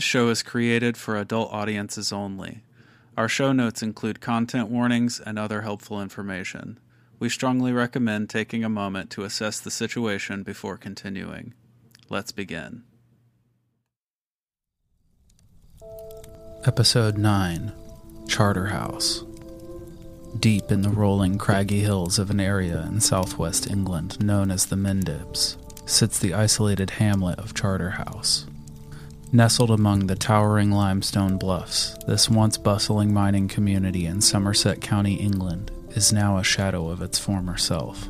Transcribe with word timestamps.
This 0.00 0.06
show 0.06 0.30
is 0.30 0.42
created 0.42 0.96
for 0.96 1.18
adult 1.18 1.52
audiences 1.52 2.10
only. 2.10 2.62
Our 3.18 3.28
show 3.28 3.52
notes 3.52 3.82
include 3.82 4.22
content 4.22 4.70
warnings 4.70 5.20
and 5.20 5.38
other 5.38 5.60
helpful 5.60 6.00
information. 6.00 6.80
We 7.18 7.28
strongly 7.28 7.70
recommend 7.70 8.30
taking 8.30 8.64
a 8.64 8.70
moment 8.70 9.10
to 9.10 9.24
assess 9.24 9.60
the 9.60 9.70
situation 9.70 10.42
before 10.42 10.78
continuing. 10.78 11.52
Let's 12.08 12.32
begin. 12.32 12.84
Episode 16.64 17.18
9 17.18 17.70
Charterhouse. 18.26 19.22
Deep 20.38 20.72
in 20.72 20.80
the 20.80 20.88
rolling, 20.88 21.36
craggy 21.36 21.80
hills 21.80 22.18
of 22.18 22.30
an 22.30 22.40
area 22.40 22.86
in 22.88 23.00
southwest 23.02 23.68
England 23.70 24.18
known 24.24 24.50
as 24.50 24.64
the 24.64 24.76
Mendips 24.76 25.58
sits 25.86 26.18
the 26.18 26.32
isolated 26.32 26.88
hamlet 26.88 27.38
of 27.38 27.52
Charterhouse. 27.52 28.46
Nestled 29.32 29.70
among 29.70 30.08
the 30.08 30.16
towering 30.16 30.72
limestone 30.72 31.36
bluffs, 31.36 31.96
this 32.08 32.28
once 32.28 32.58
bustling 32.58 33.14
mining 33.14 33.46
community 33.46 34.04
in 34.04 34.20
Somerset 34.20 34.80
County, 34.80 35.14
England, 35.14 35.70
is 35.90 36.12
now 36.12 36.36
a 36.36 36.42
shadow 36.42 36.88
of 36.88 37.00
its 37.00 37.16
former 37.16 37.56
self. 37.56 38.08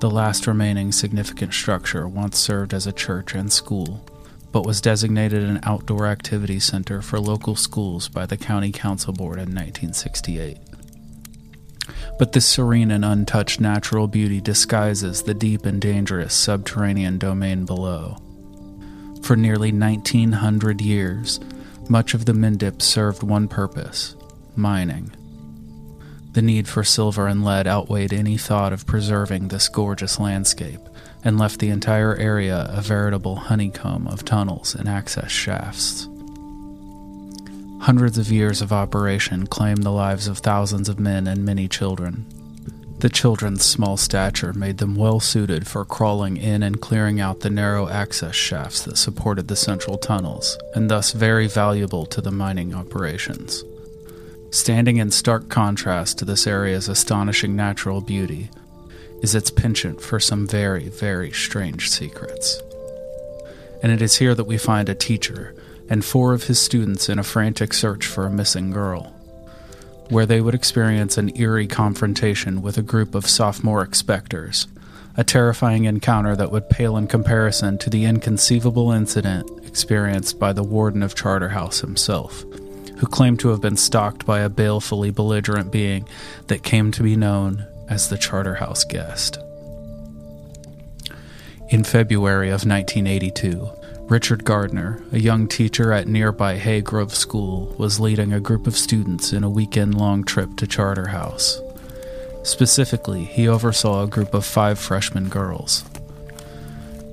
The 0.00 0.10
last 0.10 0.46
remaining 0.46 0.92
significant 0.92 1.54
structure 1.54 2.06
once 2.06 2.38
served 2.38 2.74
as 2.74 2.86
a 2.86 2.92
church 2.92 3.34
and 3.34 3.50
school, 3.50 4.04
but 4.52 4.66
was 4.66 4.82
designated 4.82 5.42
an 5.42 5.60
outdoor 5.62 6.06
activity 6.06 6.60
center 6.60 7.00
for 7.00 7.18
local 7.18 7.56
schools 7.56 8.10
by 8.10 8.26
the 8.26 8.36
County 8.36 8.72
Council 8.72 9.14
Board 9.14 9.38
in 9.38 9.54
1968. 9.54 10.58
But 12.18 12.32
this 12.32 12.46
serene 12.46 12.90
and 12.90 13.06
untouched 13.06 13.58
natural 13.58 14.06
beauty 14.06 14.42
disguises 14.42 15.22
the 15.22 15.32
deep 15.32 15.64
and 15.64 15.80
dangerous 15.80 16.34
subterranean 16.34 17.16
domain 17.16 17.64
below. 17.64 18.18
For 19.24 19.36
nearly 19.36 19.72
1900 19.72 20.82
years, 20.82 21.40
much 21.88 22.12
of 22.12 22.26
the 22.26 22.34
Mendip 22.34 22.82
served 22.82 23.22
one 23.22 23.48
purpose 23.48 24.16
mining. 24.54 25.12
The 26.32 26.42
need 26.42 26.68
for 26.68 26.84
silver 26.84 27.26
and 27.26 27.42
lead 27.42 27.66
outweighed 27.66 28.12
any 28.12 28.36
thought 28.36 28.74
of 28.74 28.86
preserving 28.86 29.48
this 29.48 29.70
gorgeous 29.70 30.20
landscape 30.20 30.80
and 31.24 31.38
left 31.38 31.58
the 31.58 31.70
entire 31.70 32.14
area 32.16 32.66
a 32.68 32.82
veritable 32.82 33.36
honeycomb 33.36 34.06
of 34.08 34.26
tunnels 34.26 34.74
and 34.74 34.90
access 34.90 35.30
shafts. 35.30 36.06
Hundreds 37.80 38.18
of 38.18 38.30
years 38.30 38.60
of 38.60 38.74
operation 38.74 39.46
claimed 39.46 39.84
the 39.84 39.90
lives 39.90 40.26
of 40.28 40.36
thousands 40.36 40.90
of 40.90 41.00
men 41.00 41.26
and 41.26 41.46
many 41.46 41.66
children. 41.66 42.26
The 42.98 43.10
children's 43.10 43.64
small 43.64 43.96
stature 43.96 44.52
made 44.52 44.78
them 44.78 44.94
well 44.94 45.20
suited 45.20 45.66
for 45.66 45.84
crawling 45.84 46.36
in 46.36 46.62
and 46.62 46.80
clearing 46.80 47.20
out 47.20 47.40
the 47.40 47.50
narrow 47.50 47.88
access 47.88 48.34
shafts 48.34 48.82
that 48.84 48.96
supported 48.96 49.48
the 49.48 49.56
central 49.56 49.98
tunnels, 49.98 50.56
and 50.74 50.90
thus 50.90 51.12
very 51.12 51.46
valuable 51.46 52.06
to 52.06 52.20
the 52.20 52.30
mining 52.30 52.74
operations. 52.74 53.62
Standing 54.50 54.98
in 54.98 55.10
stark 55.10 55.48
contrast 55.48 56.18
to 56.18 56.24
this 56.24 56.46
area's 56.46 56.88
astonishing 56.88 57.56
natural 57.56 58.00
beauty 58.00 58.50
is 59.22 59.34
its 59.34 59.50
penchant 59.50 60.00
for 60.00 60.20
some 60.20 60.46
very, 60.46 60.88
very 60.88 61.32
strange 61.32 61.90
secrets. 61.90 62.62
And 63.82 63.90
it 63.90 64.00
is 64.00 64.16
here 64.16 64.34
that 64.34 64.44
we 64.44 64.58
find 64.58 64.88
a 64.88 64.94
teacher 64.94 65.54
and 65.88 66.04
four 66.04 66.32
of 66.32 66.44
his 66.44 66.60
students 66.60 67.08
in 67.08 67.18
a 67.18 67.24
frantic 67.24 67.72
search 67.72 68.06
for 68.06 68.26
a 68.26 68.30
missing 68.30 68.70
girl, 68.70 69.13
where 70.10 70.26
they 70.26 70.40
would 70.40 70.54
experience 70.54 71.16
an 71.16 71.36
eerie 71.36 71.66
confrontation 71.66 72.62
with 72.62 72.78
a 72.78 72.82
group 72.82 73.14
of 73.14 73.26
sophomoric 73.26 73.94
specters, 73.94 74.66
a 75.16 75.24
terrifying 75.24 75.84
encounter 75.84 76.36
that 76.36 76.50
would 76.50 76.68
pale 76.68 76.96
in 76.96 77.06
comparison 77.06 77.78
to 77.78 77.90
the 77.90 78.04
inconceivable 78.04 78.92
incident 78.92 79.48
experienced 79.66 80.38
by 80.38 80.52
the 80.52 80.62
warden 80.62 81.02
of 81.02 81.14
Charterhouse 81.14 81.80
himself, 81.80 82.42
who 82.98 83.06
claimed 83.06 83.40
to 83.40 83.48
have 83.48 83.60
been 83.60 83.76
stalked 83.76 84.26
by 84.26 84.40
a 84.40 84.48
balefully 84.48 85.10
belligerent 85.10 85.72
being 85.72 86.08
that 86.48 86.62
came 86.62 86.90
to 86.92 87.02
be 87.02 87.16
known 87.16 87.66
as 87.88 88.08
the 88.08 88.18
Charterhouse 88.18 88.84
Guest. 88.84 89.38
In 91.70 91.82
February 91.82 92.48
of 92.48 92.64
1982, 92.66 93.68
Richard 94.08 94.44
Gardner, 94.44 95.02
a 95.12 95.18
young 95.18 95.48
teacher 95.48 95.90
at 95.90 96.06
nearby 96.06 96.58
Haygrove 96.58 97.12
School, 97.12 97.74
was 97.78 97.98
leading 97.98 98.34
a 98.34 98.40
group 98.40 98.66
of 98.66 98.76
students 98.76 99.32
in 99.32 99.42
a 99.42 99.48
weekend 99.48 99.94
long 99.94 100.24
trip 100.24 100.56
to 100.56 100.66
Charterhouse. 100.66 101.58
Specifically, 102.42 103.24
he 103.24 103.48
oversaw 103.48 104.02
a 104.02 104.06
group 104.06 104.34
of 104.34 104.44
five 104.44 104.78
freshman 104.78 105.30
girls. 105.30 105.84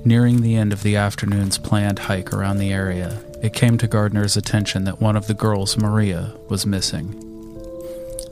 Nearing 0.04 0.42
the 0.42 0.58
end 0.58 0.74
of 0.74 0.84
the 0.84 0.98
afternoon's 0.98 1.58
planned 1.58 1.98
hike 1.98 2.34
around 2.34 2.58
the 2.58 2.74
area, 2.74 3.24
it 3.42 3.54
came 3.54 3.78
to 3.78 3.88
Gardner's 3.88 4.36
attention 4.36 4.84
that 4.84 5.00
one 5.00 5.16
of 5.16 5.28
the 5.28 5.34
girls, 5.34 5.78
Maria, 5.78 6.36
was 6.50 6.66
missing. 6.66 7.16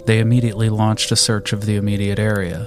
They 0.06 0.20
immediately 0.20 0.70
launched 0.70 1.14
a 1.14 1.16
search 1.16 1.54
of 1.54 1.66
the 1.66 1.78
immediate 1.78 2.20
area. 2.20 2.66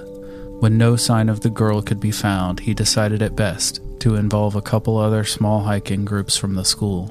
When 0.59 0.75
no 0.75 0.95
sign 0.95 1.29
of 1.29 1.41
the 1.41 1.51
girl 1.51 1.83
could 1.83 1.99
be 1.99 2.11
found, 2.11 2.61
he 2.61 2.73
decided 2.73 3.21
it 3.21 3.35
best 3.35 3.79
to 4.03 4.15
involve 4.15 4.53
a 4.53 4.61
couple 4.61 4.97
other 4.97 5.23
small 5.23 5.61
hiking 5.61 6.03
groups 6.03 6.35
from 6.35 6.55
the 6.55 6.65
school. 6.65 7.09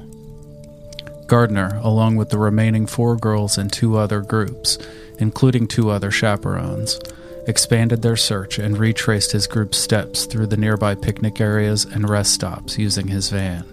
Gardner, 1.26 1.80
along 1.82 2.16
with 2.16 2.28
the 2.28 2.36
remaining 2.36 2.86
four 2.86 3.16
girls 3.16 3.56
and 3.56 3.72
two 3.72 3.96
other 3.96 4.20
groups, 4.20 4.76
including 5.18 5.66
two 5.66 5.88
other 5.88 6.10
chaperones, 6.10 7.00
expanded 7.48 8.02
their 8.02 8.14
search 8.14 8.58
and 8.58 8.76
retraced 8.76 9.32
his 9.32 9.46
group's 9.46 9.78
steps 9.78 10.26
through 10.26 10.48
the 10.48 10.58
nearby 10.58 10.94
picnic 10.94 11.40
areas 11.40 11.86
and 11.86 12.10
rest 12.10 12.34
stops 12.34 12.76
using 12.76 13.08
his 13.08 13.30
van. 13.30 13.71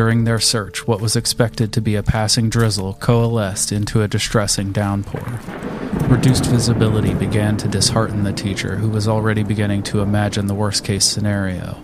During 0.00 0.24
their 0.24 0.40
search, 0.40 0.86
what 0.86 1.02
was 1.02 1.14
expected 1.14 1.74
to 1.74 1.82
be 1.82 1.94
a 1.94 2.02
passing 2.02 2.48
drizzle 2.48 2.94
coalesced 2.94 3.70
into 3.70 4.00
a 4.00 4.08
distressing 4.08 4.72
downpour. 4.72 5.42
Reduced 6.08 6.46
visibility 6.46 7.12
began 7.12 7.58
to 7.58 7.68
dishearten 7.68 8.22
the 8.22 8.32
teacher, 8.32 8.76
who 8.76 8.88
was 8.88 9.06
already 9.06 9.42
beginning 9.42 9.82
to 9.82 10.00
imagine 10.00 10.46
the 10.46 10.54
worst 10.54 10.84
case 10.84 11.04
scenario. 11.04 11.82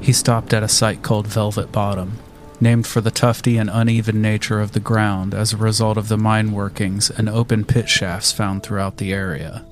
He 0.00 0.12
stopped 0.12 0.54
at 0.54 0.62
a 0.62 0.68
site 0.68 1.02
called 1.02 1.26
Velvet 1.26 1.72
Bottom, 1.72 2.20
named 2.60 2.86
for 2.86 3.00
the 3.00 3.10
tufty 3.10 3.58
and 3.58 3.70
uneven 3.72 4.22
nature 4.22 4.60
of 4.60 4.70
the 4.70 4.78
ground 4.78 5.34
as 5.34 5.52
a 5.52 5.56
result 5.56 5.98
of 5.98 6.06
the 6.06 6.16
mine 6.16 6.52
workings 6.52 7.10
and 7.10 7.28
open 7.28 7.64
pit 7.64 7.88
shafts 7.88 8.30
found 8.30 8.62
throughout 8.62 8.98
the 8.98 9.12
area. 9.12 9.66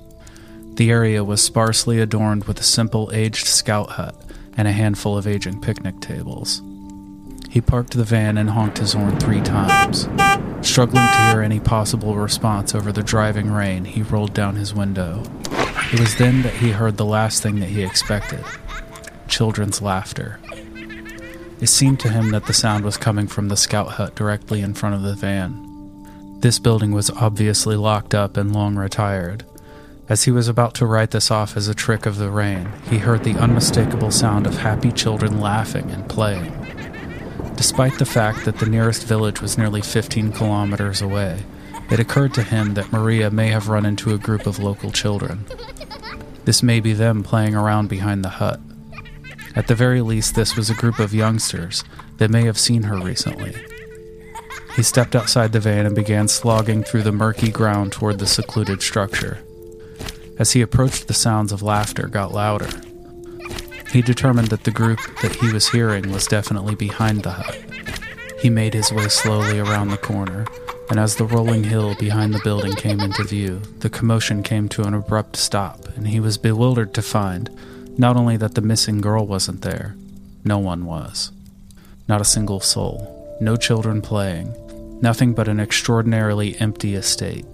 The 0.73 0.91
area 0.91 1.23
was 1.23 1.41
sparsely 1.41 2.01
adorned 2.01 2.43
with 2.43 2.59
a 2.59 2.63
simple 2.63 3.09
aged 3.13 3.47
scout 3.47 3.91
hut 3.91 4.13
and 4.57 4.67
a 4.67 4.73
handful 4.73 5.17
of 5.17 5.25
aging 5.25 5.61
picnic 5.61 6.01
tables. 6.01 6.61
He 7.49 7.61
parked 7.61 7.97
the 7.97 8.03
van 8.03 8.37
and 8.37 8.51
honked 8.51 8.77
his 8.77 8.93
horn 8.93 9.19
three 9.19 9.41
times. 9.41 10.07
Struggling 10.61 11.07
to 11.07 11.31
hear 11.31 11.41
any 11.41 11.59
possible 11.59 12.15
response 12.15 12.75
over 12.75 12.91
the 12.91 13.03
driving 13.03 13.51
rain, 13.51 13.85
he 13.85 14.03
rolled 14.03 14.33
down 14.33 14.55
his 14.55 14.73
window. 14.73 15.23
It 15.91 15.99
was 15.99 16.15
then 16.17 16.43
that 16.43 16.53
he 16.53 16.69
heard 16.69 16.97
the 16.97 17.05
last 17.05 17.41
thing 17.41 17.59
that 17.59 17.69
he 17.69 17.83
expected 17.83 18.43
children's 19.27 19.81
laughter. 19.81 20.39
It 21.61 21.67
seemed 21.67 21.99
to 22.01 22.09
him 22.09 22.31
that 22.31 22.45
the 22.45 22.53
sound 22.53 22.83
was 22.83 22.97
coming 22.97 23.27
from 23.27 23.47
the 23.47 23.57
scout 23.57 23.93
hut 23.93 24.15
directly 24.15 24.61
in 24.61 24.73
front 24.73 24.95
of 24.95 25.03
the 25.03 25.15
van. 25.15 25.65
This 26.39 26.59
building 26.59 26.91
was 26.91 27.09
obviously 27.11 27.75
locked 27.75 28.15
up 28.15 28.37
and 28.37 28.53
long 28.53 28.75
retired. 28.75 29.45
As 30.07 30.23
he 30.23 30.31
was 30.31 30.47
about 30.47 30.73
to 30.75 30.85
write 30.85 31.11
this 31.11 31.29
off 31.29 31.55
as 31.55 31.67
a 31.67 31.75
trick 31.75 32.05
of 32.05 32.17
the 32.17 32.31
rain, 32.31 32.71
he 32.89 32.97
heard 32.97 33.23
the 33.23 33.37
unmistakable 33.37 34.09
sound 34.09 34.47
of 34.47 34.57
happy 34.57 34.91
children 34.91 35.39
laughing 35.39 35.91
and 35.91 36.09
playing. 36.09 36.58
Despite 37.59 37.99
the 37.99 38.05
fact 38.05 38.45
that 38.45 38.59
the 38.59 38.65
nearest 38.65 39.05
village 39.05 39.41
was 39.41 39.57
nearly 39.57 39.81
15 39.81 40.31
kilometers 40.31 41.01
away, 41.01 41.43
it 41.91 41.99
occurred 41.99 42.33
to 42.35 42.41
him 42.41 42.75
that 42.75 42.93
Maria 42.93 43.29
may 43.29 43.49
have 43.49 43.67
run 43.67 43.85
into 43.85 44.13
a 44.13 44.17
group 44.17 44.47
of 44.47 44.59
local 44.59 44.93
children. 44.93 45.45
This 46.45 46.63
may 46.63 46.79
be 46.79 46.93
them 46.93 47.21
playing 47.21 47.55
around 47.55 47.89
behind 47.89 48.23
the 48.23 48.29
hut. 48.29 48.61
At 49.57 49.67
the 49.67 49.75
very 49.75 49.99
least, 49.99 50.35
this 50.35 50.55
was 50.55 50.69
a 50.69 50.73
group 50.73 50.99
of 50.99 51.13
youngsters 51.13 51.83
that 52.15 52.31
may 52.31 52.45
have 52.45 52.57
seen 52.57 52.83
her 52.83 52.97
recently. 52.97 53.53
He 54.77 54.81
stepped 54.81 55.13
outside 55.13 55.51
the 55.51 55.59
van 55.59 55.85
and 55.85 55.93
began 55.93 56.29
slogging 56.29 56.85
through 56.85 57.03
the 57.03 57.11
murky 57.11 57.51
ground 57.51 57.91
toward 57.91 58.19
the 58.19 58.25
secluded 58.25 58.81
structure. 58.81 59.39
As 60.37 60.53
he 60.53 60.61
approached, 60.61 61.09
the 61.09 61.13
sounds 61.13 61.51
of 61.51 61.61
laughter 61.61 62.07
got 62.07 62.33
louder. 62.33 62.69
He 63.91 64.01
determined 64.01 64.49
that 64.49 64.63
the 64.63 64.71
group 64.71 64.99
that 65.21 65.35
he 65.35 65.51
was 65.51 65.69
hearing 65.69 66.11
was 66.11 66.27
definitely 66.27 66.75
behind 66.75 67.23
the 67.23 67.31
hut. 67.31 67.59
He 68.39 68.49
made 68.49 68.73
his 68.73 68.91
way 68.91 69.07
slowly 69.07 69.59
around 69.59 69.89
the 69.89 69.97
corner, 69.97 70.45
and 70.89 70.99
as 70.99 71.15
the 71.15 71.25
rolling 71.25 71.63
hill 71.63 71.95
behind 71.95 72.33
the 72.33 72.41
building 72.43 72.73
came 72.73 72.99
into 72.99 73.23
view, 73.23 73.61
the 73.79 73.89
commotion 73.89 74.43
came 74.43 74.69
to 74.69 74.83
an 74.83 74.93
abrupt 74.93 75.35
stop, 75.35 75.87
and 75.95 76.07
he 76.07 76.19
was 76.19 76.37
bewildered 76.37 76.93
to 76.93 77.01
find 77.01 77.49
not 77.97 78.15
only 78.15 78.37
that 78.37 78.55
the 78.55 78.61
missing 78.61 79.01
girl 79.01 79.25
wasn't 79.25 79.61
there, 79.61 79.95
no 80.43 80.57
one 80.57 80.85
was. 80.85 81.31
Not 82.07 82.21
a 82.21 82.25
single 82.25 82.59
soul, 82.59 83.37
no 83.41 83.55
children 83.55 84.01
playing, 84.01 84.53
nothing 85.01 85.33
but 85.33 85.47
an 85.47 85.59
extraordinarily 85.59 86.55
empty 86.59 86.95
estate. 86.95 87.45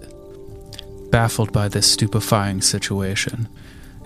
Baffled 1.10 1.52
by 1.52 1.68
this 1.68 1.90
stupefying 1.90 2.60
situation, 2.60 3.48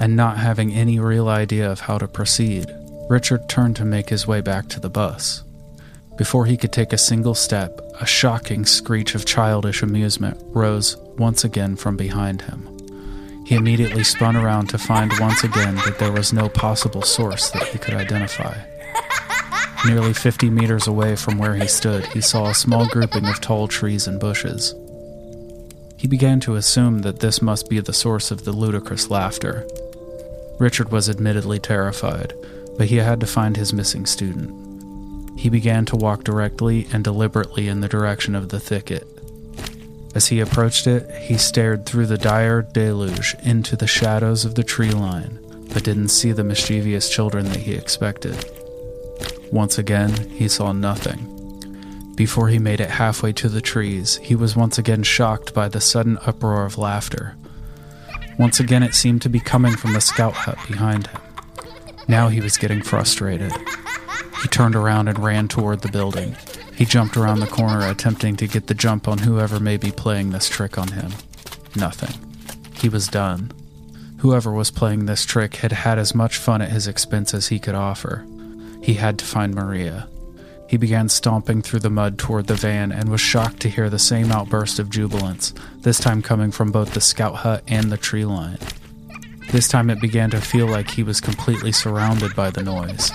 and 0.00 0.16
not 0.16 0.38
having 0.38 0.72
any 0.72 0.98
real 0.98 1.28
idea 1.28 1.70
of 1.70 1.80
how 1.80 1.98
to 1.98 2.08
proceed, 2.08 2.66
Richard 3.08 3.48
turned 3.48 3.76
to 3.76 3.84
make 3.84 4.08
his 4.08 4.26
way 4.26 4.40
back 4.40 4.68
to 4.70 4.80
the 4.80 4.88
bus. 4.88 5.44
Before 6.16 6.46
he 6.46 6.56
could 6.56 6.72
take 6.72 6.92
a 6.92 6.98
single 6.98 7.34
step, 7.34 7.80
a 8.00 8.06
shocking 8.06 8.64
screech 8.64 9.14
of 9.14 9.26
childish 9.26 9.82
amusement 9.82 10.38
rose 10.48 10.96
once 11.18 11.44
again 11.44 11.76
from 11.76 11.96
behind 11.96 12.42
him. 12.42 12.66
He 13.46 13.54
immediately 13.54 14.04
spun 14.04 14.36
around 14.36 14.68
to 14.68 14.78
find 14.78 15.12
once 15.18 15.44
again 15.44 15.74
that 15.76 15.98
there 15.98 16.12
was 16.12 16.32
no 16.32 16.48
possible 16.48 17.02
source 17.02 17.50
that 17.50 17.68
he 17.68 17.78
could 17.78 17.94
identify. 17.94 18.56
Nearly 19.86 20.12
50 20.12 20.50
meters 20.50 20.86
away 20.86 21.16
from 21.16 21.38
where 21.38 21.54
he 21.54 21.66
stood, 21.66 22.06
he 22.06 22.20
saw 22.20 22.50
a 22.50 22.54
small 22.54 22.86
grouping 22.86 23.26
of 23.26 23.40
tall 23.40 23.66
trees 23.66 24.06
and 24.06 24.20
bushes. 24.20 24.74
He 25.96 26.06
began 26.06 26.38
to 26.40 26.56
assume 26.56 26.98
that 27.00 27.20
this 27.20 27.42
must 27.42 27.68
be 27.68 27.80
the 27.80 27.92
source 27.92 28.30
of 28.30 28.44
the 28.44 28.52
ludicrous 28.52 29.10
laughter. 29.10 29.66
Richard 30.60 30.92
was 30.92 31.08
admittedly 31.08 31.58
terrified, 31.58 32.34
but 32.76 32.88
he 32.88 32.96
had 32.96 33.18
to 33.20 33.26
find 33.26 33.56
his 33.56 33.72
missing 33.72 34.04
student. 34.04 35.38
He 35.38 35.48
began 35.48 35.86
to 35.86 35.96
walk 35.96 36.22
directly 36.22 36.86
and 36.92 37.02
deliberately 37.02 37.66
in 37.66 37.80
the 37.80 37.88
direction 37.88 38.34
of 38.34 38.50
the 38.50 38.60
thicket. 38.60 39.08
As 40.14 40.26
he 40.26 40.38
approached 40.38 40.86
it, 40.86 41.10
he 41.12 41.38
stared 41.38 41.86
through 41.86 42.06
the 42.06 42.18
dire 42.18 42.60
deluge 42.60 43.34
into 43.42 43.74
the 43.74 43.86
shadows 43.86 44.44
of 44.44 44.54
the 44.54 44.62
tree 44.62 44.90
line, 44.90 45.38
but 45.72 45.84
didn't 45.84 46.08
see 46.08 46.30
the 46.30 46.44
mischievous 46.44 47.08
children 47.08 47.46
that 47.46 47.60
he 47.60 47.72
expected. 47.72 48.44
Once 49.50 49.78
again, 49.78 50.12
he 50.28 50.46
saw 50.46 50.72
nothing. 50.72 51.26
Before 52.16 52.48
he 52.48 52.58
made 52.58 52.82
it 52.82 52.90
halfway 52.90 53.32
to 53.32 53.48
the 53.48 53.62
trees, 53.62 54.16
he 54.18 54.34
was 54.34 54.56
once 54.56 54.76
again 54.76 55.04
shocked 55.04 55.54
by 55.54 55.70
the 55.70 55.80
sudden 55.80 56.18
uproar 56.26 56.66
of 56.66 56.76
laughter. 56.76 57.36
Once 58.40 58.58
again, 58.58 58.82
it 58.82 58.94
seemed 58.94 59.20
to 59.20 59.28
be 59.28 59.38
coming 59.38 59.76
from 59.76 59.92
the 59.92 60.00
scout 60.00 60.32
hut 60.32 60.56
behind 60.66 61.08
him. 61.08 61.20
Now 62.08 62.28
he 62.28 62.40
was 62.40 62.56
getting 62.56 62.80
frustrated. 62.80 63.52
He 64.40 64.48
turned 64.48 64.74
around 64.74 65.08
and 65.08 65.18
ran 65.18 65.46
toward 65.46 65.82
the 65.82 65.92
building. 65.92 66.34
He 66.74 66.86
jumped 66.86 67.18
around 67.18 67.40
the 67.40 67.46
corner, 67.46 67.86
attempting 67.86 68.36
to 68.36 68.46
get 68.46 68.66
the 68.66 68.72
jump 68.72 69.08
on 69.08 69.18
whoever 69.18 69.60
may 69.60 69.76
be 69.76 69.92
playing 69.92 70.30
this 70.30 70.48
trick 70.48 70.78
on 70.78 70.88
him. 70.88 71.12
Nothing. 71.76 72.18
He 72.76 72.88
was 72.88 73.08
done. 73.08 73.52
Whoever 74.20 74.52
was 74.52 74.70
playing 74.70 75.04
this 75.04 75.26
trick 75.26 75.56
had 75.56 75.72
had 75.72 75.98
as 75.98 76.14
much 76.14 76.38
fun 76.38 76.62
at 76.62 76.70
his 76.70 76.88
expense 76.88 77.34
as 77.34 77.48
he 77.48 77.58
could 77.58 77.74
offer. 77.74 78.26
He 78.82 78.94
had 78.94 79.18
to 79.18 79.26
find 79.26 79.54
Maria. 79.54 80.08
He 80.70 80.76
began 80.76 81.08
stomping 81.08 81.62
through 81.62 81.80
the 81.80 81.90
mud 81.90 82.16
toward 82.16 82.46
the 82.46 82.54
van 82.54 82.92
and 82.92 83.08
was 83.08 83.20
shocked 83.20 83.58
to 83.62 83.68
hear 83.68 83.90
the 83.90 83.98
same 83.98 84.30
outburst 84.30 84.78
of 84.78 84.88
jubilance, 84.88 85.52
this 85.80 85.98
time 85.98 86.22
coming 86.22 86.52
from 86.52 86.70
both 86.70 86.94
the 86.94 87.00
scout 87.00 87.34
hut 87.34 87.64
and 87.66 87.90
the 87.90 87.96
tree 87.96 88.24
line. 88.24 88.58
This 89.50 89.66
time 89.66 89.90
it 89.90 90.00
began 90.00 90.30
to 90.30 90.40
feel 90.40 90.68
like 90.68 90.88
he 90.88 91.02
was 91.02 91.20
completely 91.20 91.72
surrounded 91.72 92.36
by 92.36 92.50
the 92.50 92.62
noise. 92.62 93.10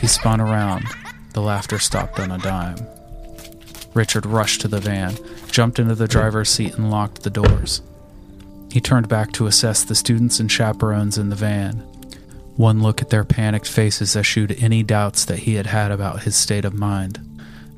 He 0.00 0.06
spun 0.06 0.40
around. 0.40 0.86
The 1.34 1.42
laughter 1.42 1.78
stopped 1.78 2.18
on 2.20 2.30
a 2.30 2.38
dime. 2.38 2.78
Richard 3.92 4.24
rushed 4.24 4.62
to 4.62 4.68
the 4.68 4.80
van, 4.80 5.14
jumped 5.50 5.78
into 5.78 5.94
the 5.94 6.08
driver's 6.08 6.48
seat, 6.48 6.76
and 6.76 6.90
locked 6.90 7.22
the 7.22 7.28
doors. 7.28 7.82
He 8.72 8.80
turned 8.80 9.10
back 9.10 9.32
to 9.32 9.46
assess 9.46 9.84
the 9.84 9.94
students 9.94 10.40
and 10.40 10.50
chaperones 10.50 11.18
in 11.18 11.28
the 11.28 11.36
van. 11.36 11.86
One 12.58 12.82
look 12.82 13.00
at 13.00 13.10
their 13.10 13.22
panicked 13.22 13.68
faces 13.68 14.16
eschewed 14.16 14.56
any 14.58 14.82
doubts 14.82 15.24
that 15.26 15.38
he 15.38 15.54
had 15.54 15.66
had 15.66 15.92
about 15.92 16.24
his 16.24 16.34
state 16.34 16.64
of 16.64 16.74
mind. 16.74 17.20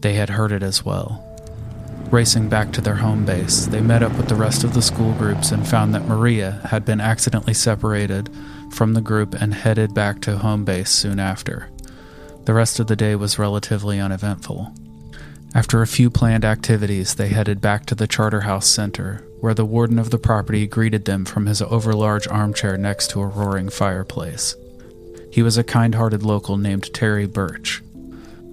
They 0.01 0.15
had 0.15 0.31
heard 0.31 0.53
it 0.53 0.63
as 0.63 0.83
well. 0.83 1.23
Racing 2.11 2.49
back 2.49 2.73
to 2.73 2.81
their 2.81 2.95
home 2.95 3.27
base, 3.27 3.67
they 3.67 3.83
met 3.83 4.03
up 4.03 4.17
with 4.17 4.29
the 4.29 4.35
rest 4.35 4.65
of 4.65 4.73
the 4.73 4.81
school 4.81 5.13
groups 5.13 5.53
and 5.53 5.69
found 5.69 5.93
that 5.93 6.09
Maria 6.09 6.63
had 6.71 6.87
been 6.87 6.99
accidentally 6.99 7.53
separated 7.53 8.31
from 8.73 8.95
the 8.95 9.03
group 9.03 9.35
and 9.35 9.53
headed 9.53 9.93
back 9.93 10.23
to 10.23 10.39
home 10.39 10.65
base 10.65 10.89
soon 10.89 11.21
after. 11.21 11.69
The 12.47 12.55
rest 12.55 12.81
of 12.81 12.87
the 12.87 12.97
day 12.97 13.15
was 13.17 13.39
relatively 13.39 14.01
uneventful. 14.01 14.75
After 15.55 15.83
a 15.83 15.87
few 15.87 16.09
planned 16.09 16.47
activities, 16.47 17.17
they 17.17 17.29
headed 17.29 17.61
back 17.61 17.85
to 17.85 17.95
the 17.95 18.07
Charterhouse 18.07 18.67
Center, 18.67 19.27
where 19.41 19.53
the 19.53 19.67
warden 19.67 19.99
of 19.99 20.09
the 20.09 20.19
property 20.19 20.67
greeted 20.67 21.05
them 21.05 21.27
from 21.27 21.45
his 21.45 21.61
overlarge 21.61 22.27
armchair 22.33 22.79
next 22.79 23.11
to 23.11 23.21
a 23.21 23.27
roaring 23.27 23.69
fireplace. 23.69 24.57
He 25.31 25.43
was 25.43 25.57
a 25.57 25.65
kind 25.65 25.95
hearted 25.95 26.23
local 26.23 26.57
named 26.57 26.93
Terry 26.93 27.27
Birch. 27.27 27.83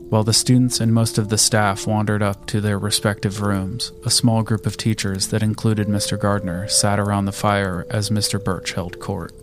While 0.10 0.24
the 0.24 0.32
students 0.32 0.80
and 0.80 0.94
most 0.94 1.18
of 1.18 1.28
the 1.28 1.38
staff 1.38 1.86
wandered 1.86 2.24
up 2.24 2.46
to 2.48 2.62
their 2.62 2.80
respective 2.80 3.42
rooms, 3.42 3.92
a 4.06 4.10
small 4.10 4.42
group 4.42 4.66
of 4.66 4.78
teachers 4.78 5.28
that 5.28 5.44
included 5.44 5.88
Mr. 5.88 6.18
Gardner 6.18 6.68
sat 6.70 7.00
around 7.00 7.26
the 7.26 7.34
fire 7.34 7.86
as 7.90 8.10
Mr. 8.10 8.42
Birch 8.42 8.72
held 8.72 9.00
court. 9.00 9.34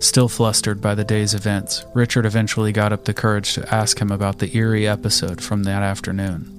Still 0.00 0.28
flustered 0.28 0.80
by 0.80 0.94
the 0.94 1.04
day's 1.04 1.34
events, 1.34 1.84
Richard 1.94 2.24
eventually 2.24 2.72
got 2.72 2.92
up 2.92 3.04
the 3.04 3.14
courage 3.14 3.52
to 3.54 3.74
ask 3.74 4.00
him 4.00 4.10
about 4.10 4.38
the 4.38 4.56
eerie 4.56 4.88
episode 4.88 5.42
from 5.42 5.64
that 5.64 5.82
afternoon. 5.82 6.56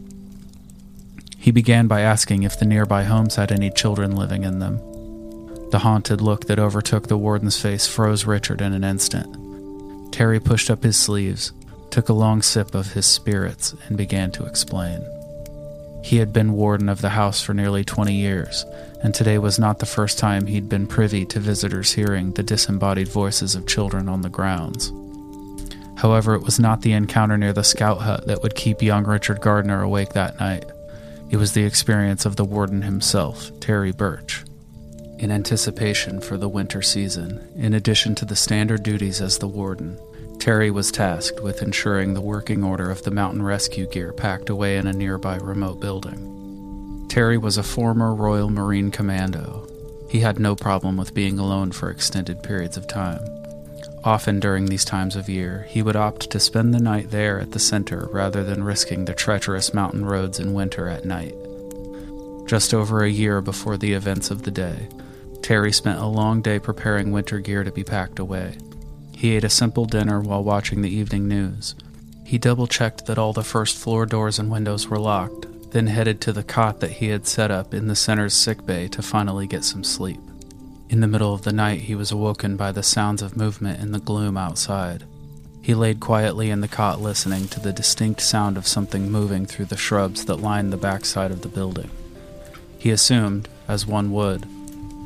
He 1.37 1.49
began 1.49 1.87
by 1.87 2.01
asking 2.01 2.43
if 2.43 2.59
the 2.59 2.65
nearby 2.65 3.03
homes 3.03 3.35
had 3.35 3.51
any 3.51 3.71
children 3.71 4.15
living 4.15 4.43
in 4.43 4.59
them. 4.59 4.79
The 5.71 5.79
haunted 5.79 6.19
look 6.19 6.47
that 6.47 6.59
overtook 6.59 7.07
the 7.07 7.17
warden's 7.17 7.57
face 7.57 7.87
froze 7.87 8.25
Richard 8.25 8.59
in 8.59 8.73
an 8.73 8.83
instant. 8.83 10.11
Terry 10.11 10.37
pushed 10.37 10.69
up 10.69 10.83
his 10.83 10.97
sleeves, 10.97 11.53
took 11.89 12.09
a 12.09 12.13
long 12.13 12.41
sip 12.41 12.75
of 12.75 12.91
his 12.91 13.05
spirits, 13.05 13.73
and 13.87 13.95
began 13.95 14.31
to 14.31 14.45
explain. 14.45 15.01
He 16.03 16.17
had 16.17 16.33
been 16.33 16.53
warden 16.53 16.89
of 16.89 16.99
the 16.99 17.11
house 17.11 17.41
for 17.41 17.53
nearly 17.53 17.85
20 17.85 18.13
years, 18.13 18.65
and 19.01 19.15
today 19.15 19.37
was 19.37 19.59
not 19.59 19.79
the 19.79 19.85
first 19.85 20.19
time 20.19 20.45
he'd 20.45 20.67
been 20.67 20.87
privy 20.87 21.25
to 21.27 21.39
visitors 21.39 21.93
hearing 21.93 22.33
the 22.33 22.43
disembodied 22.43 23.07
voices 23.07 23.55
of 23.55 23.65
children 23.65 24.09
on 24.09 24.23
the 24.23 24.29
grounds. 24.29 24.91
However, 25.95 26.35
it 26.35 26.43
was 26.43 26.59
not 26.59 26.81
the 26.81 26.91
encounter 26.91 27.37
near 27.37 27.53
the 27.53 27.63
scout 27.63 28.01
hut 28.01 28.27
that 28.27 28.43
would 28.43 28.55
keep 28.55 28.81
young 28.81 29.05
Richard 29.05 29.39
Gardner 29.39 29.81
awake 29.81 30.09
that 30.13 30.37
night. 30.37 30.65
It 31.29 31.37
was 31.37 31.53
the 31.53 31.63
experience 31.63 32.25
of 32.25 32.35
the 32.35 32.43
warden 32.43 32.81
himself, 32.81 33.57
Terry 33.61 33.93
Birch 33.93 34.43
in 35.21 35.29
anticipation 35.29 36.19
for 36.19 36.35
the 36.35 36.49
winter 36.49 36.81
season. 36.81 37.47
In 37.55 37.75
addition 37.75 38.15
to 38.15 38.25
the 38.25 38.35
standard 38.35 38.81
duties 38.81 39.21
as 39.21 39.37
the 39.37 39.47
warden, 39.47 39.99
Terry 40.39 40.71
was 40.71 40.91
tasked 40.91 41.41
with 41.41 41.61
ensuring 41.61 42.15
the 42.15 42.21
working 42.21 42.63
order 42.63 42.89
of 42.89 43.03
the 43.03 43.11
mountain 43.11 43.43
rescue 43.43 43.85
gear 43.85 44.11
packed 44.13 44.49
away 44.49 44.77
in 44.77 44.87
a 44.87 44.93
nearby 44.93 45.35
remote 45.35 45.79
building. 45.79 47.05
Terry 47.07 47.37
was 47.37 47.59
a 47.59 47.63
former 47.63 48.15
Royal 48.15 48.49
Marine 48.49 48.89
Commando. 48.89 49.67
He 50.09 50.21
had 50.21 50.39
no 50.39 50.55
problem 50.55 50.97
with 50.97 51.13
being 51.13 51.37
alone 51.37 51.71
for 51.71 51.91
extended 51.91 52.41
periods 52.41 52.75
of 52.75 52.87
time. 52.87 53.21
Often 54.03 54.39
during 54.39 54.65
these 54.65 54.83
times 54.83 55.15
of 55.15 55.29
year, 55.29 55.67
he 55.69 55.83
would 55.83 55.95
opt 55.95 56.31
to 56.31 56.39
spend 56.39 56.73
the 56.73 56.79
night 56.79 57.11
there 57.11 57.39
at 57.39 57.51
the 57.51 57.59
center 57.59 58.09
rather 58.11 58.43
than 58.43 58.63
risking 58.63 59.05
the 59.05 59.13
treacherous 59.13 59.71
mountain 59.71 60.03
roads 60.03 60.39
in 60.39 60.55
winter 60.55 60.87
at 60.87 61.05
night. 61.05 61.35
Just 62.47 62.73
over 62.73 63.03
a 63.03 63.09
year 63.09 63.39
before 63.39 63.77
the 63.77 63.93
events 63.93 64.31
of 64.31 64.41
the 64.41 64.49
day, 64.49 64.87
Terry 65.41 65.71
spent 65.71 65.99
a 65.99 66.05
long 66.05 66.41
day 66.41 66.59
preparing 66.59 67.11
winter 67.11 67.39
gear 67.39 67.63
to 67.63 67.71
be 67.71 67.83
packed 67.83 68.19
away. 68.19 68.57
He 69.15 69.35
ate 69.35 69.43
a 69.43 69.49
simple 69.49 69.85
dinner 69.85 70.19
while 70.19 70.43
watching 70.43 70.81
the 70.81 70.93
evening 70.93 71.27
news. 71.27 71.75
He 72.25 72.37
double 72.37 72.67
checked 72.67 73.05
that 73.07 73.17
all 73.17 73.33
the 73.33 73.43
first 73.43 73.77
floor 73.77 74.05
doors 74.05 74.39
and 74.39 74.49
windows 74.49 74.87
were 74.87 74.99
locked, 74.99 75.71
then 75.71 75.87
headed 75.87 76.21
to 76.21 76.33
the 76.33 76.43
cot 76.43 76.79
that 76.79 76.91
he 76.91 77.07
had 77.07 77.27
set 77.27 77.51
up 77.51 77.73
in 77.73 77.87
the 77.87 77.95
center's 77.95 78.33
sick 78.33 78.65
bay 78.65 78.87
to 78.89 79.01
finally 79.01 79.47
get 79.47 79.63
some 79.63 79.83
sleep. 79.83 80.19
In 80.89 81.01
the 81.01 81.07
middle 81.07 81.33
of 81.33 81.43
the 81.43 81.53
night, 81.53 81.81
he 81.81 81.95
was 81.95 82.11
awoken 82.11 82.57
by 82.57 82.71
the 82.71 82.83
sounds 82.83 83.21
of 83.21 83.37
movement 83.37 83.79
in 83.79 83.91
the 83.91 83.99
gloom 83.99 84.37
outside. 84.37 85.05
He 85.61 85.73
laid 85.73 85.99
quietly 85.99 86.49
in 86.49 86.61
the 86.61 86.67
cot 86.67 87.01
listening 87.01 87.47
to 87.49 87.59
the 87.59 87.71
distinct 87.71 88.21
sound 88.21 88.57
of 88.57 88.67
something 88.67 89.11
moving 89.11 89.45
through 89.45 89.65
the 89.65 89.77
shrubs 89.77 90.25
that 90.25 90.37
lined 90.37 90.73
the 90.73 90.77
backside 90.77 91.31
of 91.31 91.41
the 91.41 91.47
building. 91.47 91.89
He 92.77 92.89
assumed, 92.89 93.47
as 93.67 93.85
one 93.85 94.11
would, 94.11 94.47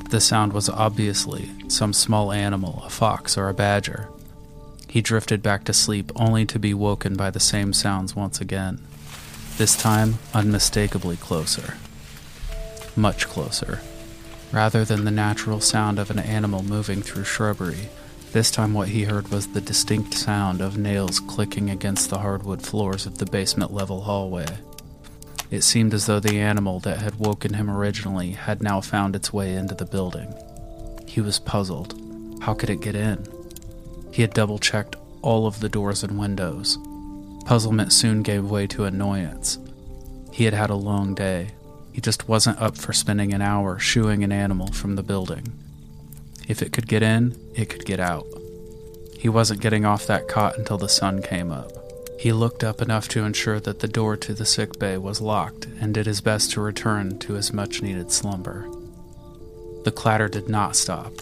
the 0.10 0.22
sound 0.22 0.54
was 0.54 0.70
obviously 0.70 1.52
some 1.68 1.94
small 1.94 2.32
animal, 2.32 2.84
a 2.86 2.90
fox 2.90 3.38
or 3.38 3.50
a 3.50 3.54
badger. 3.54 4.10
He 4.88 5.02
drifted 5.02 5.44
back 5.44 5.64
to 5.66 5.74
sleep 5.74 6.12
only 6.16 6.46
to 6.46 6.60
be 6.60 6.74
woken 6.74 7.16
by 7.16 7.30
the 7.30 7.40
same 7.40 7.74
sounds 7.74 8.16
once 8.16 8.40
again. 8.40 8.80
this 9.58 9.78
time 9.78 10.16
unmistakably 10.34 11.16
closer. 11.16 11.76
Much 12.96 13.28
closer. 13.28 13.82
Rather 14.52 14.84
than 14.86 15.06
the 15.06 15.12
natural 15.12 15.60
sound 15.62 16.00
of 16.00 16.10
an 16.12 16.20
animal 16.20 16.62
moving 16.64 17.02
through 17.02 17.24
shrubbery, 17.24 17.90
this 18.34 18.52
time 18.52 18.74
what 18.74 18.90
he 18.90 19.04
heard 19.04 19.30
was 19.30 19.48
the 19.48 19.62
distinct 19.62 20.14
sound 20.14 20.60
of 20.62 20.78
nails 20.78 21.20
clicking 21.22 21.70
against 21.70 22.10
the 22.10 22.20
hardwood 22.20 22.62
floors 22.62 23.06
of 23.06 23.18
the 23.18 23.26
basement 23.26 23.74
level 23.74 24.02
hallway. 24.02 24.46
It 25.52 25.64
seemed 25.64 25.94
as 25.94 26.06
though 26.06 26.20
the 26.20 26.40
animal 26.40 26.80
that 26.82 27.00
had 27.00 27.20
woken 27.20 27.54
him 27.54 27.70
originally 27.70 28.32
had 28.32 28.64
now 28.64 28.82
found 28.82 29.16
its 29.16 29.32
way 29.32 29.54
into 29.54 29.76
the 29.76 29.86
building. 29.86 30.34
He 31.06 31.22
was 31.22 31.40
puzzled. 31.40 31.94
How 32.42 32.54
could 32.54 32.70
it 32.70 32.82
get 32.82 32.96
in? 32.96 33.26
He 34.12 34.22
had 34.22 34.34
double 34.34 34.60
checked 34.60 34.96
all 35.22 35.48
of 35.48 35.60
the 35.60 35.70
doors 35.70 36.04
and 36.04 36.20
windows. 36.20 36.78
Puzzlement 37.46 37.94
soon 37.94 38.24
gave 38.24 38.50
way 38.50 38.68
to 38.68 38.86
annoyance. 38.86 39.60
He 40.32 40.46
had 40.46 40.54
had 40.54 40.70
a 40.70 40.76
long 40.76 41.14
day. 41.14 41.50
He 41.94 42.02
just 42.02 42.28
wasn't 42.28 42.62
up 42.62 42.78
for 42.78 42.92
spending 42.92 43.34
an 43.34 43.42
hour 43.42 43.80
shooing 43.80 44.24
an 44.24 44.32
animal 44.32 44.72
from 44.74 44.96
the 44.96 45.04
building. 45.04 45.54
If 46.48 46.62
it 46.62 46.72
could 46.72 46.88
get 46.88 47.04
in, 47.04 47.40
it 47.56 47.70
could 47.70 47.86
get 47.86 48.00
out. 48.00 48.26
He 49.18 49.30
wasn't 49.30 49.62
getting 49.62 49.86
off 49.86 50.06
that 50.08 50.28
cot 50.28 50.58
until 50.58 50.78
the 50.78 50.90
sun 50.90 51.22
came 51.22 51.52
up. 51.52 51.72
He 52.26 52.34
looked 52.34 52.64
up 52.64 52.82
enough 52.82 53.08
to 53.10 53.24
ensure 53.24 53.60
that 53.60 53.82
the 53.82 53.88
door 53.88 54.18
to 54.18 54.34
the 54.34 54.48
sick 54.48 54.80
bay 54.80 54.98
was 54.98 55.22
locked 55.22 55.68
and 55.80 55.94
did 55.94 56.08
his 56.08 56.22
best 56.22 56.50
to 56.54 56.60
return 56.60 57.20
to 57.20 57.34
his 57.34 57.54
much 57.54 57.84
needed 57.84 58.12
slumber. 58.12 58.68
The 59.84 59.92
clatter 59.92 60.28
did 60.28 60.50
not 60.50 60.76
stop. 60.76 61.14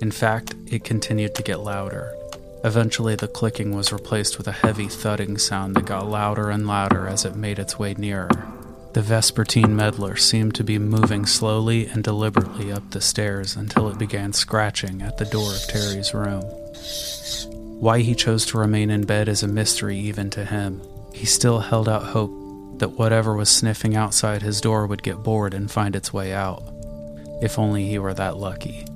In 0.00 0.12
fact, 0.12 0.54
it 0.68 0.84
continued 0.84 1.34
to 1.34 1.42
get 1.42 1.58
louder. 1.58 2.14
Eventually, 2.62 3.16
the 3.16 3.26
clicking 3.26 3.74
was 3.74 3.92
replaced 3.92 4.38
with 4.38 4.46
a 4.46 4.52
heavy 4.52 4.86
thudding 4.86 5.36
sound 5.36 5.74
that 5.74 5.86
got 5.86 6.06
louder 6.06 6.48
and 6.48 6.64
louder 6.64 7.08
as 7.08 7.24
it 7.24 7.34
made 7.34 7.58
its 7.58 7.80
way 7.80 7.94
nearer. 7.94 8.30
The 8.92 9.02
Vespertine 9.02 9.70
meddler 9.70 10.14
seemed 10.14 10.54
to 10.54 10.62
be 10.62 10.78
moving 10.78 11.26
slowly 11.26 11.88
and 11.88 12.04
deliberately 12.04 12.70
up 12.70 12.88
the 12.92 13.00
stairs 13.00 13.56
until 13.56 13.88
it 13.88 13.98
began 13.98 14.32
scratching 14.32 15.02
at 15.02 15.18
the 15.18 15.24
door 15.24 15.50
of 15.52 15.66
Terry's 15.66 16.14
room. 16.14 16.44
Why 17.82 17.98
he 17.98 18.14
chose 18.14 18.46
to 18.46 18.58
remain 18.58 18.90
in 18.90 19.06
bed 19.06 19.26
is 19.26 19.42
a 19.42 19.48
mystery 19.48 19.98
even 19.98 20.30
to 20.30 20.44
him. 20.44 20.80
He 21.12 21.26
still 21.26 21.58
held 21.58 21.88
out 21.88 22.04
hope 22.04 22.30
that 22.78 22.92
whatever 22.92 23.34
was 23.34 23.48
sniffing 23.48 23.96
outside 23.96 24.40
his 24.40 24.60
door 24.60 24.86
would 24.86 25.02
get 25.02 25.24
bored 25.24 25.52
and 25.52 25.68
find 25.68 25.96
its 25.96 26.12
way 26.12 26.32
out. 26.32 26.62
If 27.42 27.58
only 27.58 27.88
he 27.88 27.98
were 27.98 28.14
that 28.14 28.36
lucky. 28.36 28.86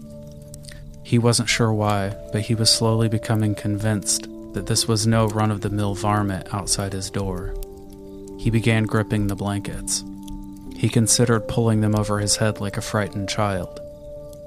He 1.03 1.19
wasn't 1.19 1.49
sure 1.49 1.73
why, 1.73 2.15
but 2.31 2.43
he 2.43 2.55
was 2.55 2.71
slowly 2.71 3.09
becoming 3.09 3.57
convinced 3.57 4.29
that 4.53 4.67
this 4.67 4.87
was 4.87 5.05
no 5.05 5.27
run 5.27 5.51
of 5.51 5.63
the 5.63 5.71
mill 5.71 5.97
varmint 5.97 6.55
outside 6.55 6.93
his 6.93 7.11
door. 7.11 7.57
He 8.39 8.51
began 8.51 8.85
gripping 8.85 9.27
the 9.27 9.35
blankets. 9.35 10.05
He 10.77 10.89
considered 10.89 11.49
pulling 11.49 11.81
them 11.81 11.97
over 11.97 12.21
his 12.21 12.37
head 12.37 12.61
like 12.61 12.77
a 12.77 12.83
frightened 12.83 13.29
child. 13.29 13.81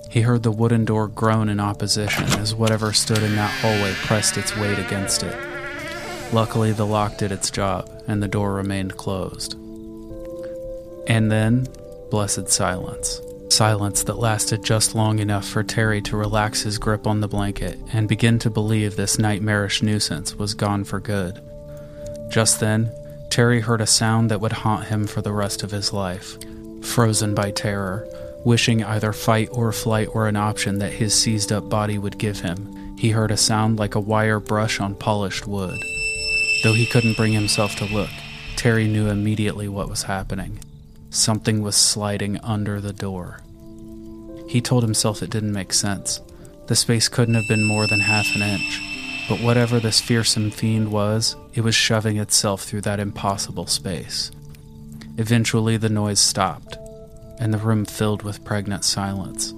He 0.10 0.22
heard 0.22 0.44
the 0.44 0.52
wooden 0.52 0.86
door 0.86 1.08
groan 1.08 1.50
in 1.50 1.60
opposition 1.60 2.26
as 2.40 2.56
whatever 2.56 2.94
stood 2.94 3.22
in 3.22 3.36
that 3.36 3.52
hallway 3.62 3.94
pressed 3.94 4.38
its 4.38 4.56
weight 4.58 4.80
against 4.80 5.24
it. 5.24 5.38
Luckily, 6.34 6.72
the 6.72 6.86
lock 6.86 7.18
did 7.18 7.32
its 7.32 7.52
job, 7.52 7.90
and 8.08 8.22
the 8.22 8.28
door 8.28 8.54
remained 8.54 8.98
closed. 8.98 9.54
And 11.08 11.32
then, 11.32 11.68
blessed 12.10 12.50
silence 12.50 13.22
silence 13.52 14.04
that 14.04 14.18
lasted 14.18 14.64
just 14.64 14.96
long 14.96 15.20
enough 15.20 15.46
for 15.46 15.64
Terry 15.64 16.02
to 16.02 16.16
relax 16.16 16.62
his 16.62 16.78
grip 16.78 17.08
on 17.08 17.20
the 17.20 17.28
blanket 17.28 17.78
and 17.92 18.08
begin 18.08 18.40
to 18.40 18.50
believe 18.50 18.96
this 18.96 19.20
nightmarish 19.20 19.82
nuisance 19.82 20.36
was 20.36 20.54
gone 20.54 20.84
for 20.84 21.00
good. 21.00 21.42
Just 22.30 22.60
then, 22.60 22.92
Terry 23.30 23.60
heard 23.62 23.82
a 23.82 23.88
sound 23.88 24.32
that 24.32 24.40
would 24.40 24.52
haunt 24.52 24.86
him 24.86 25.08
for 25.08 25.22
the 25.22 25.34
rest 25.34 25.64
of 25.64 25.72
his 25.72 25.92
life. 25.92 26.38
Frozen 26.82 27.36
by 27.36 27.52
terror, 27.52 28.08
wishing 28.44 28.84
either 28.84 29.14
fight 29.14 29.50
or 29.52 29.72
flight 29.72 30.14
were 30.14 30.28
an 30.28 30.36
option 30.36 30.80
that 30.80 30.94
his 30.94 31.14
seized 31.14 31.52
up 31.52 31.70
body 31.70 31.98
would 31.98 32.18
give 32.18 32.40
him, 32.40 32.98
he 32.98 33.12
heard 33.12 33.32
a 33.32 33.38
sound 33.38 33.80
like 33.80 33.96
a 33.96 34.00
wire 34.00 34.40
brush 34.40 34.80
on 34.80 34.96
polished 34.96 35.48
wood. 35.48 35.80
Though 36.64 36.74
he 36.74 36.86
couldn't 36.86 37.18
bring 37.18 37.34
himself 37.34 37.76
to 37.78 37.86
look, 37.86 38.10
Terry 38.56 38.88
knew 38.88 39.08
immediately 39.08 39.70
what 39.70 39.90
was 39.90 40.04
happening. 40.04 40.60
Something 41.10 41.62
was 41.62 41.76
sliding 41.76 42.38
under 42.44 42.82
the 42.82 42.94
door. 42.94 43.42
He 44.48 44.62
told 44.62 44.84
himself 44.84 45.24
it 45.24 45.30
didn't 45.30 45.54
make 45.54 45.74
sense. 45.74 46.22
The 46.68 46.76
space 46.76 47.08
couldn't 47.08 47.36
have 47.36 47.48
been 47.48 47.64
more 47.64 47.88
than 47.88 48.02
half 48.02 48.28
an 48.36 48.42
inch. 48.42 48.82
But 49.30 49.42
whatever 49.42 49.80
this 49.80 50.02
fearsome 50.02 50.50
fiend 50.50 50.92
was, 50.92 51.36
it 51.54 51.62
was 51.62 51.76
shoving 51.76 52.18
itself 52.18 52.64
through 52.64 52.82
that 52.82 53.00
impossible 53.00 53.68
space. 53.68 54.32
Eventually, 55.18 55.78
the 55.78 55.90
noise 55.90 56.20
stopped, 56.20 56.78
and 57.40 57.54
the 57.54 57.58
room 57.58 57.86
filled 57.86 58.22
with 58.22 58.44
pregnant 58.44 58.84
silence. 58.84 59.54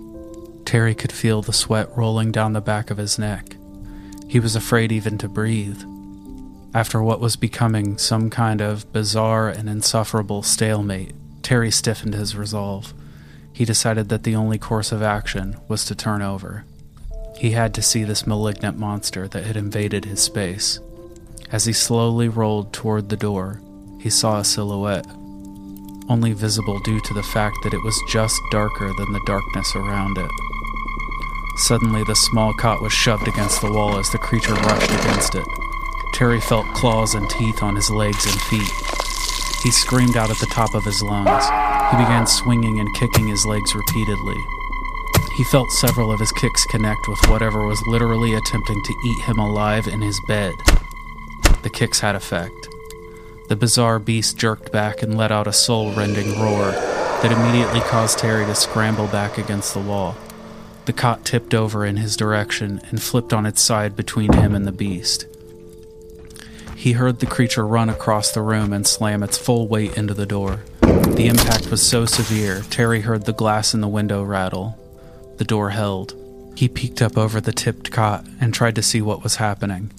Terry 0.66 0.96
could 0.96 1.12
feel 1.12 1.42
the 1.42 1.52
sweat 1.52 1.90
rolling 1.98 2.32
down 2.32 2.54
the 2.54 2.62
back 2.62 2.92
of 2.92 2.98
his 2.98 3.20
neck. 3.20 3.58
He 4.28 4.40
was 4.40 4.56
afraid 4.56 4.92
even 4.92 5.18
to 5.18 5.28
breathe. 5.28 5.82
After 6.74 7.04
what 7.04 7.20
was 7.20 7.36
becoming 7.36 7.98
some 7.98 8.30
kind 8.30 8.62
of 8.62 8.92
bizarre 8.94 9.50
and 9.50 9.70
insufferable 9.70 10.44
stalemate, 10.44 11.14
Terry 11.42 11.72
stiffened 11.72 12.14
his 12.14 12.36
resolve. 12.36 12.94
He 13.52 13.66
decided 13.66 14.08
that 14.08 14.24
the 14.24 14.36
only 14.36 14.58
course 14.58 14.94
of 14.94 15.02
action 15.02 15.58
was 15.68 15.84
to 15.86 15.96
turn 15.96 16.22
over. 16.22 16.64
He 17.36 17.52
had 17.52 17.74
to 17.74 17.82
see 17.82 18.04
this 18.04 18.26
malignant 18.26 18.78
monster 18.78 19.28
that 19.28 19.44
had 19.44 19.58
invaded 19.58 20.06
his 20.06 20.22
space. 20.22 20.80
As 21.52 21.66
he 21.66 21.74
slowly 21.74 22.30
rolled 22.30 22.72
toward 22.72 23.10
the 23.10 23.18
door, 23.18 23.60
he 24.00 24.10
saw 24.10 24.40
a 24.40 24.46
silhouette, 24.46 25.08
only 26.12 26.34
visible 26.34 26.78
due 26.80 27.00
to 27.00 27.14
the 27.14 27.24
fact 27.24 27.58
that 27.64 27.74
it 27.74 27.82
was 27.82 28.04
just 28.06 28.42
darker 28.52 28.92
than 28.98 29.14
the 29.14 29.24
darkness 29.26 29.76
around 29.76 30.18
it. 30.18 30.30
Suddenly, 31.56 32.04
the 32.04 32.16
small 32.16 32.54
cot 32.54 32.82
was 32.82 32.92
shoved 32.92 33.30
against 33.30 33.62
the 33.62 33.72
wall 33.72 33.98
as 33.98 34.10
the 34.10 34.18
creature 34.18 34.54
rushed 34.54 34.92
against 34.92 35.36
it. 35.36 35.48
Terry 36.14 36.42
felt 36.42 36.66
claws 36.74 37.16
and 37.16 37.30
teeth 37.30 37.64
on 37.64 37.76
his 37.78 37.90
legs 37.90 38.26
and 38.26 38.42
feet. 38.42 38.72
He 39.64 39.72
screamed 39.72 40.18
out 40.18 40.30
at 40.30 40.40
the 40.40 40.52
top 40.52 40.76
of 40.76 40.84
his 40.84 41.02
lungs. 41.02 41.46
He 41.92 41.98
began 41.98 42.28
swinging 42.28 42.80
and 42.80 42.94
kicking 42.96 43.28
his 43.28 43.46
legs 43.46 43.74
repeatedly. 43.74 44.38
He 45.38 45.46
felt 45.46 45.72
several 45.72 46.12
of 46.12 46.20
his 46.20 46.32
kicks 46.34 46.66
connect 46.66 47.08
with 47.08 47.20
whatever 47.30 47.66
was 47.66 47.82
literally 47.88 48.34
attempting 48.34 48.84
to 48.84 48.96
eat 49.06 49.24
him 49.24 49.40
alive 49.40 49.88
in 49.88 50.02
his 50.02 50.20
bed. 50.28 50.56
The 51.62 51.70
kicks 51.70 52.02
had 52.02 52.16
effect. 52.16 52.71
The 53.52 53.58
bizarre 53.58 54.00
beast 54.00 54.38
jerked 54.38 54.72
back 54.72 55.04
and 55.04 55.18
let 55.18 55.30
out 55.30 55.46
a 55.46 55.52
soul 55.52 55.92
rending 55.92 56.40
roar 56.40 56.72
that 56.72 57.34
immediately 57.34 57.82
caused 57.82 58.18
Terry 58.18 58.46
to 58.46 58.56
scramble 58.56 59.08
back 59.08 59.38
against 59.38 59.74
the 59.74 59.82
wall. 59.82 60.16
The 60.86 60.94
cot 60.94 61.26
tipped 61.26 61.54
over 61.54 61.86
in 61.86 61.98
his 61.98 62.16
direction 62.16 62.80
and 62.88 63.04
flipped 63.04 63.34
on 63.34 63.46
its 63.46 63.62
side 63.62 63.94
between 63.94 64.32
him 64.32 64.56
and 64.56 64.66
the 64.66 64.72
beast. 64.72 65.26
He 66.78 66.94
heard 66.94 67.20
the 67.20 67.26
creature 67.26 67.68
run 67.68 67.90
across 67.90 68.32
the 68.32 68.42
room 68.42 68.72
and 68.72 68.88
slam 68.88 69.22
its 69.22 69.38
full 69.38 69.68
weight 69.68 69.98
into 69.98 70.14
the 70.14 70.26
door. 70.26 70.62
The 70.80 71.28
impact 71.28 71.70
was 71.70 71.86
so 71.86 72.06
severe, 72.06 72.62
Terry 72.70 73.02
heard 73.02 73.26
the 73.26 73.34
glass 73.34 73.74
in 73.74 73.82
the 73.82 73.90
window 73.90 74.24
rattle. 74.24 74.80
The 75.40 75.44
door 75.44 75.72
held. 75.72 76.16
He 76.56 76.70
peeked 76.70 77.02
up 77.02 77.18
over 77.18 77.42
the 77.42 77.52
tipped 77.52 77.92
cot 77.92 78.26
and 78.40 78.54
tried 78.54 78.76
to 78.76 78.82
see 78.82 79.02
what 79.02 79.24
was 79.24 79.36
happening. 79.36 79.92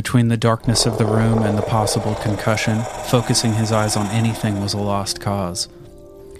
Between 0.00 0.28
the 0.28 0.38
darkness 0.38 0.86
of 0.86 0.96
the 0.96 1.04
room 1.04 1.42
and 1.42 1.58
the 1.58 1.62
possible 1.62 2.14
concussion, 2.14 2.80
focusing 3.10 3.52
his 3.52 3.70
eyes 3.70 3.98
on 3.98 4.06
anything 4.06 4.58
was 4.58 4.72
a 4.72 4.78
lost 4.78 5.20
cause. 5.20 5.68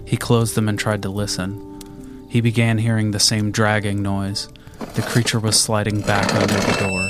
He 0.03 0.17
closed 0.17 0.55
them 0.55 0.67
and 0.67 0.79
tried 0.79 1.03
to 1.03 1.09
listen. 1.09 1.79
He 2.27 2.41
began 2.41 2.79
hearing 2.79 3.11
the 3.11 3.19
same 3.19 3.51
dragging 3.51 4.01
noise. 4.01 4.49
The 4.95 5.03
creature 5.03 5.39
was 5.39 5.59
sliding 5.59 6.01
back 6.01 6.33
under 6.33 6.55
the 6.55 6.77
door. 6.79 7.07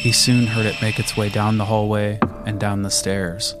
He 0.00 0.10
soon 0.10 0.46
heard 0.46 0.64
it 0.64 0.80
make 0.80 0.98
its 0.98 1.18
way 1.18 1.28
down 1.28 1.58
the 1.58 1.66
hallway 1.66 2.18
and 2.46 2.58
down 2.58 2.80
the 2.80 2.90
stairs. 2.90 3.54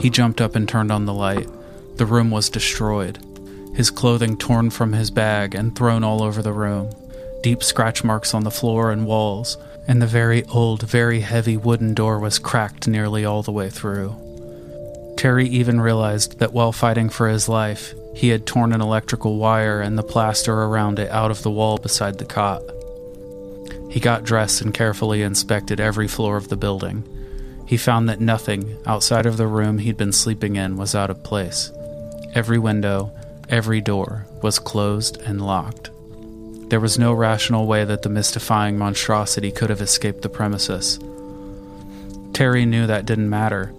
He 0.00 0.08
jumped 0.08 0.40
up 0.40 0.54
and 0.54 0.68
turned 0.68 0.92
on 0.92 1.04
the 1.04 1.12
light. 1.12 1.48
The 1.96 2.06
room 2.06 2.30
was 2.30 2.48
destroyed, 2.48 3.18
his 3.74 3.90
clothing 3.90 4.36
torn 4.36 4.70
from 4.70 4.92
his 4.92 5.10
bag 5.10 5.56
and 5.56 5.74
thrown 5.74 6.04
all 6.04 6.22
over 6.22 6.42
the 6.42 6.52
room, 6.52 6.92
deep 7.42 7.64
scratch 7.64 8.04
marks 8.04 8.34
on 8.34 8.44
the 8.44 8.52
floor 8.52 8.92
and 8.92 9.04
walls, 9.04 9.58
and 9.86 10.00
the 10.00 10.06
very 10.06 10.44
old, 10.44 10.82
very 10.82 11.20
heavy 11.20 11.56
wooden 11.56 11.94
door 11.94 12.18
was 12.18 12.38
cracked 12.38 12.86
nearly 12.86 13.24
all 13.24 13.42
the 13.42 13.52
way 13.52 13.70
through. 13.70 14.14
Terry 15.16 15.48
even 15.48 15.80
realized 15.80 16.38
that 16.38 16.52
while 16.52 16.72
fighting 16.72 17.10
for 17.10 17.28
his 17.28 17.48
life, 17.48 17.94
he 18.14 18.28
had 18.28 18.46
torn 18.46 18.72
an 18.72 18.80
electrical 18.80 19.36
wire 19.36 19.80
and 19.80 19.98
the 19.98 20.02
plaster 20.02 20.54
around 20.54 20.98
it 20.98 21.10
out 21.10 21.30
of 21.30 21.42
the 21.42 21.50
wall 21.50 21.78
beside 21.78 22.18
the 22.18 22.24
cot. 22.24 22.62
He 23.90 24.00
got 24.00 24.24
dressed 24.24 24.62
and 24.62 24.72
carefully 24.72 25.22
inspected 25.22 25.80
every 25.80 26.08
floor 26.08 26.36
of 26.36 26.48
the 26.48 26.56
building. 26.56 27.04
He 27.66 27.76
found 27.76 28.08
that 28.08 28.20
nothing 28.20 28.76
outside 28.86 29.26
of 29.26 29.36
the 29.36 29.46
room 29.46 29.78
he'd 29.78 29.96
been 29.96 30.12
sleeping 30.12 30.56
in 30.56 30.76
was 30.76 30.94
out 30.94 31.10
of 31.10 31.22
place. 31.22 31.70
Every 32.34 32.58
window, 32.58 33.12
every 33.48 33.80
door 33.80 34.26
was 34.42 34.58
closed 34.58 35.20
and 35.22 35.44
locked. 35.44 35.89
There 36.70 36.80
was 36.80 37.00
no 37.00 37.12
rational 37.12 37.66
way 37.66 37.84
that 37.84 38.02
the 38.02 38.08
mystifying 38.08 38.78
monstrosity 38.78 39.50
could 39.50 39.70
have 39.70 39.80
escaped 39.80 40.22
the 40.22 40.28
premises. 40.28 41.00
Terry 42.32 42.64
knew 42.64 42.86
that 42.86 43.06
didn't 43.06 43.28
matter. 43.28 43.74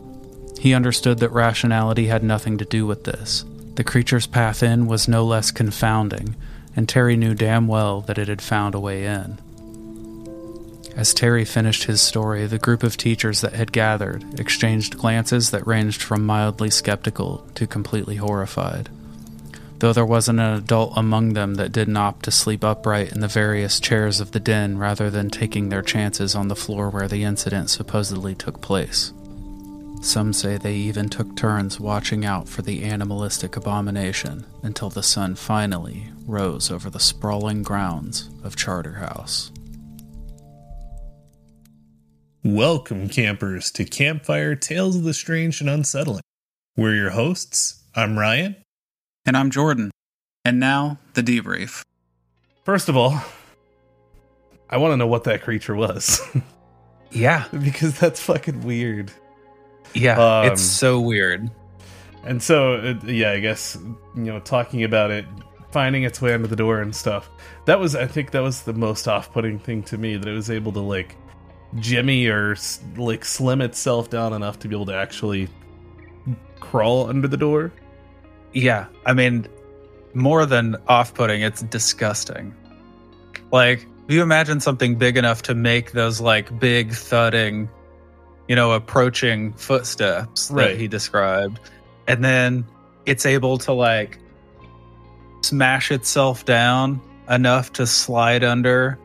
He 0.60 0.74
understood 0.74 1.20
that 1.20 1.32
rationality 1.32 2.08
had 2.08 2.22
nothing 2.22 2.58
to 2.58 2.66
do 2.66 2.86
with 2.86 3.06
this. 3.06 3.46
The 3.76 3.86
creature's 3.86 4.28
path 4.28 4.62
in 4.62 4.88
was 4.88 5.08
no 5.08 5.24
less 5.24 5.52
confounding, 5.52 6.36
and 6.76 6.88
Terry 6.88 7.16
knew 7.16 7.34
damn 7.34 7.66
well 7.66 8.02
that 8.02 8.18
it 8.18 8.28
had 8.28 8.42
found 8.42 8.76
a 8.76 8.80
way 8.80 9.06
in. 9.06 9.40
As 10.94 11.14
Terry 11.14 11.46
finished 11.46 11.86
his 11.86 12.02
story, 12.02 12.46
the 12.46 12.60
group 12.60 12.84
of 12.84 12.98
teachers 12.98 13.40
that 13.40 13.54
had 13.54 13.72
gathered 13.72 14.38
exchanged 14.38 14.98
glances 14.98 15.52
that 15.52 15.66
ranged 15.66 16.04
from 16.04 16.26
mildly 16.26 16.70
skeptical 16.70 17.48
to 17.56 17.66
completely 17.66 18.18
horrified. 18.18 18.90
Though 19.82 19.94
there 19.94 20.06
wasn't 20.06 20.40
an 20.40 20.54
adult 20.54 20.94
among 20.96 21.34
them 21.34 21.56
that 21.56 21.72
didn't 21.72 21.98
opt 21.98 22.26
to 22.26 22.32
sleep 22.32 22.64
upright 22.64 23.12
in 23.12 23.22
the 23.22 23.28
various 23.28 23.80
chairs 23.80 24.20
of 24.20 24.30
the 24.30 24.40
den 24.40 24.78
rather 24.78 25.10
than 25.10 25.32
taking 25.32 25.70
their 25.70 25.82
chances 25.82 26.36
on 26.36 26.50
the 26.50 26.56
floor 26.56 26.92
where 26.92 27.08
the 27.08 27.24
incident 27.24 27.72
supposedly 27.72 28.36
took 28.36 28.62
place. 28.62 29.12
Some 30.04 30.34
say 30.34 30.58
they 30.58 30.76
even 30.76 31.10
took 31.10 31.36
turns 31.36 31.80
watching 31.80 32.24
out 32.24 32.48
for 32.48 32.62
the 32.62 32.84
animalistic 32.84 33.56
abomination 33.56 34.46
until 34.62 34.92
the 34.92 35.02
sun 35.02 35.34
finally 35.34 36.12
rose 36.28 36.70
over 36.70 36.92
the 36.92 37.00
sprawling 37.00 37.64
grounds 37.64 38.30
of 38.44 38.56
Charterhouse. 38.56 39.52
Welcome, 42.44 43.10
campers, 43.10 43.72
to 43.72 43.86
Campfire 43.86 44.54
Tales 44.54 44.96
of 44.96 45.06
the 45.06 45.16
Strange 45.16 45.60
and 45.60 45.72
Unsettling. 45.72 46.22
We're 46.78 46.94
your 46.94 47.10
hosts. 47.10 47.84
I'm 47.96 48.20
Ryan. 48.20 48.61
And 49.26 49.38
I'm 49.38 49.52
Jordan. 49.52 49.92
And 50.44 50.60
now, 50.60 50.98
the 51.14 51.22
debrief. 51.22 51.84
First 52.66 52.90
of 52.90 52.98
all, 52.98 53.22
I 54.70 54.78
want 54.78 54.94
to 54.94 54.98
know 54.98 55.08
what 55.08 55.26
that 55.26 55.44
creature 55.44 55.76
was 55.76 56.20
Yeah. 57.12 57.46
because 57.52 58.00
that's 58.00 58.22
fucking 58.22 58.62
weird. 58.64 59.12
Yeah. 59.94 60.40
Um, 60.42 60.52
it's 60.52 60.62
so 60.62 61.00
weird. 61.00 61.50
And 62.24 62.42
so, 62.42 62.76
uh, 62.76 62.94
yeah, 63.06 63.32
I 63.32 63.40
guess, 63.40 63.78
you 64.16 64.24
know, 64.24 64.40
talking 64.40 64.84
about 64.84 65.12
it, 65.12 65.26
finding 65.72 66.04
its 66.04 66.22
way 66.22 66.34
under 66.34 66.48
the 66.48 66.56
door 66.56 66.82
and 66.82 66.96
stuff. 66.96 67.30
That 67.66 67.80
was, 67.80 67.96
I 67.96 68.08
think, 68.08 68.32
that 68.32 68.42
was 68.42 68.64
the 68.64 68.74
most 68.74 69.08
off 69.08 69.32
putting 69.32 69.60
thing 69.60 69.84
to 69.84 69.98
me 69.98 70.18
that 70.18 70.28
it 70.28 70.34
was 70.34 70.50
able 70.50 70.72
to, 70.74 70.80
like, 70.80 71.16
jimmy 71.80 72.28
or, 72.28 72.56
like, 72.96 73.26
slim 73.26 73.62
itself 73.62 74.10
down 74.10 74.34
enough 74.34 74.60
to 74.60 74.68
be 74.68 74.76
able 74.76 74.86
to 74.88 74.96
actually 74.96 75.48
crawl 76.60 77.08
under 77.10 77.28
the 77.28 77.38
door. 77.38 77.72
Yeah. 78.54 78.88
I 79.06 79.14
mean, 79.14 79.48
more 80.14 80.46
than 80.46 80.76
off 80.88 81.14
putting, 81.14 81.42
it's 81.42 81.62
disgusting. 81.64 82.54
Like, 83.52 83.86
if 84.08 84.14
you 84.16 84.22
imagine 84.22 84.60
something 84.60 84.96
big 84.96 85.18
enough 85.18 85.42
to 85.44 85.56
make 85.56 85.92
those, 85.92 86.20
like, 86.22 86.60
big 86.60 86.92
thudding, 86.94 87.70
you 88.48 88.56
know, 88.56 88.72
approaching 88.74 89.54
footsteps 89.54 90.48
that 90.50 90.56
Right. 90.56 90.78
he 90.78 90.88
described, 90.88 91.60
and 92.08 92.24
then 92.24 92.66
it's 93.06 93.26
able 93.26 93.58
to, 93.60 93.72
like, 93.74 94.20
smash 95.44 95.92
itself 95.92 96.46
down 96.46 97.02
enough 97.30 97.74
to 97.74 97.88
slide 97.88 98.44
under. 98.44 98.98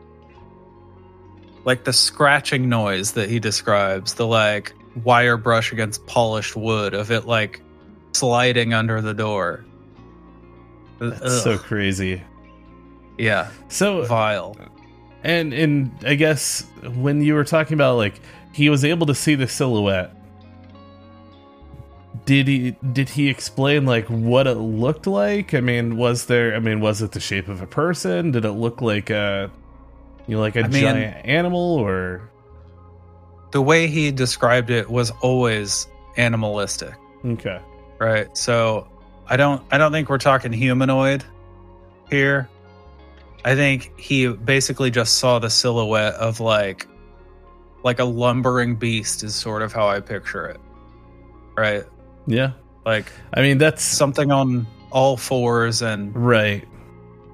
Like 1.65 1.83
the 1.83 1.93
scratching 1.93 2.69
noise 2.69 3.13
that 3.13 3.29
he 3.29 3.39
describes, 3.39 4.13
the 4.13 4.27
like 4.27 4.73
wire 5.03 5.37
brush 5.37 5.71
against 5.71 6.05
polished 6.07 6.55
wood 6.55 6.93
of 6.93 7.11
it 7.11 7.25
like 7.25 7.61
sliding 8.17 8.73
under 8.73 9.01
the 9.01 9.13
door. 9.13 9.63
That's 10.99 11.21
Ugh. 11.21 11.43
so 11.43 11.57
crazy. 11.57 12.21
yeah, 13.17 13.49
So, 13.69 14.03
vile. 14.05 14.55
And 15.23 15.53
and 15.53 15.91
I 16.05 16.15
guess 16.15 16.65
when 16.95 17.21
you 17.21 17.33
were 17.33 17.43
talking 17.43 17.73
about 17.73 17.97
like 17.97 18.19
he 18.53 18.69
was 18.69 18.85
able 18.85 19.07
to 19.07 19.15
see 19.15 19.35
the 19.35 19.47
silhouette, 19.47 20.11
did 22.25 22.47
he 22.47 22.75
did 22.93 23.09
he 23.09 23.27
explain 23.29 23.85
like 23.85 24.05
what 24.07 24.47
it 24.47 24.55
looked 24.55 25.07
like? 25.07 25.53
I 25.53 25.59
mean, 25.61 25.97
was 25.97 26.25
there? 26.25 26.55
I 26.55 26.59
mean, 26.59 26.79
was 26.81 27.01
it 27.01 27.11
the 27.11 27.19
shape 27.19 27.47
of 27.47 27.61
a 27.61 27.67
person? 27.67 28.31
Did 28.31 28.45
it 28.45 28.51
look 28.53 28.81
like 28.81 29.09
a 29.09 29.49
you 30.27 30.35
know 30.35 30.41
like 30.41 30.55
a 30.55 30.61
I 30.63 30.67
mean- 30.67 30.81
giant 30.81 31.25
animal 31.25 31.75
or 31.75 32.29
The 33.51 33.61
way 33.61 33.87
he 33.87 34.11
described 34.11 34.69
it 34.69 34.89
was 34.89 35.11
always 35.21 35.87
animalistic, 36.17 36.93
okay? 37.25 37.59
Right? 37.99 38.35
So 38.37 38.87
I 39.27 39.37
don't 39.37 39.63
I 39.71 39.77
don't 39.77 39.91
think 39.91 40.09
we're 40.09 40.17
talking 40.17 40.51
humanoid 40.51 41.23
here. 42.09 42.49
I 43.45 43.55
think 43.55 43.97
he 43.99 44.27
basically 44.27 44.91
just 44.91 45.17
saw 45.17 45.39
the 45.39 45.49
silhouette 45.49 46.15
of 46.15 46.39
like 46.39 46.87
like 47.83 47.99
a 47.99 48.03
lumbering 48.05 48.75
beast 48.75 49.23
is 49.23 49.35
sort 49.35 49.61
of 49.61 49.71
how 49.71 49.87
I 49.87 49.99
picture 49.99 50.47
it. 50.47 50.59
Right? 51.55 51.83
Yeah, 52.25 52.51
Like 52.85 53.11
I 53.33 53.41
mean 53.41 53.57
that's 53.57 53.83
something 53.83 54.31
on 54.31 54.67
all 54.91 55.17
fours 55.17 55.81
and 55.81 56.15
right. 56.15 56.67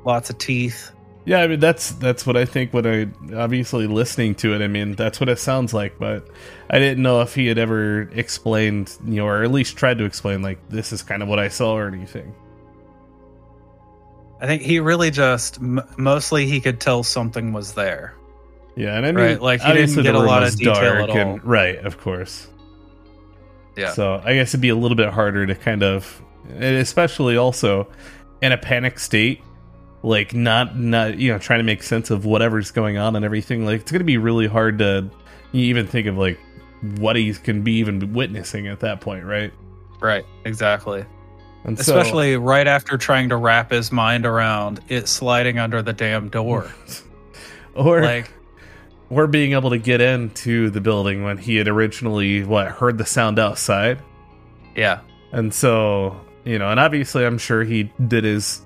lots 0.05 0.29
of 0.29 0.37
teeth. 0.37 0.91
Yeah, 1.25 1.39
I 1.41 1.47
mean 1.47 1.59
that's 1.61 1.91
that's 1.91 2.25
what 2.27 2.35
I 2.35 2.43
think 2.45 2.73
when 2.73 2.85
I 2.85 3.07
obviously 3.35 3.87
listening 3.87 4.35
to 4.35 4.53
it. 4.53 4.61
I 4.61 4.67
mean 4.67 4.95
that's 4.95 5.19
what 5.19 5.29
it 5.29 5.39
sounds 5.39 5.73
like, 5.73 5.97
but 5.97 6.27
I 6.69 6.79
didn't 6.79 7.01
know 7.01 7.21
if 7.21 7.33
he 7.33 7.47
had 7.47 7.57
ever 7.57 8.01
explained, 8.13 8.95
you 9.05 9.15
know, 9.17 9.27
or 9.27 9.43
at 9.43 9.51
least 9.51 9.77
tried 9.77 9.99
to 9.99 10.03
explain 10.03 10.41
like 10.41 10.59
this 10.69 10.91
is 10.91 11.01
kind 11.01 11.21
of 11.23 11.29
what 11.29 11.39
I 11.39 11.47
saw 11.47 11.75
or 11.77 11.87
anything. 11.87 12.33
I 14.41 14.47
think 14.47 14.61
he 14.61 14.79
really 14.81 15.09
just 15.11 15.59
m- 15.59 15.81
mostly 15.97 16.45
he 16.45 16.59
could 16.59 16.81
tell 16.81 17.03
something 17.03 17.53
was 17.53 17.73
there. 17.73 18.15
Yeah, 18.75 18.97
and 18.97 19.05
I 19.05 19.11
mean, 19.13 19.25
Right, 19.25 19.41
like, 19.41 19.61
he 19.61 19.71
didn't 19.71 20.01
get 20.03 20.15
a 20.15 20.19
lot 20.19 20.43
of 20.43 20.57
detail 20.57 20.75
at 21.03 21.09
and- 21.11 21.43
right, 21.45 21.77
of 21.77 21.99
course. 21.99 22.47
Yeah. 23.77 23.91
So 23.91 24.21
I 24.23 24.33
guess 24.33 24.49
it'd 24.49 24.61
be 24.61 24.69
a 24.69 24.75
little 24.75 24.97
bit 24.97 25.09
harder 25.09 25.45
to 25.45 25.55
kind 25.55 25.83
of, 25.83 26.21
especially 26.59 27.37
also 27.37 27.87
in 28.41 28.51
a 28.51 28.57
panic 28.57 28.99
state, 28.99 29.41
like 30.03 30.33
not 30.33 30.77
not 30.77 31.17
you 31.17 31.31
know 31.31 31.39
trying 31.39 31.59
to 31.59 31.63
make 31.63 31.81
sense 31.81 32.11
of 32.11 32.25
whatever's 32.25 32.71
going 32.71 32.97
on 32.97 33.15
and 33.15 33.25
everything. 33.25 33.65
Like 33.65 33.81
it's 33.81 33.91
gonna 33.91 34.03
be 34.03 34.17
really 34.17 34.47
hard 34.47 34.79
to 34.79 35.09
even 35.53 35.87
think 35.87 36.07
of 36.07 36.17
like 36.17 36.39
what 36.97 37.15
he 37.15 37.33
can 37.33 37.63
be 37.63 37.73
even 37.73 38.13
witnessing 38.13 38.67
at 38.67 38.81
that 38.81 38.99
point, 39.01 39.25
right? 39.25 39.51
Right, 40.01 40.25
exactly. 40.45 41.05
And 41.63 41.79
so- 41.79 41.97
Especially 41.97 42.35
right 42.35 42.67
after 42.67 42.97
trying 42.97 43.29
to 43.29 43.37
wrap 43.37 43.71
his 43.71 43.91
mind 43.91 44.25
around 44.25 44.81
it 44.89 45.07
sliding 45.07 45.59
under 45.59 45.81
the 45.81 45.93
damn 45.93 46.27
door. 46.27 46.69
or 47.75 48.01
like 48.01 48.29
or 49.09 49.27
being 49.27 49.53
able 49.53 49.69
to 49.69 49.77
get 49.77 50.01
into 50.01 50.69
the 50.69 50.81
building 50.81 51.23
when 51.23 51.37
he 51.37 51.55
had 51.55 51.67
originally 51.69 52.43
what 52.43 52.67
heard 52.67 52.97
the 52.97 53.05
sound 53.05 53.39
outside. 53.39 53.99
yeah. 54.75 54.99
And 55.31 55.51
so, 55.53 56.19
you 56.43 56.59
know, 56.59 56.69
and 56.69 56.79
obviously 56.79 57.25
I'm 57.25 57.37
sure 57.39 57.63
he 57.63 57.91
did 58.07 58.23
his 58.23 58.61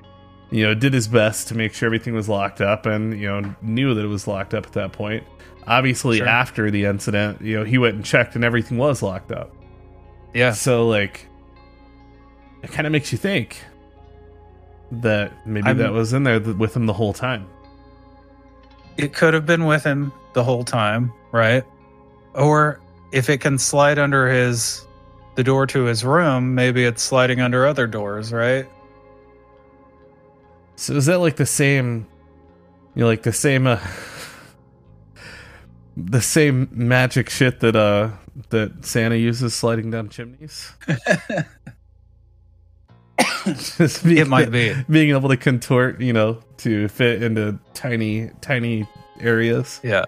you 0.51 0.63
know, 0.65 0.73
did 0.73 0.93
his 0.93 1.07
best 1.07 1.47
to 1.49 1.55
make 1.55 1.73
sure 1.73 1.87
everything 1.87 2.13
was 2.13 2.29
locked 2.29 2.61
up 2.61 2.85
and, 2.85 3.19
you 3.19 3.27
know, 3.27 3.55
knew 3.61 3.93
that 3.93 4.03
it 4.03 4.07
was 4.07 4.27
locked 4.27 4.53
up 4.53 4.65
at 4.65 4.73
that 4.73 4.91
point. 4.93 5.23
Obviously 5.67 6.17
Sure. 6.19 6.27
after 6.27 6.71
the 6.71 6.85
incident, 6.85 7.41
you 7.41 7.57
know, 7.59 7.65
he 7.65 7.77
went 7.77 7.95
and 7.95 8.05
checked 8.05 8.35
and 8.35 8.43
everything 8.45 8.77
was 8.77 9.03
locked 9.03 9.31
up. 9.31 9.53
Yeah. 10.33 10.51
So 10.53 10.87
like 10.87 11.27
it 12.63 12.71
kind 12.71 12.85
of 12.87 12.91
makes 12.93 13.11
you 13.11 13.17
think 13.17 13.61
that 14.91 15.45
maybe 15.45 15.67
I'm- 15.67 15.77
that 15.79 15.91
was 15.91 16.13
in 16.13 16.23
there 16.23 16.39
with 16.39 16.75
him 16.75 16.85
the 16.85 16.93
whole 16.93 17.13
time. 17.13 17.45
It 18.97 19.13
could 19.13 19.33
have 19.33 19.45
been 19.45 19.65
with 19.65 19.83
him 19.83 20.11
the 20.33 20.43
whole 20.43 20.63
time, 20.63 21.11
right? 21.31 21.63
Or 22.33 22.79
if 23.11 23.29
it 23.29 23.41
can 23.41 23.57
slide 23.57 23.99
under 23.99 24.27
his 24.29 24.85
the 25.35 25.43
door 25.43 25.67
to 25.67 25.83
his 25.83 26.03
room, 26.03 26.55
maybe 26.55 26.83
it's 26.83 27.03
sliding 27.03 27.41
under 27.41 27.67
other 27.67 27.85
doors, 27.85 28.33
right? 28.33 28.65
So 30.77 30.93
is 30.95 31.07
that 31.07 31.17
like 31.19 31.35
the 31.35 31.45
same 31.45 32.07
you 32.95 33.01
know 33.01 33.07
like 33.07 33.23
the 33.23 33.33
same 33.33 33.67
uh 33.67 33.79
the 35.97 36.21
same 36.21 36.69
magic 36.71 37.29
shit 37.29 37.59
that 37.59 37.75
uh 37.75 38.11
that 38.49 38.85
Santa 38.85 39.15
uses 39.17 39.53
sliding 39.53 39.91
down 39.91 40.09
chimneys? 40.09 40.71
Just 43.77 44.03
being, 44.03 44.17
It 44.17 44.27
might 44.27 44.51
be. 44.51 44.75
being 44.89 45.09
able 45.09 45.29
to 45.29 45.37
contort, 45.37 46.01
you 46.01 46.13
know, 46.13 46.39
to 46.57 46.87
fit 46.89 47.23
into 47.23 47.57
tiny 47.73 48.29
tiny 48.41 48.85
areas. 49.19 49.79
Yeah. 49.83 50.03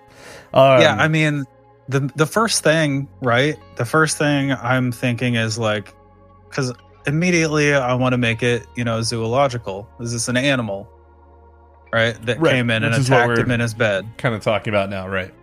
Um, 0.54 0.82
yeah, 0.82 0.96
I 1.00 1.08
mean, 1.08 1.46
the 1.88 2.02
the 2.16 2.26
first 2.26 2.64
thing, 2.64 3.08
right? 3.22 3.58
The 3.78 3.86
first 3.86 4.18
thing 4.18 4.52
I'm 4.52 4.92
thinking 4.92 5.36
is 5.36 5.58
like, 5.58 5.94
because 6.50 6.74
immediately 7.08 7.74
I 7.74 7.94
want 7.94 8.14
to 8.14 8.18
make 8.18 8.44
it, 8.44 8.66
you 8.76 8.84
know, 8.84 9.02
zoological. 9.02 9.90
Is 10.00 10.12
this 10.12 10.28
an 10.28 10.38
animal, 10.38 10.88
right? 11.94 12.14
That 12.26 12.40
Right, 12.40 12.52
came 12.52 12.70
in 12.70 12.84
and 12.84 12.94
which 12.96 13.10
what 13.10 13.24
attacked 13.24 13.40
him 13.40 13.52
in 13.52 13.60
his 13.60 13.74
bed, 13.74 14.06
kind 14.18 14.36
of 14.36 14.42
talking 14.44 14.74
about 14.74 14.90
now, 14.90 15.08
right? 15.08 15.34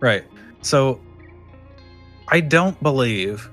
right? 0.00 0.24
So, 0.62 1.00
I 2.28 2.40
don't 2.40 2.80
believe 2.82 3.48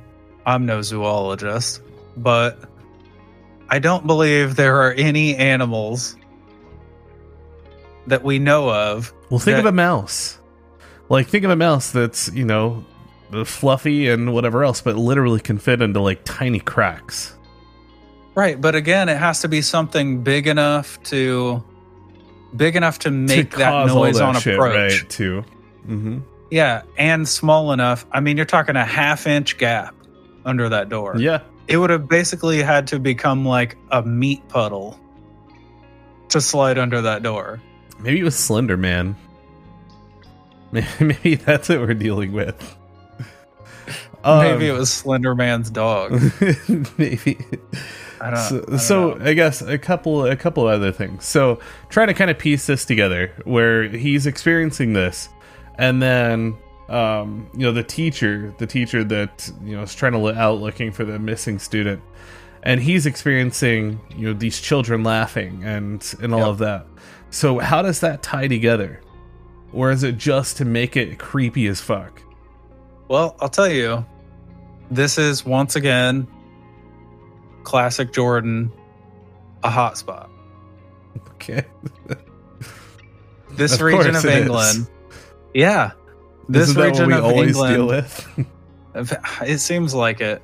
I'm 0.46 0.66
no 0.66 0.82
zoologist, 0.82 1.82
but 2.18 2.60
I 3.70 3.80
don't 3.80 4.08
believe 4.08 4.56
there 4.56 4.78
are 4.82 4.94
any 4.94 5.36
animals 5.36 6.16
that 8.08 8.24
we 8.24 8.40
know 8.40 8.70
of 8.72 9.14
Well, 9.30 9.40
think 9.40 9.56
That- 9.56 9.60
of 9.62 9.66
a 9.68 9.72
mouse. 9.72 10.38
Like 11.10 11.28
think 11.28 11.44
of 11.44 11.52
a 11.52 11.56
mouse 11.56 11.92
that's, 11.92 12.32
you 12.34 12.46
know, 12.46 12.84
fluffy 13.46 14.10
and 14.10 14.34
whatever 14.34 14.64
else, 14.64 14.82
but 14.82 14.96
literally 14.96 15.40
can 15.40 15.58
fit 15.58 15.82
into 15.82 16.02
like 16.02 16.22
tiny 16.24 16.60
cracks. 16.60 17.36
Right, 18.36 18.60
but 18.60 18.76
again, 18.76 19.10
it 19.10 19.18
has 19.18 19.42
to 19.42 19.48
be 19.48 19.62
something 19.62 20.24
big 20.24 20.48
enough 20.48 21.02
to 21.04 21.64
big 22.56 22.76
enough 22.76 23.00
to 23.00 23.12
make 23.12 23.52
to 23.52 23.58
that 23.58 23.88
noise 23.88 24.18
that 24.18 24.24
on 24.24 24.40
shit, 24.40 24.56
approach. 24.56 25.02
right? 25.02 25.10
Too. 25.10 25.44
Mm-hmm. 25.88 26.20
Yeah, 26.52 26.84
and 26.98 27.28
small 27.28 27.72
enough. 27.72 28.06
I 28.12 28.20
mean, 28.20 28.38
you're 28.38 28.46
talking 28.46 28.76
a 28.76 28.86
half 28.86 29.28
inch 29.28 29.58
gap 29.58 29.94
under 30.46 30.70
that 30.70 30.90
door. 30.90 31.18
Yeah. 31.18 31.42
It 31.68 31.78
would 31.78 31.92
have 31.92 32.08
basically 32.08 32.64
had 32.64 32.88
to 32.88 33.00
become 33.00 33.46
like 33.46 33.78
a 33.92 34.02
meat 34.02 34.48
puddle 34.48 35.00
to 36.30 36.42
slide 36.42 36.78
under 36.78 37.02
that 37.02 37.22
door. 37.22 37.62
Maybe 38.00 38.22
it 38.22 38.24
was 38.24 38.36
Slender 38.36 38.78
Man. 38.78 39.16
Maybe, 40.72 40.88
maybe 41.00 41.36
that's 41.36 41.70
what 41.70 41.80
we're 41.80 41.94
dealing 41.94 42.32
with. 42.32 42.78
Maybe 44.24 44.68
it 44.68 44.72
Um, 44.72 44.78
was 44.80 44.92
Slender 44.92 45.34
Man's 45.36 45.70
dog. 45.70 46.12
maybe. 46.98 47.38
I 48.22 48.32
don't, 48.32 48.38
so, 48.38 48.66
I 48.74 48.78
so. 48.78 49.18
I 49.22 49.34
guess 49.34 49.62
a 49.62 49.78
couple 49.78 50.26
a 50.26 50.36
couple 50.36 50.68
other 50.68 50.92
things. 50.92 51.26
So 51.26 51.60
trying 51.90 52.08
to 52.08 52.14
kind 52.14 52.30
of 52.30 52.38
piece 52.38 52.66
this 52.68 52.84
together, 52.86 53.32
where 53.46 53.84
he's 53.88 54.26
experiencing 54.28 54.92
this, 54.94 55.30
and 55.78 56.02
then 56.02 56.58
um, 56.90 57.50
you 57.54 57.62
know 57.62 57.72
the 57.72 57.84
teacher, 57.84 58.54
the 58.58 58.68
teacher 58.68 59.04
that 59.06 59.50
you 59.64 59.76
know 59.78 59.84
is 59.84 59.96
trying 59.96 60.12
to 60.12 60.18
look 60.18 60.36
out 60.36 60.60
looking 60.60 60.92
for 60.92 61.06
the 61.06 61.18
missing 61.18 61.58
student, 61.60 62.02
and 62.64 62.82
he's 62.82 63.06
experiencing 63.06 64.02
you 64.18 64.28
know 64.28 64.34
these 64.34 64.60
children 64.60 65.02
laughing 65.04 65.64
and 65.64 66.14
and 66.22 66.34
all 66.34 66.42
Yep. 66.42 66.48
of 66.50 66.58
that. 66.58 66.88
So 67.30 67.60
how 67.60 67.82
does 67.82 68.02
that 68.02 68.22
tie 68.22 68.48
together, 68.50 69.00
or 69.72 69.92
is 69.92 70.04
it 70.04 70.18
just 70.18 70.58
to 70.58 70.66
make 70.66 70.98
it 70.98 71.20
creepy 71.20 71.68
as 71.68 71.80
fuck? 71.80 72.22
Well, 73.10 73.36
I'll 73.42 73.50
tell 73.50 73.68
you, 73.70 74.06
this 74.92 75.18
is 75.18 75.46
once 75.46 75.76
again 75.76 76.28
classic 77.64 78.14
Jordan, 78.14 78.72
a 79.64 79.70
hotspot. 79.70 80.30
Okay, 81.34 81.66
This 83.52 83.74
Of 83.74 83.82
region 83.82 84.16
of 84.16 84.24
it 84.26 84.30
is. 84.30 84.42
England, 84.42 84.88
yeah, 85.54 85.92
this 86.48 86.70
Isn't 86.70 86.82
region 86.84 87.12
of 87.12 87.24
always 87.26 87.50
England. 87.50 87.76
deal 87.76 87.88
with? 87.88 88.48
It 89.44 89.60
seems 89.60 89.94
like 89.94 90.20
it, 90.20 90.42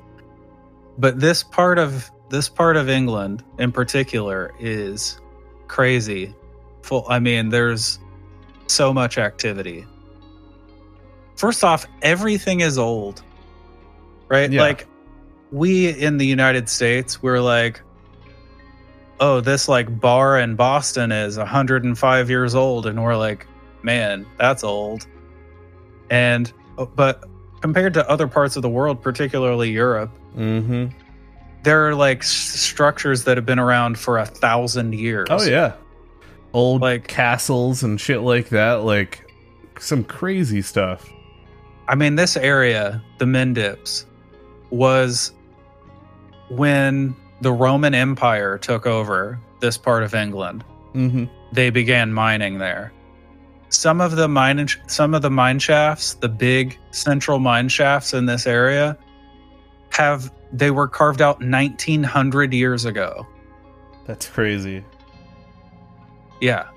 but 0.98 1.18
this 1.20 1.42
part 1.42 1.78
of 1.78 2.08
this 2.30 2.48
part 2.48 2.76
of 2.76 2.88
England 2.88 3.42
in 3.58 3.72
particular 3.72 4.52
is 4.60 5.20
crazy. 5.66 6.32
Full. 6.82 7.04
I 7.08 7.18
mean, 7.18 7.48
there's 7.48 7.98
so 8.68 8.92
much 8.94 9.18
activity. 9.18 9.84
First 11.36 11.62
off, 11.64 11.86
everything 12.02 12.60
is 12.60 12.78
old, 12.78 13.22
right? 14.28 14.50
Yeah. 14.50 14.62
Like 14.62 14.86
we 15.52 15.88
in 15.88 16.16
the 16.16 16.26
United 16.26 16.68
States, 16.68 17.22
we're 17.22 17.40
like, 17.40 17.80
oh, 19.20 19.40
this 19.40 19.68
like 19.68 20.00
bar 20.00 20.38
in 20.38 20.56
Boston 20.56 21.12
is 21.12 21.36
105 21.38 22.30
years 22.30 22.54
old, 22.54 22.86
and 22.86 23.02
we're 23.02 23.16
like, 23.16 23.46
man, 23.82 24.26
that's 24.38 24.64
old. 24.64 25.06
And 26.10 26.52
but 26.94 27.24
compared 27.60 27.94
to 27.94 28.08
other 28.08 28.28
parts 28.28 28.56
of 28.56 28.62
the 28.62 28.68
world, 28.68 29.02
particularly 29.02 29.70
Europe, 29.70 30.10
mm-hmm. 30.36 30.86
there 31.64 31.88
are 31.88 31.94
like 31.94 32.18
s- 32.22 32.28
structures 32.28 33.24
that 33.24 33.36
have 33.36 33.46
been 33.46 33.58
around 33.58 33.98
for 33.98 34.18
a 34.18 34.26
thousand 34.26 34.94
years. 34.94 35.28
Oh 35.30 35.42
yeah, 35.42 35.74
old 36.54 36.80
Like- 36.80 37.02
like 37.02 37.08
castles 37.08 37.82
and 37.82 38.00
shit 38.00 38.22
like 38.22 38.48
that. 38.50 38.84
Like 38.84 39.30
some 39.78 40.02
crazy 40.04 40.62
stuff. 40.62 41.10
I 41.88 41.94
mean, 41.94 42.16
this 42.16 42.36
area, 42.36 43.02
the 43.18 43.24
Mendips, 43.24 44.04
was 44.70 45.32
when 46.48 47.14
the 47.40 47.52
Roman 47.52 47.94
Empire 47.94 48.58
took 48.58 48.86
over 48.86 49.38
this 49.60 49.78
part 49.78 50.02
of 50.02 50.14
England. 50.14 50.64
Mm-hmm. 50.94 51.24
They 51.52 51.70
began 51.70 52.12
mining 52.12 52.58
there. 52.58 52.92
Some 53.68 54.00
of 54.00 54.16
the 54.16 54.28
mine, 54.28 54.66
some 54.86 55.14
of 55.14 55.22
the 55.22 55.30
mine 55.30 55.58
shafts, 55.58 56.14
the 56.14 56.28
big 56.28 56.78
central 56.92 57.38
mine 57.38 57.68
shafts 57.68 58.14
in 58.14 58.26
this 58.26 58.46
area, 58.46 58.96
have 59.90 60.32
they 60.52 60.70
were 60.70 60.88
carved 60.88 61.20
out 61.20 61.40
1900 61.40 62.54
years 62.54 62.84
ago. 62.84 63.26
That's 64.06 64.28
crazy. 64.28 64.84
Yeah, 66.40 66.68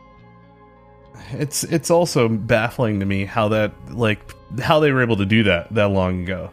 It's 1.31 1.63
it's 1.65 1.91
also 1.91 2.27
baffling 2.27 2.99
to 2.99 3.05
me 3.05 3.25
how 3.25 3.49
that 3.49 3.73
like 3.91 4.33
how 4.61 4.79
they 4.79 4.91
were 4.91 5.01
able 5.01 5.17
to 5.17 5.25
do 5.25 5.43
that 5.43 5.73
that 5.73 5.89
long 5.89 6.23
ago. 6.23 6.51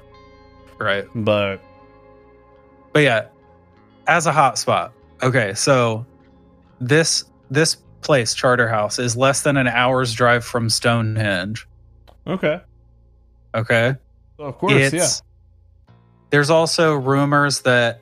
right. 0.79 1.07
But 1.15 1.61
but 2.97 3.03
yeah 3.03 3.27
as 4.07 4.27
a 4.27 4.33
hotspot 4.33 4.91
okay 5.23 5.53
so 5.53 6.07
this 6.81 7.27
this 7.51 7.77
place 8.01 8.33
Charterhouse 8.35 8.99
is 8.99 9.19
less 9.19 9.43
than 9.43 9.59
an 9.59 9.67
hour's 9.67 10.15
drive 10.15 10.43
from 10.43 10.71
stonehenge 10.71 11.69
okay, 12.27 12.59
okay 13.55 13.97
of 14.39 14.57
course, 14.57 14.93
yeah. 14.95 15.09
there's 16.31 16.49
also 16.49 16.95
rumors 16.95 17.61
that 17.61 18.01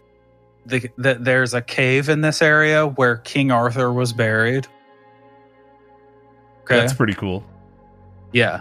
the, 0.66 0.88
that 0.98 1.24
there's 1.24 1.54
a 1.54 1.61
cave 1.61 2.09
in 2.09 2.20
this 2.20 2.40
area 2.40 2.87
where 2.87 3.16
king 3.16 3.50
arthur 3.50 3.92
was 3.92 4.12
buried 4.12 4.68
okay 6.62 6.76
That's 6.76 6.92
pretty 6.92 7.14
cool. 7.14 7.44
yeah 8.33 8.61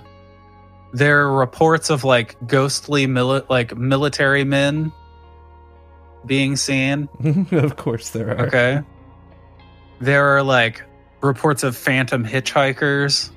there 0.93 1.21
are 1.21 1.33
reports 1.33 1.89
of 1.89 2.03
like 2.03 2.35
ghostly 2.47 3.07
mili- 3.07 3.47
like 3.49 3.75
military 3.75 4.43
men 4.43 4.91
being 6.25 6.55
seen 6.55 7.09
of 7.51 7.75
course 7.75 8.11
there 8.11 8.29
are. 8.29 8.45
Okay. 8.47 8.81
There 9.99 10.37
are 10.37 10.43
like 10.43 10.83
reports 11.21 11.63
of 11.63 11.75
phantom 11.75 12.25
hitchhikers 12.25 13.31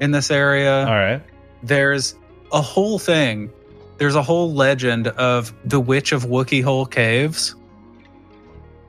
in 0.00 0.10
this 0.10 0.30
area. 0.30 0.80
All 0.80 0.94
right. 0.94 1.22
There's 1.62 2.14
a 2.52 2.60
whole 2.60 2.98
thing. 2.98 3.50
There's 3.98 4.14
a 4.14 4.22
whole 4.22 4.52
legend 4.52 5.08
of 5.08 5.54
the 5.64 5.80
Witch 5.80 6.12
of 6.12 6.24
Wookey 6.24 6.62
Hole 6.62 6.86
Caves. 6.86 7.54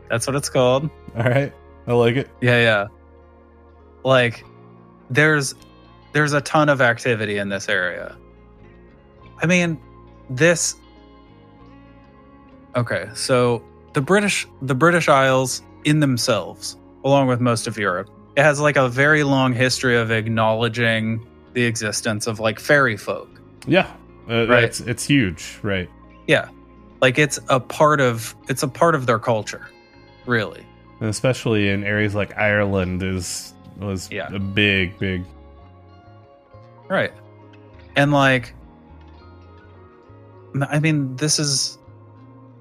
That's 0.09 0.27
what 0.27 0.35
it's 0.35 0.49
called. 0.49 0.89
All 1.15 1.23
right. 1.23 1.53
I 1.87 1.93
like 1.93 2.15
it. 2.15 2.29
Yeah, 2.41 2.61
yeah. 2.61 2.87
Like 4.03 4.43
there's 5.09 5.55
there's 6.13 6.33
a 6.33 6.41
ton 6.41 6.69
of 6.69 6.79
activity 6.81 7.37
in 7.37 7.49
this 7.49 7.67
area. 7.69 8.15
I 9.41 9.45
mean, 9.45 9.79
this 10.29 10.75
Okay, 12.75 13.07
so 13.13 13.63
the 13.93 14.01
British 14.01 14.47
the 14.63 14.73
British 14.75 15.07
Isles 15.07 15.61
in 15.83 15.99
themselves, 15.99 16.77
along 17.03 17.27
with 17.27 17.39
most 17.39 17.67
of 17.67 17.77
Europe, 17.77 18.09
it 18.35 18.41
has 18.41 18.59
like 18.59 18.77
a 18.77 18.89
very 18.89 19.23
long 19.23 19.53
history 19.53 19.95
of 19.95 20.11
acknowledging 20.11 21.25
the 21.53 21.63
existence 21.63 22.25
of 22.25 22.39
like 22.39 22.59
fairy 22.59 22.97
folk. 22.97 23.29
Yeah. 23.67 23.91
Uh, 24.29 24.47
Right. 24.47 24.63
It's 24.63 24.79
it's 24.79 25.05
huge. 25.05 25.59
Right. 25.61 25.89
Yeah. 26.27 26.49
Like 27.01 27.19
it's 27.19 27.39
a 27.49 27.59
part 27.59 28.01
of 28.01 28.35
it's 28.49 28.63
a 28.63 28.67
part 28.67 28.95
of 28.95 29.05
their 29.05 29.19
culture, 29.19 29.67
really. 30.25 30.65
And 30.99 31.09
especially 31.09 31.69
in 31.69 31.83
areas 31.83 32.15
like 32.15 32.35
Ireland 32.37 33.03
is 33.03 33.53
was 33.77 34.09
Yeah. 34.11 34.33
a 34.33 34.39
big 34.39 34.97
big 34.97 35.23
Right. 36.93 37.11
And 37.95 38.13
like 38.13 38.53
I 40.69 40.79
mean, 40.79 41.15
this 41.15 41.39
is 41.39 41.79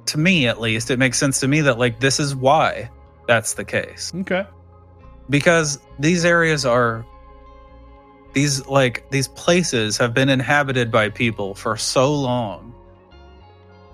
to 0.06 0.18
me 0.18 0.46
at 0.46 0.58
least, 0.58 0.90
it 0.90 0.98
makes 0.98 1.18
sense 1.18 1.38
to 1.40 1.48
me 1.48 1.60
that 1.60 1.78
like 1.78 2.00
this 2.00 2.18
is 2.18 2.34
why 2.34 2.90
that's 3.28 3.52
the 3.52 3.64
case. 3.64 4.10
okay. 4.22 4.46
Because 5.28 5.78
these 5.98 6.24
areas 6.24 6.64
are 6.64 7.04
these 8.32 8.66
like 8.66 9.10
these 9.10 9.28
places 9.28 9.98
have 9.98 10.14
been 10.14 10.30
inhabited 10.30 10.90
by 10.90 11.10
people 11.10 11.54
for 11.54 11.76
so 11.76 12.14
long. 12.14 12.74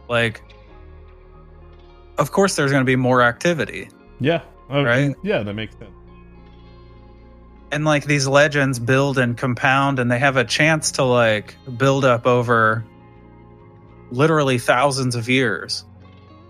Like 0.08 0.40
of 2.16 2.30
course 2.30 2.54
there's 2.54 2.70
going 2.70 2.82
to 2.82 2.86
be 2.86 2.96
more 2.96 3.22
activity. 3.22 3.88
Yeah. 4.20 4.42
Uh, 4.70 4.84
Right? 4.84 5.16
Yeah, 5.24 5.42
that 5.42 5.54
makes 5.54 5.76
sense. 5.76 5.90
And 7.70 7.84
like 7.84 8.04
these 8.04 8.26
legends 8.26 8.78
build 8.78 9.18
and 9.18 9.36
compound 9.36 9.98
and 9.98 10.10
they 10.10 10.18
have 10.18 10.36
a 10.36 10.44
chance 10.44 10.92
to 10.92 11.04
like 11.04 11.56
build 11.76 12.04
up 12.04 12.26
over 12.26 12.84
literally 14.10 14.58
thousands 14.58 15.14
of 15.14 15.28
years 15.28 15.84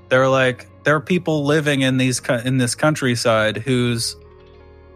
they're 0.09 0.29
like 0.29 0.69
there 0.85 0.95
are 0.95 1.01
people 1.01 1.45
living 1.45 1.81
in 1.81 1.97
these 1.97 2.21
in 2.45 2.59
this 2.59 2.75
countryside 2.75 3.57
who's 3.57 4.17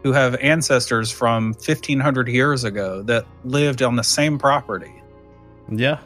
who 0.04 0.12
have 0.12 0.34
ancestors 0.36 1.10
from 1.10 1.52
1500 1.54 2.28
years 2.28 2.64
ago 2.64 3.02
that 3.02 3.26
lived 3.44 3.82
on 3.82 3.96
the 3.96 4.04
same 4.04 4.38
property 4.38 4.92
Yeah. 5.68 5.98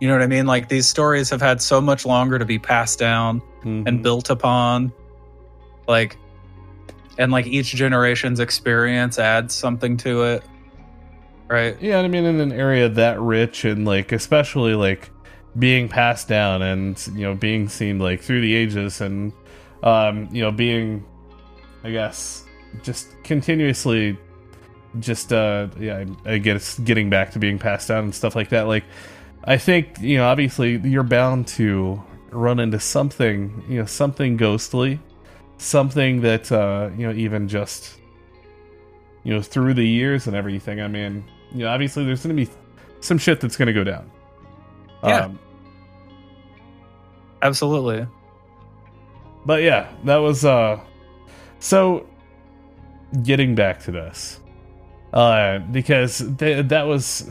you 0.00 0.06
know 0.06 0.14
what 0.14 0.22
i 0.22 0.26
mean 0.28 0.46
like 0.46 0.68
these 0.68 0.86
stories 0.86 1.30
have 1.30 1.40
had 1.40 1.60
so 1.60 1.80
much 1.80 2.06
longer 2.06 2.38
to 2.38 2.44
be 2.44 2.58
passed 2.60 2.98
down 3.00 3.42
Mhm. 3.64 3.86
and 3.88 4.02
built 4.02 4.30
upon 4.30 4.92
like 5.88 6.16
and 7.18 7.32
like 7.32 7.46
each 7.46 7.74
generation's 7.74 8.40
experience 8.40 9.18
adds 9.18 9.54
something 9.54 9.96
to 9.98 10.22
it 10.24 10.44
right? 11.52 11.80
Yeah, 11.82 12.00
I 12.00 12.08
mean, 12.08 12.24
in 12.24 12.40
an 12.40 12.50
area 12.50 12.88
that 12.88 13.20
rich 13.20 13.66
and 13.66 13.84
like, 13.84 14.10
especially 14.10 14.74
like 14.74 15.10
being 15.58 15.86
passed 15.86 16.26
down 16.26 16.62
and 16.62 17.06
you 17.14 17.24
know 17.24 17.34
being 17.34 17.68
seen 17.68 17.98
like 17.98 18.22
through 18.22 18.40
the 18.40 18.54
ages 18.54 19.02
and 19.02 19.34
um, 19.82 20.28
you 20.32 20.40
know 20.40 20.50
being, 20.50 21.04
I 21.84 21.90
guess, 21.90 22.44
just 22.82 23.08
continuously, 23.22 24.18
just 24.98 25.30
uh, 25.32 25.68
yeah, 25.78 26.06
I 26.24 26.38
guess 26.38 26.78
getting 26.78 27.10
back 27.10 27.32
to 27.32 27.38
being 27.38 27.58
passed 27.58 27.88
down 27.88 28.04
and 28.04 28.14
stuff 28.14 28.34
like 28.34 28.48
that. 28.48 28.66
Like, 28.66 28.84
I 29.44 29.58
think 29.58 30.00
you 30.00 30.16
know, 30.16 30.24
obviously, 30.24 30.78
you're 30.78 31.02
bound 31.02 31.48
to 31.48 32.02
run 32.30 32.60
into 32.60 32.80
something, 32.80 33.62
you 33.68 33.80
know, 33.80 33.86
something 33.86 34.38
ghostly, 34.38 35.00
something 35.62 36.20
that 36.22 36.50
uh, 36.52 36.90
you 36.96 37.06
know, 37.06 37.12
even 37.14 37.48
just 37.48 37.98
you 39.24 39.32
know, 39.32 39.40
through 39.40 39.74
the 39.74 39.86
years 39.86 40.26
and 40.26 40.34
everything. 40.34 40.80
I 40.80 40.88
mean, 40.88 41.24
you 41.52 41.60
know, 41.60 41.68
obviously 41.68 42.04
there's 42.04 42.24
going 42.24 42.36
to 42.36 42.44
be 42.44 42.50
some 43.00 43.18
shit 43.18 43.40
that's 43.40 43.56
going 43.56 43.68
to 43.68 43.72
go 43.72 43.84
down. 43.84 44.10
Yeah. 45.04 45.24
Um, 45.26 45.38
Absolutely. 47.40 48.06
but 49.44 49.62
yeah, 49.62 49.88
that 50.04 50.18
was 50.18 50.44
uh 50.44 50.78
so 51.58 52.06
getting 53.22 53.54
back 53.54 53.80
to 53.84 53.90
this. 53.90 54.40
Uh 55.12 55.58
because 55.58 56.24
th- 56.38 56.66
that 56.68 56.82
was 56.84 57.28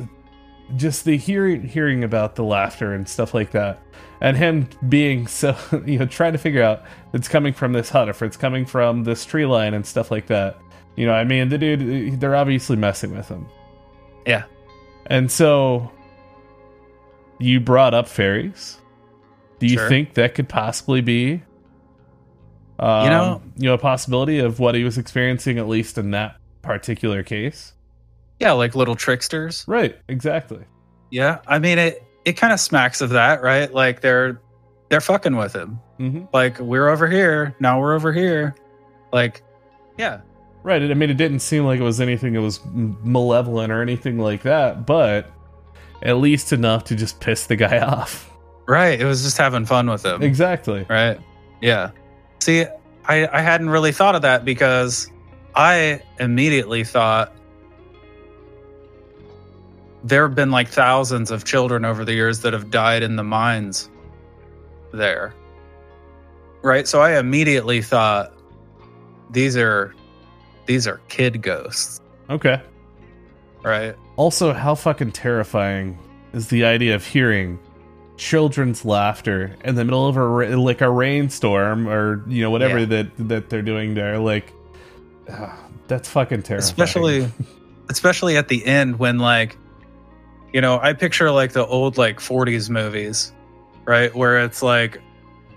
just 0.75 1.05
the 1.05 1.17
hearing 1.17 1.63
hearing 1.67 2.03
about 2.03 2.35
the 2.35 2.43
laughter 2.43 2.93
and 2.93 3.07
stuff 3.07 3.33
like 3.33 3.51
that. 3.51 3.79
And 4.21 4.37
him 4.37 4.69
being 4.87 5.27
so 5.27 5.55
you 5.85 5.99
know 5.99 6.05
trying 6.05 6.33
to 6.33 6.37
figure 6.39 6.63
out 6.63 6.83
it's 7.13 7.27
coming 7.27 7.53
from 7.53 7.73
this 7.73 7.89
hut 7.89 8.07
or 8.07 8.11
if 8.11 8.21
it's 8.21 8.37
coming 8.37 8.65
from 8.65 9.03
this 9.03 9.25
tree 9.25 9.45
line 9.45 9.73
and 9.73 9.85
stuff 9.85 10.11
like 10.11 10.27
that. 10.27 10.57
You 10.95 11.05
know, 11.05 11.13
I 11.13 11.23
mean, 11.23 11.49
the 11.49 11.57
dude 11.57 12.19
they're 12.19 12.35
obviously 12.35 12.75
messing 12.75 13.15
with 13.15 13.27
him. 13.27 13.47
Yeah. 14.25 14.43
And 15.07 15.31
so 15.31 15.91
you 17.39 17.59
brought 17.59 17.93
up 17.93 18.07
fairies. 18.07 18.77
Do 19.59 19.67
you 19.67 19.77
Sure. 19.77 19.89
think 19.89 20.13
that 20.15 20.35
could 20.35 20.49
possibly 20.49 21.01
be 21.01 21.43
um, 22.79 23.03
You 23.05 23.09
know- 23.11 23.41
you 23.57 23.65
know, 23.65 23.73
a 23.75 23.77
possibility 23.77 24.39
of 24.39 24.59
what 24.59 24.73
he 24.75 24.83
was 24.83 24.97
experiencing 24.97 25.57
at 25.59 25.67
least 25.67 25.97
in 25.97 26.11
that 26.11 26.35
particular 26.61 27.21
case? 27.23 27.73
Yeah, 28.41 28.53
like 28.53 28.75
little 28.75 28.95
tricksters. 28.95 29.63
Right, 29.67 29.97
exactly. 30.07 30.65
Yeah. 31.11 31.39
I 31.47 31.59
mean 31.59 31.77
it 31.77 32.03
it 32.25 32.33
kind 32.33 32.51
of 32.51 32.59
smacks 32.59 32.99
of 33.01 33.11
that, 33.11 33.41
right? 33.43 33.71
Like 33.71 34.01
they're 34.01 34.41
they're 34.89 34.99
fucking 35.01 35.35
with 35.35 35.53
him. 35.55 35.79
hmm 35.97 36.23
Like 36.33 36.59
we're 36.59 36.89
over 36.89 37.07
here, 37.07 37.55
now 37.59 37.79
we're 37.79 37.93
over 37.93 38.11
here. 38.11 38.55
Like 39.13 39.43
yeah. 39.97 40.21
Right. 40.63 40.81
I 40.81 40.93
mean, 40.93 41.09
it 41.09 41.17
didn't 41.17 41.39
seem 41.39 41.65
like 41.65 41.79
it 41.79 41.83
was 41.83 41.99
anything 42.01 42.33
that 42.33 42.41
was 42.41 42.59
malevolent 42.73 43.71
or 43.71 43.81
anything 43.81 44.17
like 44.19 44.43
that, 44.43 44.85
but 44.85 45.31
at 46.03 46.17
least 46.17 46.53
enough 46.53 46.83
to 46.85 46.95
just 46.95 47.19
piss 47.19 47.47
the 47.47 47.55
guy 47.55 47.79
off. 47.95 48.31
Right. 48.67 48.99
It 48.99 49.05
was 49.05 49.23
just 49.23 49.37
having 49.37 49.65
fun 49.65 49.89
with 49.89 50.05
him. 50.05 50.21
Exactly. 50.23 50.85
Right. 50.89 51.19
Yeah. 51.61 51.91
See, 52.41 52.65
I, 53.05 53.27
I 53.27 53.41
hadn't 53.41 53.69
really 53.69 53.91
thought 53.91 54.15
of 54.15 54.21
that 54.23 54.45
because 54.45 55.09
I 55.55 56.01
immediately 56.19 56.83
thought 56.83 57.35
there 60.03 60.27
have 60.27 60.35
been 60.35 60.51
like 60.51 60.67
thousands 60.69 61.31
of 61.31 61.43
children 61.45 61.85
over 61.85 62.03
the 62.05 62.13
years 62.13 62.41
that 62.41 62.53
have 62.53 62.71
died 62.71 63.03
in 63.03 63.15
the 63.15 63.23
mines 63.23 63.89
there. 64.93 65.33
Right. 66.61 66.87
So 66.87 67.01
I 67.01 67.17
immediately 67.19 67.81
thought 67.81 68.33
these 69.29 69.57
are 69.57 69.93
these 70.65 70.87
are 70.87 70.99
kid 71.09 71.41
ghosts. 71.41 71.99
Okay. 72.29 72.61
Right. 73.63 73.95
Also, 74.15 74.53
how 74.53 74.75
fucking 74.75 75.11
terrifying 75.11 75.97
is 76.33 76.47
the 76.49 76.65
idea 76.65 76.95
of 76.95 77.05
hearing 77.05 77.59
children's 78.17 78.85
laughter 78.85 79.55
in 79.63 79.73
the 79.75 79.83
middle 79.83 80.07
of 80.07 80.15
a 80.17 80.25
ra- 80.25 80.47
like 80.55 80.81
a 80.81 80.89
rainstorm 80.89 81.87
or 81.87 82.23
you 82.27 82.41
know 82.43 82.51
whatever 82.51 82.79
Yeah. 82.79 82.85
that 82.85 83.11
that 83.29 83.49
they're 83.49 83.61
doing 83.61 83.93
there? 83.95 84.19
Like, 84.19 84.53
ah, 85.29 85.57
that's 85.87 86.09
fucking 86.09 86.43
terrifying. 86.43 86.63
especially 86.69 87.31
especially 87.89 88.37
at 88.37 88.47
the 88.47 88.65
end 88.65 88.99
when 88.99 89.17
like 89.19 89.57
you 90.53 90.61
know 90.61 90.79
i 90.81 90.93
picture 90.93 91.31
like 91.31 91.53
the 91.53 91.65
old 91.65 91.97
like 91.97 92.19
40s 92.19 92.69
movies 92.69 93.33
right? 93.85 94.13
Where 94.15 94.43
it's 94.45 94.61
like 94.61 95.01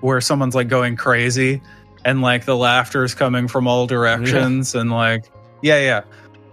where 0.00 0.20
someone's 0.20 0.54
like 0.54 0.68
going 0.68 0.96
crazy 0.96 1.60
and 2.06 2.22
like 2.22 2.46
the 2.46 2.56
laughter 2.56 3.04
is 3.04 3.14
coming 3.14 3.48
from 3.48 3.66
all 3.68 3.86
directions 3.86 4.74
and 4.74 4.90
like 4.90 5.30
yeah 5.62 5.78
yeah. 5.80 6.04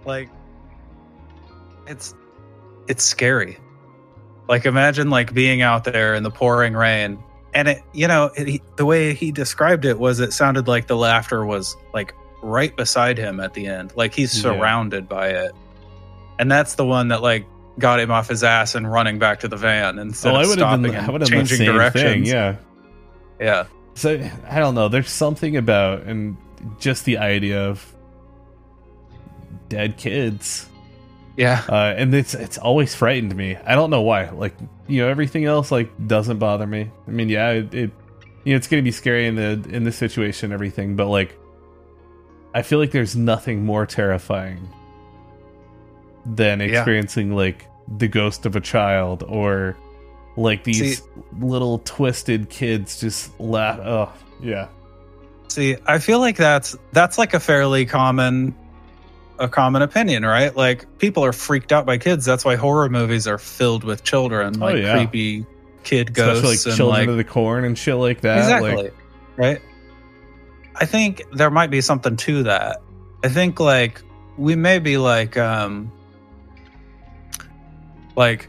Like 0.04 0.28
it's 1.86 2.14
it's 2.88 3.02
scary. 3.02 3.58
Like 4.48 4.66
imagine 4.66 5.08
like 5.10 5.32
being 5.32 5.62
out 5.62 5.84
there 5.84 6.14
in 6.14 6.22
the 6.22 6.30
pouring 6.30 6.74
rain 6.74 7.18
and 7.54 7.68
it 7.68 7.82
you 7.94 8.06
know 8.06 8.30
it, 8.36 8.46
he, 8.46 8.62
the 8.76 8.84
way 8.84 9.14
he 9.14 9.32
described 9.32 9.84
it 9.84 9.98
was 9.98 10.20
it 10.20 10.32
sounded 10.32 10.68
like 10.68 10.86
the 10.88 10.96
laughter 10.96 11.44
was 11.44 11.74
like 11.94 12.14
right 12.42 12.76
beside 12.76 13.16
him 13.18 13.40
at 13.40 13.54
the 13.54 13.66
end. 13.66 13.92
Like 13.96 14.14
he's 14.14 14.34
Yeah. 14.36 14.42
surrounded 14.52 15.08
by 15.08 15.28
it. 15.28 15.52
And 16.38 16.50
that's 16.50 16.74
the 16.74 16.84
one 16.84 17.08
that 17.08 17.22
like 17.22 17.46
got 17.78 18.00
him 18.00 18.10
off 18.10 18.28
his 18.28 18.44
ass 18.44 18.74
and 18.74 18.90
running 18.90 19.18
back 19.18 19.40
to 19.40 19.48
the 19.48 19.56
van 19.56 19.98
instead 19.98 20.32
oh, 20.34 20.36
I 20.36 20.42
of 20.42 20.48
stopping 20.48 20.94
I 20.94 20.98
and 20.98 21.12
would 21.12 21.20
have 21.22 21.30
done 21.30 21.40
the 21.40 21.46
changing 21.48 21.58
same 21.58 21.72
directions 21.72 22.02
thing. 22.02 22.24
Yeah. 22.26 22.56
yeah 23.40 23.66
So 23.94 24.28
I 24.48 24.58
don't 24.58 24.74
know. 24.74 24.88
There's 24.88 25.10
something 25.10 25.56
about 25.56 26.02
and 26.02 26.36
just 26.78 27.04
the 27.04 27.18
idea 27.18 27.68
of 27.68 27.92
dead 29.68 29.96
kids, 29.96 30.68
yeah 31.36 31.62
uh, 31.68 31.94
and 31.96 32.14
it's 32.14 32.34
it's 32.34 32.58
always 32.58 32.94
frightened 32.94 33.34
me. 33.34 33.56
I 33.56 33.74
don't 33.74 33.90
know 33.90 34.02
why. 34.02 34.28
Like 34.28 34.54
you 34.86 35.02
know, 35.02 35.08
everything 35.08 35.44
else 35.44 35.70
like 35.70 35.90
doesn't 36.06 36.38
bother 36.38 36.66
me. 36.66 36.90
I 37.06 37.10
mean, 37.10 37.28
yeah, 37.28 37.50
it, 37.50 37.74
it 37.74 37.90
you 38.44 38.52
know 38.52 38.56
it's 38.56 38.68
gonna 38.68 38.82
be 38.82 38.92
scary 38.92 39.26
in 39.26 39.36
the 39.36 39.64
in 39.70 39.84
this 39.84 39.96
situation, 39.96 40.52
everything, 40.52 40.94
but 40.94 41.08
like 41.08 41.38
I 42.54 42.62
feel 42.62 42.78
like 42.78 42.90
there's 42.90 43.16
nothing 43.16 43.64
more 43.64 43.86
terrifying 43.86 44.68
than 46.26 46.60
Yeah. 46.60 46.66
experiencing 46.66 47.34
like 47.34 47.66
the 47.98 48.08
ghost 48.08 48.46
of 48.46 48.56
a 48.56 48.60
child 48.60 49.24
or 49.28 49.76
like 50.36 50.64
these 50.64 50.98
See- 50.98 51.04
little 51.40 51.78
twisted 51.80 52.48
kids 52.48 53.00
just 53.00 53.38
laugh. 53.40 53.78
Oh, 53.80 54.12
yeah. 54.42 54.68
See, 55.48 55.76
I 55.86 55.98
feel 55.98 56.18
like 56.20 56.36
that's 56.36 56.76
that's 56.92 57.18
like 57.18 57.34
a 57.34 57.40
fairly 57.40 57.84
common 57.84 58.54
a 59.38 59.48
common 59.48 59.82
opinion, 59.82 60.24
right? 60.24 60.54
Like 60.56 60.86
people 60.98 61.24
are 61.24 61.32
freaked 61.32 61.72
out 61.72 61.84
by 61.84 61.98
kids. 61.98 62.24
That's 62.24 62.44
why 62.44 62.54
horror 62.56 62.88
movies 62.88 63.26
are 63.26 63.38
filled 63.38 63.82
with 63.84 64.04
children, 64.04 64.54
Oh, 64.62 64.66
like 64.66 64.76
yeah. 64.78 64.94
creepy 64.94 65.44
kid 65.84 66.14
ghosts 66.14 66.38
Especially 66.44 66.56
like 66.56 66.66
and 66.66 66.76
children 66.76 67.00
like 67.00 67.08
of 67.08 67.16
the 67.16 67.24
corn 67.24 67.64
and 67.64 67.76
shit 67.76 67.96
like 67.96 68.20
that. 68.20 68.38
exactly 68.38 68.74
Like, 68.76 68.94
right. 69.36 69.60
I 70.76 70.86
think 70.86 71.22
there 71.32 71.50
might 71.50 71.70
be 71.70 71.80
something 71.80 72.16
to 72.16 72.44
that. 72.44 72.80
I 73.24 73.28
think 73.28 73.60
like 73.60 74.00
we 74.38 74.54
may 74.56 74.78
be 74.78 74.96
like 74.96 75.36
um 75.36 75.92
like 78.16 78.48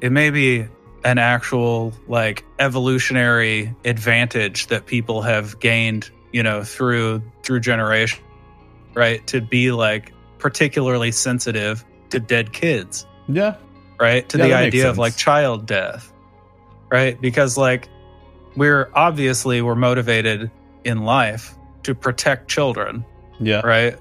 it 0.00 0.12
may 0.12 0.30
be 0.30 0.66
an 1.04 1.18
actual 1.18 1.92
like 2.06 2.44
evolutionary 2.58 3.74
advantage 3.84 4.68
that 4.68 4.86
people 4.86 5.22
have 5.22 5.58
gained 5.58 6.10
you 6.32 6.42
know 6.42 6.62
through 6.62 7.22
through 7.42 7.60
generation 7.60 8.22
right? 8.94 9.26
To 9.28 9.40
be 9.40 9.72
like 9.72 10.12
particularly 10.38 11.12
sensitive 11.12 11.84
to 12.10 12.20
dead 12.20 12.52
kids. 12.52 13.06
Yeah. 13.28 13.56
right? 14.00 14.28
To 14.30 14.38
Yeah, 14.38 14.46
the 14.46 14.54
idea 14.54 14.90
of 14.90 14.98
like 14.98 15.16
child 15.16 15.66
death. 15.66 16.12
Right? 16.90 17.20
Because 17.20 17.56
like 17.56 17.88
we're 18.56 18.90
obviously 18.94 19.62
we're 19.62 19.74
motivated 19.74 20.50
in 20.84 21.04
life 21.04 21.54
to 21.84 21.94
protect 21.94 22.48
children. 22.48 23.04
Yeah. 23.40 23.60
right? 23.60 23.98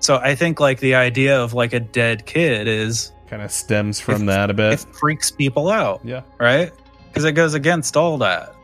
So 0.00 0.16
i 0.16 0.34
think 0.34 0.58
like 0.58 0.80
the 0.80 0.96
idea 0.96 1.40
of 1.40 1.54
like 1.54 1.72
a 1.72 1.78
dead 1.80 2.26
kid 2.26 2.66
is 2.66 3.12
Kind 3.32 3.42
of 3.42 3.50
stems 3.50 3.98
from 3.98 4.26
that 4.26 4.50
a 4.50 4.54
bit. 4.54 4.74
it 4.74 4.80
freaks 4.94 5.30
people 5.30 5.70
out 5.70 6.02
yeah. 6.04 6.20
right 6.38 6.70
because 7.08 7.24
it 7.24 7.32
goes 7.32 7.54
against 7.54 7.96
all 7.96 8.18
that 8.18 8.54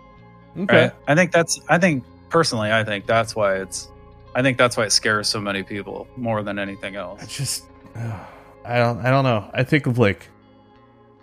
Okay. 0.58 0.82
right 0.82 0.92
i 1.06 1.14
think 1.14 1.32
that's 1.32 1.58
i 1.70 1.78
think 1.78 2.04
personally 2.28 2.70
i 2.70 2.84
think 2.84 3.06
that's 3.06 3.34
why 3.34 3.54
it's 3.56 3.88
i 4.34 4.42
think 4.42 4.58
that's 4.58 4.76
why 4.76 4.84
it 4.84 4.92
scares 4.92 5.26
so 5.26 5.40
many 5.40 5.62
people 5.62 6.06
more 6.18 6.42
than 6.42 6.58
anything 6.58 6.98
I 6.98 7.00
else 7.00 7.26
just 7.34 7.64
I 7.96 8.78
don't 8.78 8.98
I 9.04 9.08
don't 9.10 9.24
know. 9.24 9.50
I 9.54 9.64
think 9.64 9.86
of 9.86 9.96
like 9.98 10.28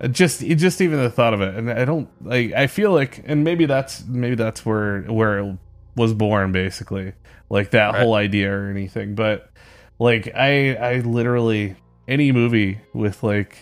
uh, 0.01 0.07
just 0.07 0.41
just 0.41 0.81
even 0.81 0.97
the 0.99 1.11
thought 1.11 1.35
of 1.35 1.41
it 1.41 1.53
and 1.53 1.69
I 1.69 1.85
don't 1.85 2.09
like 2.25 2.51
I 2.53 2.65
feel 2.65 2.91
like 2.91 3.21
and 3.27 3.43
maybe 3.43 3.67
that's 3.67 4.03
maybe 4.07 4.33
that's 4.35 4.65
where 4.65 5.01
where 5.03 5.37
it 5.39 5.57
was 5.95 6.15
born 6.15 6.51
basically. 6.51 7.13
Like 7.51 7.69
that 7.71 7.93
Right. 7.93 8.01
whole 8.01 8.15
idea 8.15 8.51
or 8.51 8.69
anything. 8.71 9.13
But 9.13 9.51
like 9.99 10.33
I 10.35 10.73
I 10.75 10.99
literally 11.01 11.75
any 12.07 12.31
movie 12.31 12.79
with 12.93 13.23
like 13.23 13.57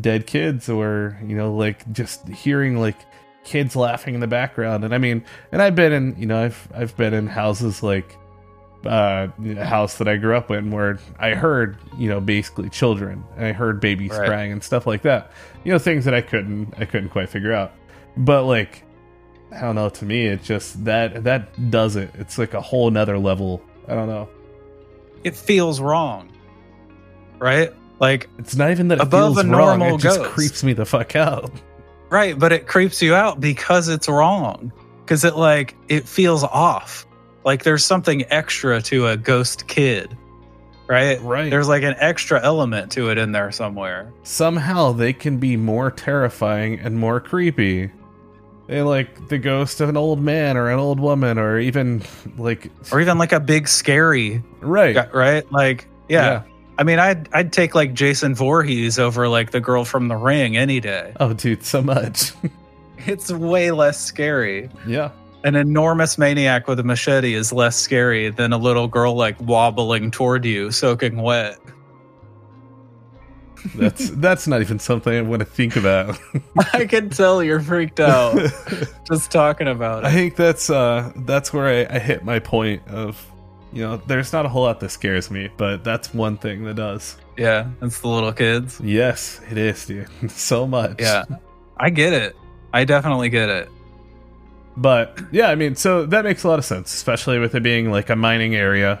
dead 0.00 0.26
kids 0.26 0.68
or 0.68 1.18
you 1.26 1.36
know 1.36 1.54
like 1.54 1.90
just 1.92 2.26
hearing 2.28 2.78
like 2.78 2.96
kids 3.44 3.74
laughing 3.74 4.14
in 4.14 4.20
the 4.20 4.26
background 4.26 4.84
and 4.84 4.94
I 4.94 4.98
mean 4.98 5.24
and 5.52 5.62
I've 5.62 5.74
been 5.74 5.92
in 5.92 6.16
you 6.18 6.26
know 6.26 6.42
I've 6.44 6.68
I've 6.74 6.96
been 6.96 7.14
in 7.14 7.26
houses 7.26 7.82
like 7.82 8.16
uh, 8.86 9.26
house 9.56 9.98
that 9.98 10.06
I 10.06 10.16
grew 10.18 10.36
up 10.36 10.52
in, 10.52 10.70
where 10.70 11.00
I 11.18 11.30
heard 11.34 11.78
you 11.98 12.08
know 12.08 12.20
basically 12.20 12.70
children, 12.70 13.24
and 13.36 13.44
I 13.46 13.52
heard 13.52 13.80
babies 13.80 14.12
Right. 14.12 14.28
crying 14.28 14.52
and 14.52 14.62
stuff 14.62 14.86
like 14.86 15.02
that. 15.02 15.32
You 15.64 15.72
know 15.72 15.80
things 15.80 16.04
that 16.04 16.14
I 16.14 16.20
couldn't 16.20 16.74
I 16.78 16.84
couldn't 16.84 17.08
quite 17.08 17.28
figure 17.28 17.52
out, 17.52 17.72
but 18.16 18.44
like 18.44 18.84
I 19.50 19.62
don't 19.62 19.74
know. 19.74 19.88
To 19.88 20.04
me, 20.04 20.26
it 20.26 20.44
just 20.44 20.84
that 20.84 21.24
that 21.24 21.70
does 21.72 21.96
it. 21.96 22.10
It's 22.14 22.38
like 22.38 22.54
a 22.54 22.60
whole 22.60 22.88
nother 22.90 23.18
level. 23.18 23.60
I 23.88 23.94
don't 23.96 24.06
know. 24.06 24.28
It 25.24 25.34
feels 25.34 25.80
wrong, 25.80 26.27
right? 27.38 27.72
Like 28.00 28.28
It's 28.38 28.54
not 28.56 28.70
even 28.70 28.88
that 28.88 28.98
it 28.98 29.02
Above 29.02 29.34
feels 29.34 29.44
a 29.44 29.48
wrong. 29.48 29.78
normal 29.78 29.96
It 29.96 30.00
just 30.02 30.18
ghost. 30.18 30.30
creeps 30.30 30.64
me 30.64 30.72
the 30.72 30.84
fuck 30.84 31.16
out. 31.16 31.50
Right, 32.10 32.38
but 32.38 32.52
it 32.52 32.66
creeps 32.66 33.02
you 33.02 33.14
out 33.14 33.40
because 33.40 33.88
it's 33.88 34.08
wrong. 34.08 34.72
Because 35.04 35.24
it 35.24 35.36
like 35.36 35.74
it 35.88 36.06
feels 36.08 36.44
off. 36.44 37.06
Like 37.44 37.64
there's 37.64 37.84
something 37.84 38.24
extra 38.30 38.80
to 38.82 39.08
a 39.08 39.16
ghost 39.16 39.66
kid. 39.68 40.16
Right? 40.86 41.20
Right. 41.20 41.50
There's 41.50 41.68
like 41.68 41.82
an 41.82 41.96
extra 41.98 42.42
element 42.42 42.90
to 42.92 43.10
it 43.10 43.18
in 43.18 43.32
there 43.32 43.50
somewhere. 43.52 44.10
somehow 44.22 44.92
they 44.92 45.12
can 45.12 45.36
be 45.38 45.56
more 45.56 45.90
terrifying 45.90 46.78
and 46.80 46.98
more 46.98 47.20
creepy. 47.20 47.90
They 48.68 48.80
like 48.82 49.28
the 49.28 49.38
ghost 49.38 49.80
of 49.80 49.88
an 49.88 49.96
old 49.96 50.20
man 50.20 50.56
or 50.56 50.70
an 50.70 50.78
old 50.78 51.00
woman 51.00 51.36
or 51.38 51.58
even 51.58 52.02
like 52.38 52.70
Or 52.92 53.00
even 53.00 53.18
like 53.18 53.32
a 53.32 53.40
big 53.40 53.66
scary 53.68 54.42
right. 54.60 55.12
right? 55.14 55.50
Like 55.52 55.88
yeah. 56.08 56.42
I 56.78 56.84
mean 56.84 56.98
I'd 56.98 57.28
I'd 57.34 57.52
take 57.52 57.74
like 57.74 57.92
Jason 57.92 58.34
Voorhees 58.34 58.98
over 58.98 59.28
like 59.28 59.50
the 59.50 59.60
girl 59.60 59.84
from 59.84 60.08
the 60.08 60.16
ring 60.16 60.56
any 60.56 60.80
day. 60.80 61.12
Oh 61.20 61.32
dude, 61.32 61.64
so 61.64 61.82
much. 61.82 62.32
It's 63.06 63.30
way 63.30 63.70
less 63.70 64.04
scary. 64.04 64.68
yeah. 64.86 65.10
An 65.44 65.54
enormous 65.54 66.18
maniac 66.18 66.66
with 66.66 66.80
a 66.80 66.82
machete 66.82 67.32
is 67.32 67.52
less 67.52 67.76
scary 67.76 68.28
than 68.28 68.52
a 68.52 68.58
little 68.58 68.88
girl 68.88 69.14
like 69.14 69.40
wobbling 69.40 70.10
toward 70.10 70.44
you, 70.44 70.72
soaking 70.72 71.22
wet. 71.22 71.58
That's 73.76 74.10
that's 74.16 74.46
not 74.48 74.60
even 74.60 74.78
something 74.80 75.14
I 75.14 75.22
want 75.22 75.40
to 75.40 75.46
think 75.46 75.76
about. 75.76 76.18
I 76.72 76.86
can 76.86 77.08
tell 77.08 77.42
you're 77.42 77.60
freaked 77.60 78.00
out 78.00 78.36
just 79.06 79.30
talking 79.30 79.68
about 79.68 80.04
it. 80.04 80.08
I 80.08 80.12
think 80.12 80.34
that's 80.36 80.68
uh 80.68 81.12
that's 81.18 81.52
where 81.52 81.88
I, 81.88 81.96
I 81.96 81.98
hit 82.00 82.24
my 82.24 82.40
point 82.40 82.86
of 82.88 83.24
you 83.72 83.82
know, 83.82 83.96
there's 84.06 84.32
not 84.32 84.46
a 84.46 84.48
whole 84.48 84.62
lot 84.62 84.80
that 84.80 84.90
scares 84.90 85.30
me, 85.30 85.48
but 85.56 85.84
that's 85.84 86.14
one 86.14 86.36
thing 86.36 86.64
that 86.64 86.74
does. 86.74 87.16
Yeah, 87.36 87.70
it's 87.82 88.00
the 88.00 88.08
little 88.08 88.32
kids. 88.32 88.80
Yes, 88.80 89.40
it 89.50 89.58
is, 89.58 89.86
dude. 89.86 90.08
so 90.30 90.66
much. 90.66 91.00
Yeah, 91.00 91.24
I 91.76 91.90
get 91.90 92.12
it. 92.12 92.36
I 92.72 92.84
definitely 92.84 93.28
get 93.28 93.48
it. 93.48 93.68
But 94.76 95.18
yeah, 95.32 95.48
I 95.48 95.54
mean, 95.54 95.74
so 95.74 96.06
that 96.06 96.24
makes 96.24 96.44
a 96.44 96.48
lot 96.48 96.58
of 96.58 96.64
sense, 96.64 96.94
especially 96.94 97.38
with 97.38 97.54
it 97.54 97.62
being 97.62 97.90
like 97.90 98.10
a 98.10 98.16
mining 98.16 98.54
area. 98.54 99.00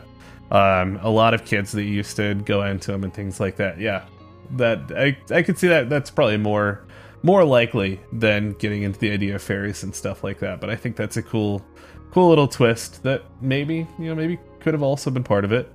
Um, 0.50 0.98
a 1.02 1.10
lot 1.10 1.34
of 1.34 1.44
kids 1.44 1.72
that 1.72 1.84
used 1.84 2.16
to 2.16 2.34
go 2.34 2.62
into 2.62 2.90
them 2.90 3.04
and 3.04 3.12
things 3.12 3.38
like 3.38 3.56
that. 3.56 3.78
Yeah, 3.78 4.04
that 4.52 4.80
I 4.96 5.16
I 5.30 5.42
could 5.42 5.58
see 5.58 5.68
that. 5.68 5.88
That's 5.88 6.10
probably 6.10 6.36
more 6.36 6.84
more 7.22 7.44
likely 7.44 8.00
than 8.12 8.52
getting 8.54 8.82
into 8.82 8.98
the 8.98 9.10
idea 9.10 9.34
of 9.34 9.42
fairies 9.42 9.82
and 9.82 9.94
stuff 9.94 10.24
like 10.24 10.38
that. 10.40 10.60
But 10.60 10.70
I 10.70 10.76
think 10.76 10.96
that's 10.96 11.16
a 11.16 11.22
cool 11.22 11.64
cool 12.10 12.28
little 12.28 12.48
twist 12.48 13.02
that 13.02 13.24
maybe 13.40 13.86
you 13.98 14.06
know 14.06 14.14
maybe 14.14 14.38
could 14.60 14.74
have 14.74 14.82
also 14.82 15.10
been 15.10 15.24
part 15.24 15.44
of 15.44 15.52
it. 15.52 15.70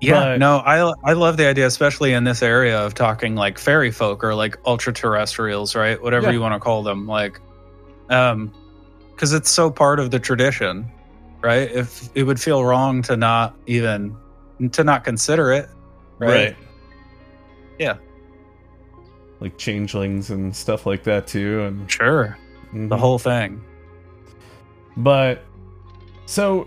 Yeah, 0.00 0.20
But- 0.34 0.38
no, 0.38 0.58
I 0.58 0.92
I 1.04 1.12
love 1.14 1.36
the 1.36 1.46
idea, 1.46 1.66
especially 1.66 2.12
in 2.12 2.24
this 2.24 2.42
area 2.42 2.78
of 2.78 2.94
talking 2.94 3.34
like 3.34 3.58
fairy 3.58 3.90
folk 3.90 4.22
or 4.22 4.34
like 4.34 4.56
ultra 4.64 4.92
terrestrials, 4.92 5.74
right? 5.74 6.00
Whatever 6.00 6.26
Yeah. 6.26 6.32
you 6.34 6.40
want 6.40 6.54
to 6.54 6.60
call 6.60 6.82
them, 6.84 7.06
like, 7.06 7.40
um, 8.10 8.52
because 9.10 9.32
it's 9.32 9.50
so 9.50 9.70
part 9.70 9.98
of 9.98 10.12
the 10.12 10.20
tradition, 10.20 10.88
right? 11.42 11.68
If 11.72 12.10
it 12.14 12.22
would 12.22 12.40
feel 12.40 12.64
wrong 12.64 13.02
to 13.02 13.16
not 13.16 13.56
even 13.66 14.14
to 14.72 14.84
not 14.84 15.02
consider 15.04 15.50
it, 15.52 15.68
right? 16.18 16.56
Yeah. 17.78 17.94
Like 19.40 19.56
changelings 19.58 20.30
and 20.30 20.54
stuff 20.54 20.86
like 20.86 21.02
that 21.04 21.26
too, 21.26 21.62
and 21.62 21.90
Sure, 21.90 22.36
the 22.72 22.78
Mhm. 22.96 22.98
whole 22.98 23.18
thing. 23.18 23.60
But 24.96 25.42
so 26.26 26.66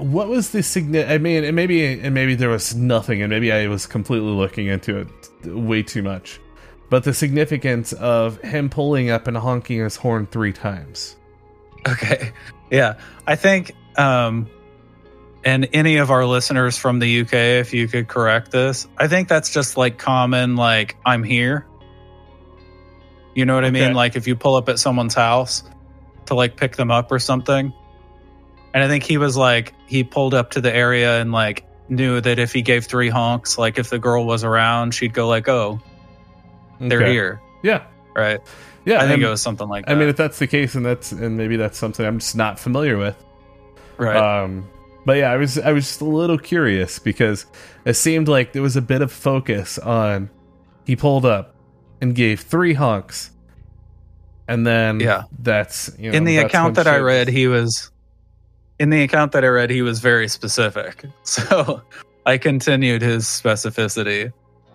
what 0.00 0.28
was 0.28 0.50
the 0.50 0.62
significant 0.62 1.12
I 1.12 1.18
mean, 1.18 1.44
and 1.44 1.54
maybe 1.56 1.84
and 1.86 2.14
maybe 2.14 2.34
there 2.34 2.48
was 2.48 2.74
nothing 2.74 3.22
and 3.22 3.30
maybe 3.30 3.52
I 3.52 3.66
was 3.68 3.86
completely 3.86 4.30
looking 4.32 4.66
into 4.66 4.98
it 4.98 5.08
way 5.46 5.82
too 5.82 6.02
much. 6.02 6.40
But 6.90 7.04
the 7.04 7.12
significance 7.12 7.92
of 7.92 8.40
him 8.40 8.70
pulling 8.70 9.10
up 9.10 9.26
and 9.26 9.36
honking 9.36 9.80
his 9.80 9.96
horn 9.96 10.26
3 10.26 10.52
times. 10.52 11.16
Okay. 11.86 12.32
Yeah. 12.70 12.98
I 13.26 13.34
think 13.36 13.72
um 13.96 14.46
and 15.44 15.68
any 15.72 15.96
of 15.96 16.10
our 16.10 16.26
listeners 16.26 16.76
from 16.76 16.98
the 16.98 17.20
UK 17.22 17.32
if 17.32 17.72
you 17.72 17.88
could 17.88 18.08
correct 18.08 18.50
this. 18.50 18.86
I 18.98 19.08
think 19.08 19.28
that's 19.28 19.50
just 19.50 19.76
like 19.78 19.96
common 19.96 20.56
like 20.56 20.96
I'm 21.06 21.22
here. 21.22 21.66
You 23.34 23.46
know 23.46 23.54
what 23.54 23.64
I 23.64 23.68
Okay. 23.68 23.86
mean? 23.86 23.94
Like 23.94 24.16
if 24.16 24.26
you 24.26 24.36
pull 24.36 24.56
up 24.56 24.68
at 24.68 24.78
someone's 24.78 25.14
house 25.14 25.62
to 26.26 26.34
like 26.34 26.56
pick 26.56 26.76
them 26.76 26.90
up 26.90 27.10
or 27.10 27.18
something. 27.18 27.72
And 28.78 28.84
I 28.84 28.88
think 28.88 29.02
he 29.02 29.18
was 29.18 29.36
like 29.36 29.74
he 29.88 30.04
pulled 30.04 30.34
up 30.34 30.50
to 30.52 30.60
the 30.60 30.72
area 30.72 31.20
and 31.20 31.32
like 31.32 31.64
knew 31.88 32.20
that 32.20 32.38
if 32.38 32.52
he 32.52 32.62
gave 32.62 32.84
three 32.86 33.08
honks 33.08 33.58
like 33.58 33.76
if 33.76 33.90
the 33.90 33.98
girl 33.98 34.24
was 34.24 34.44
around 34.44 34.94
she'd 34.94 35.12
go 35.12 35.26
like, 35.26 35.48
"Oh, 35.48 35.80
they're 36.78 37.00
Okay. 37.02 37.10
here." 37.12 37.40
Yeah. 37.64 37.82
Right? 38.14 38.38
Yeah. 38.84 39.02
I 39.02 39.08
think 39.08 39.20
it 39.20 39.28
was 39.28 39.42
something 39.42 39.68
like 39.68 39.86
that. 39.86 39.92
I 39.92 39.94
mean 39.98 40.08
if 40.08 40.16
that's 40.16 40.38
the 40.38 40.46
case 40.46 40.76
and 40.76 40.86
that's 40.86 41.10
and 41.10 41.36
maybe 41.36 41.56
that's 41.56 41.76
something 41.76 42.06
I'm 42.06 42.20
just 42.20 42.36
not 42.36 42.60
familiar 42.60 42.96
with. 42.98 43.16
right. 43.96 44.16
Um, 44.44 44.68
but 45.04 45.16
yeah, 45.16 45.32
I 45.32 45.36
was 45.38 45.58
I 45.58 45.72
was 45.72 45.84
just 45.86 46.00
a 46.02 46.04
little 46.04 46.38
curious 46.38 46.98
because 47.00 47.46
it 47.84 47.94
seemed 47.94 48.28
like 48.28 48.52
there 48.52 48.62
was 48.62 48.76
a 48.76 48.82
bit 48.82 49.02
of 49.02 49.10
focus 49.10 49.78
on 49.78 50.30
he 50.86 50.94
pulled 50.94 51.24
up 51.26 51.54
and 52.00 52.14
gave 52.14 52.40
three 52.42 52.74
honks, 52.74 53.30
and 54.46 54.66
then 54.66 55.00
Yeah. 55.00 55.22
that's 55.40 55.90
you 55.98 56.10
know, 56.10 56.16
in 56.16 56.24
the 56.24 56.38
account 56.38 56.74
that 56.76 56.86
I 56.86 56.98
read, 56.98 57.28
he 57.28 57.48
was 57.48 57.90
in 58.78 58.90
the 58.90 59.02
account 59.02 59.32
that 59.32 59.44
I 59.44 59.48
read, 59.48 59.70
he 59.70 59.82
was 59.82 60.00
very 60.00 60.28
specific. 60.28 61.04
So 61.24 61.82
I 62.26 62.38
continued 62.38 63.02
his 63.02 63.24
specificity 63.24 64.32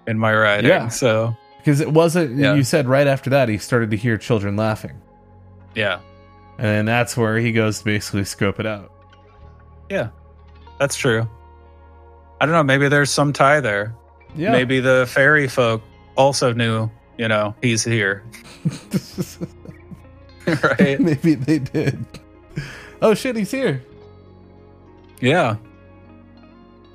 in 0.07 0.17
my 0.19 0.33
writing. 0.33 0.69
Yeah. 0.69 0.87
So 0.89 1.35
because 1.57 1.79
it 1.79 1.91
wasn't 1.91 2.37
Yeah. 2.37 2.53
you 2.55 2.63
said 2.63 2.87
right 2.87 3.07
after 3.07 3.29
that 3.31 3.47
he 3.49 3.57
started 3.57 3.91
to 3.91 3.97
hear 3.97 4.17
children 4.17 4.55
laughing, 4.55 4.99
yeah, 5.75 5.99
and 6.57 6.87
that's 6.87 7.15
where 7.17 7.37
he 7.37 7.51
goes 7.51 7.79
to 7.79 7.85
basically 7.85 8.25
scope 8.25 8.59
it 8.59 8.65
out. 8.65 8.91
Yeah. 9.89 10.09
That's 10.79 10.95
true. 10.95 11.29
I 12.41 12.45
don't 12.45 12.53
know. 12.53 12.63
Maybe 12.63 12.89
there's 12.89 13.11
some 13.11 13.31
tie 13.31 13.61
there. 13.61 13.95
Yeah, 14.35 14.51
Maybe 14.51 14.79
the 14.79 15.05
fairy 15.07 15.47
folk 15.47 15.81
also 16.17 16.51
knew, 16.53 16.89
you 17.17 17.27
know, 17.27 17.53
he's 17.61 17.83
here. 17.83 18.23
right? 20.63 20.99
maybe 20.99 21.35
they 21.35 21.59
did. 21.59 22.03
Oh 23.01 23.13
shit, 23.13 23.35
he's 23.35 23.51
here. 23.51 23.83
Yeah. 25.23 25.55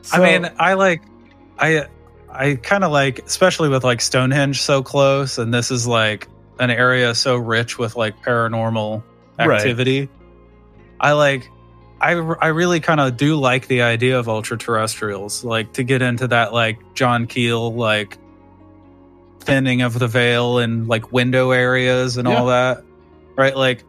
So- 0.03 0.23
I 0.23 0.39
mean, 0.39 0.51
I 0.59 0.75
like, 0.75 1.03
I, 1.59 1.87
I 2.31 2.55
kind 2.57 2.85
of 2.85 2.93
like, 2.93 3.21
especially 3.21 3.69
with 3.71 3.85
like 3.85 4.01
Stonehenge 4.01 4.61
so 4.63 4.83
close, 4.83 5.39
and 5.39 5.53
this 5.53 5.71
is 5.71 5.87
like 5.87 6.29
an 6.59 6.71
area 6.71 7.15
so 7.15 7.37
rich 7.37 7.79
with 7.79 7.97
like 7.97 8.23
paranormal 8.23 9.03
Right. 9.39 9.51
activity. 9.61 10.09
I 11.01 11.13
like, 11.13 11.49
I, 12.01 12.11
I 12.13 12.49
really 12.49 12.81
kind 12.81 13.01
of 13.01 13.17
do 13.17 13.37
like 13.37 13.67
the 13.69 13.83
idea 13.83 14.19
of 14.19 14.29
ultra 14.29 14.59
terrestrials, 14.59 15.43
like 15.45 15.73
to 15.75 15.83
get 15.85 16.03
into 16.03 16.29
that 16.29 16.53
like 16.53 16.79
John 16.95 17.27
Keel 17.27 17.73
like 17.75 18.19
thinning 19.41 19.83
of 19.83 19.99
the 19.99 20.07
veil 20.09 20.59
and 20.59 20.87
like 20.89 21.13
window 21.13 21.51
areas 21.53 22.17
and 22.19 22.29
all 22.29 22.47
that, 22.47 22.85
right? 23.37 23.57
Like, 23.57 23.85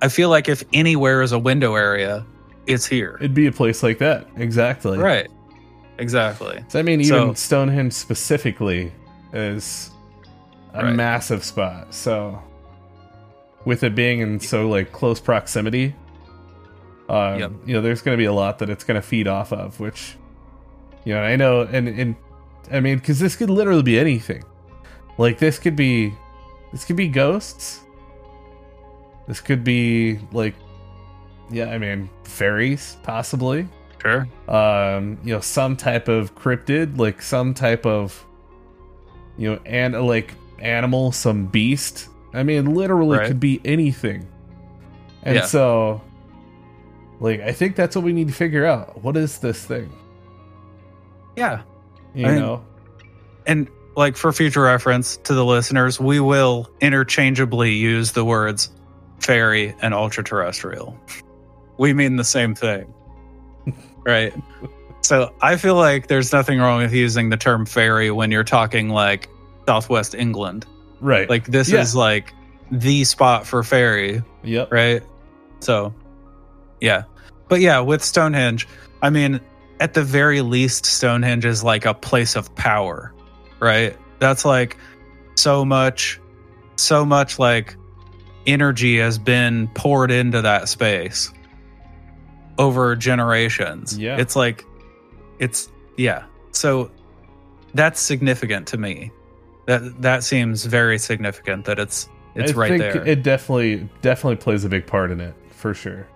I 0.00 0.08
feel 0.08 0.30
like 0.30 0.48
if 0.48 0.62
anywhere 0.72 1.22
is 1.22 1.32
a 1.32 1.38
window 1.38 1.74
area, 1.74 2.24
it's 2.66 2.86
here. 2.86 3.16
it'd 3.20 3.34
be 3.34 3.46
a 3.46 3.52
place 3.52 3.82
like 3.82 3.98
that 3.98 4.26
exactly. 4.36 4.98
Right. 4.98 5.28
Exactly. 5.98 6.64
So, 6.68 6.78
I 6.78 6.82
mean, 6.82 7.00
even 7.00 7.08
So- 7.10 7.34
Stonehenge 7.34 7.92
specifically 7.92 8.92
is 9.32 9.90
a 10.72 10.84
Right. 10.84 10.94
massive 10.94 11.44
spot. 11.44 11.92
So, 11.94 12.38
with 13.66 13.82
it 13.84 13.94
being 13.94 14.20
in 14.20 14.40
so 14.40 14.68
like 14.68 14.92
close 14.92 15.20
proximity, 15.20 15.94
um, 17.10 17.38
Yep. 17.38 17.52
you 17.66 17.74
know, 17.74 17.82
there's 17.82 18.00
going 18.02 18.16
to 18.16 18.18
be 18.20 18.24
a 18.24 18.32
lot 18.32 18.58
that 18.60 18.70
it's 18.70 18.84
going 18.84 18.94
to 19.00 19.06
feed 19.06 19.28
off 19.28 19.52
of. 19.52 19.78
Which, 19.78 20.16
you 21.04 21.12
know, 21.12 21.20
I 21.22 21.36
know, 21.36 21.62
and 21.70 21.86
and 21.88 22.14
I 22.72 22.80
mean, 22.80 22.96
because 22.98 23.18
this 23.18 23.36
could 23.36 23.50
literally 23.50 23.82
be 23.82 23.98
anything. 23.98 24.42
Like 25.18 25.38
this 25.38 25.58
could 25.58 25.76
be, 25.76 26.14
this 26.72 26.84
could 26.86 26.96
be 26.96 27.08
ghosts. 27.08 27.80
This 29.28 29.40
could 29.40 29.62
be 29.64 30.18
like, 30.32 30.54
yeah, 31.50 31.66
I 31.66 31.78
mean, 31.78 32.08
fairies 32.24 32.96
possibly 33.02 33.68
Sure. 34.02 34.26
um 34.48 35.18
you 35.24 35.34
know 35.34 35.40
some 35.40 35.76
type 35.76 36.08
of 36.08 36.34
cryptid 36.34 36.96
like 36.98 37.20
some 37.20 37.52
type 37.52 37.84
of 37.84 38.24
you 39.36 39.50
know 39.52 39.60
and 39.66 39.94
like 40.06 40.32
animal 40.58 41.12
some 41.12 41.44
beast 41.46 42.08
i 42.32 42.42
mean 42.42 42.74
literally 42.74 43.18
Right. 43.18 43.28
could 43.28 43.40
be 43.40 43.60
anything 43.64 44.26
and 45.22 45.36
Yeah. 45.36 45.44
so 45.44 46.00
Like 47.20 47.40
I 47.42 47.52
think 47.52 47.76
that's 47.76 47.94
what 47.94 48.02
we 48.02 48.14
need 48.14 48.28
to 48.28 48.34
figure 48.34 48.64
out. 48.64 49.02
What 49.02 49.14
is 49.18 49.38
this 49.40 49.62
thing? 49.62 49.92
Yeah. 51.36 51.60
You 52.14 52.24
I 52.26 52.30
mean- 52.30 52.40
know? 52.40 52.64
And 53.46 53.68
like 53.96 54.16
for 54.16 54.32
future 54.32 54.62
reference 54.62 55.18
to 55.24 55.34
the 55.34 55.44
listeners, 55.44 56.00
we 56.00 56.20
will 56.20 56.70
interchangeably 56.80 57.72
use 57.72 58.12
the 58.12 58.24
words 58.24 58.70
fairy 59.18 59.74
and 59.82 59.92
ultra 59.92 60.24
terrestrial. 60.24 60.98
We 61.80 61.94
mean 61.94 62.16
the 62.16 62.24
same 62.24 62.54
thing. 62.54 62.92
right? 64.04 64.34
So 65.00 65.32
I 65.40 65.56
feel 65.56 65.76
like 65.76 66.08
there's 66.08 66.30
nothing 66.30 66.58
wrong 66.60 66.82
with 66.82 66.92
using 66.92 67.30
the 67.30 67.38
term 67.38 67.64
fairy 67.64 68.10
when 68.10 68.30
you're 68.30 68.44
talking 68.44 68.90
like 68.90 69.30
Southwest 69.66 70.14
England. 70.14 70.66
Right. 71.00 71.26
Like 71.30 71.46
this 71.46 71.70
Yeah. 71.70 71.80
is 71.80 71.96
like 71.96 72.34
the 72.70 73.04
spot 73.04 73.46
for 73.46 73.62
fairy, 73.62 74.22
yep. 74.44 74.70
right? 74.70 75.02
So, 75.60 75.94
yeah. 76.82 77.04
But 77.48 77.60
yeah, 77.62 77.80
with 77.80 78.04
Stonehenge, 78.04 78.68
I 79.00 79.08
mean, 79.08 79.40
at 79.80 79.94
the 79.94 80.04
very 80.04 80.42
least, 80.42 80.84
Stonehenge 80.84 81.46
is 81.46 81.64
like 81.64 81.86
a 81.86 81.94
place 81.94 82.36
of 82.36 82.54
power, 82.56 83.14
right? 83.58 83.96
That's 84.18 84.44
like 84.44 84.76
so 85.34 85.64
much, 85.64 86.20
so 86.76 87.06
much 87.06 87.38
like 87.38 87.74
energy 88.46 88.98
has 88.98 89.16
been 89.16 89.68
poured 89.68 90.10
into 90.10 90.42
that 90.42 90.68
space 90.68 91.32
over 92.60 92.94
generations. 92.96 93.96
Yeah. 93.98 94.18
It's 94.18 94.36
like, 94.36 94.64
it's, 95.38 95.68
yeah. 95.96 96.24
So 96.52 96.90
that's 97.74 98.00
significant 98.00 98.66
to 98.68 98.78
me. 98.78 99.10
That, 99.66 100.02
that 100.02 100.24
seems 100.24 100.64
very 100.64 100.98
significant 100.98 101.64
that 101.66 101.78
it's, 101.78 102.08
it's 102.34 102.52
I 102.52 102.54
right 102.54 102.70
think 102.70 102.80
there. 102.82 103.06
It 103.06 103.22
definitely 103.22 103.88
definitely 104.02 104.36
plays 104.36 104.64
a 104.64 104.68
big 104.68 104.86
part 104.86 105.10
in 105.10 105.20
it, 105.20 105.34
for 105.50 105.74
sure. 105.74 106.06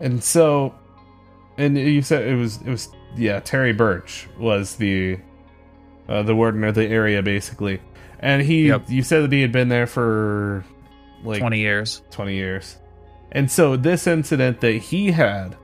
And 0.00 0.22
so 0.22 0.74
and 1.56 1.76
you 1.76 2.02
said 2.02 2.26
it 2.26 2.34
was 2.34 2.60
it 2.62 2.68
was 2.68 2.88
yeah, 3.16 3.40
Terry 3.40 3.72
Birch 3.72 4.28
was 4.38 4.76
the 4.76 5.18
uh, 6.08 6.22
the 6.22 6.34
warden 6.34 6.64
of 6.64 6.74
the 6.74 6.86
area 6.86 7.22
basically. 7.22 7.80
And 8.18 8.42
he 8.42 8.68
Yep. 8.68 8.88
you 8.88 9.02
said 9.02 9.22
that 9.22 9.32
he 9.32 9.40
had 9.40 9.52
been 9.52 9.68
there 9.68 9.86
for 9.86 10.64
like 11.22 11.40
20 11.40 11.58
years. 11.60 12.02
20 12.10 12.34
years. 12.34 12.76
And 13.32 13.50
so 13.50 13.76
this 13.76 14.06
incident 14.06 14.60
that 14.60 14.72
he 14.72 15.10
had 15.10 15.56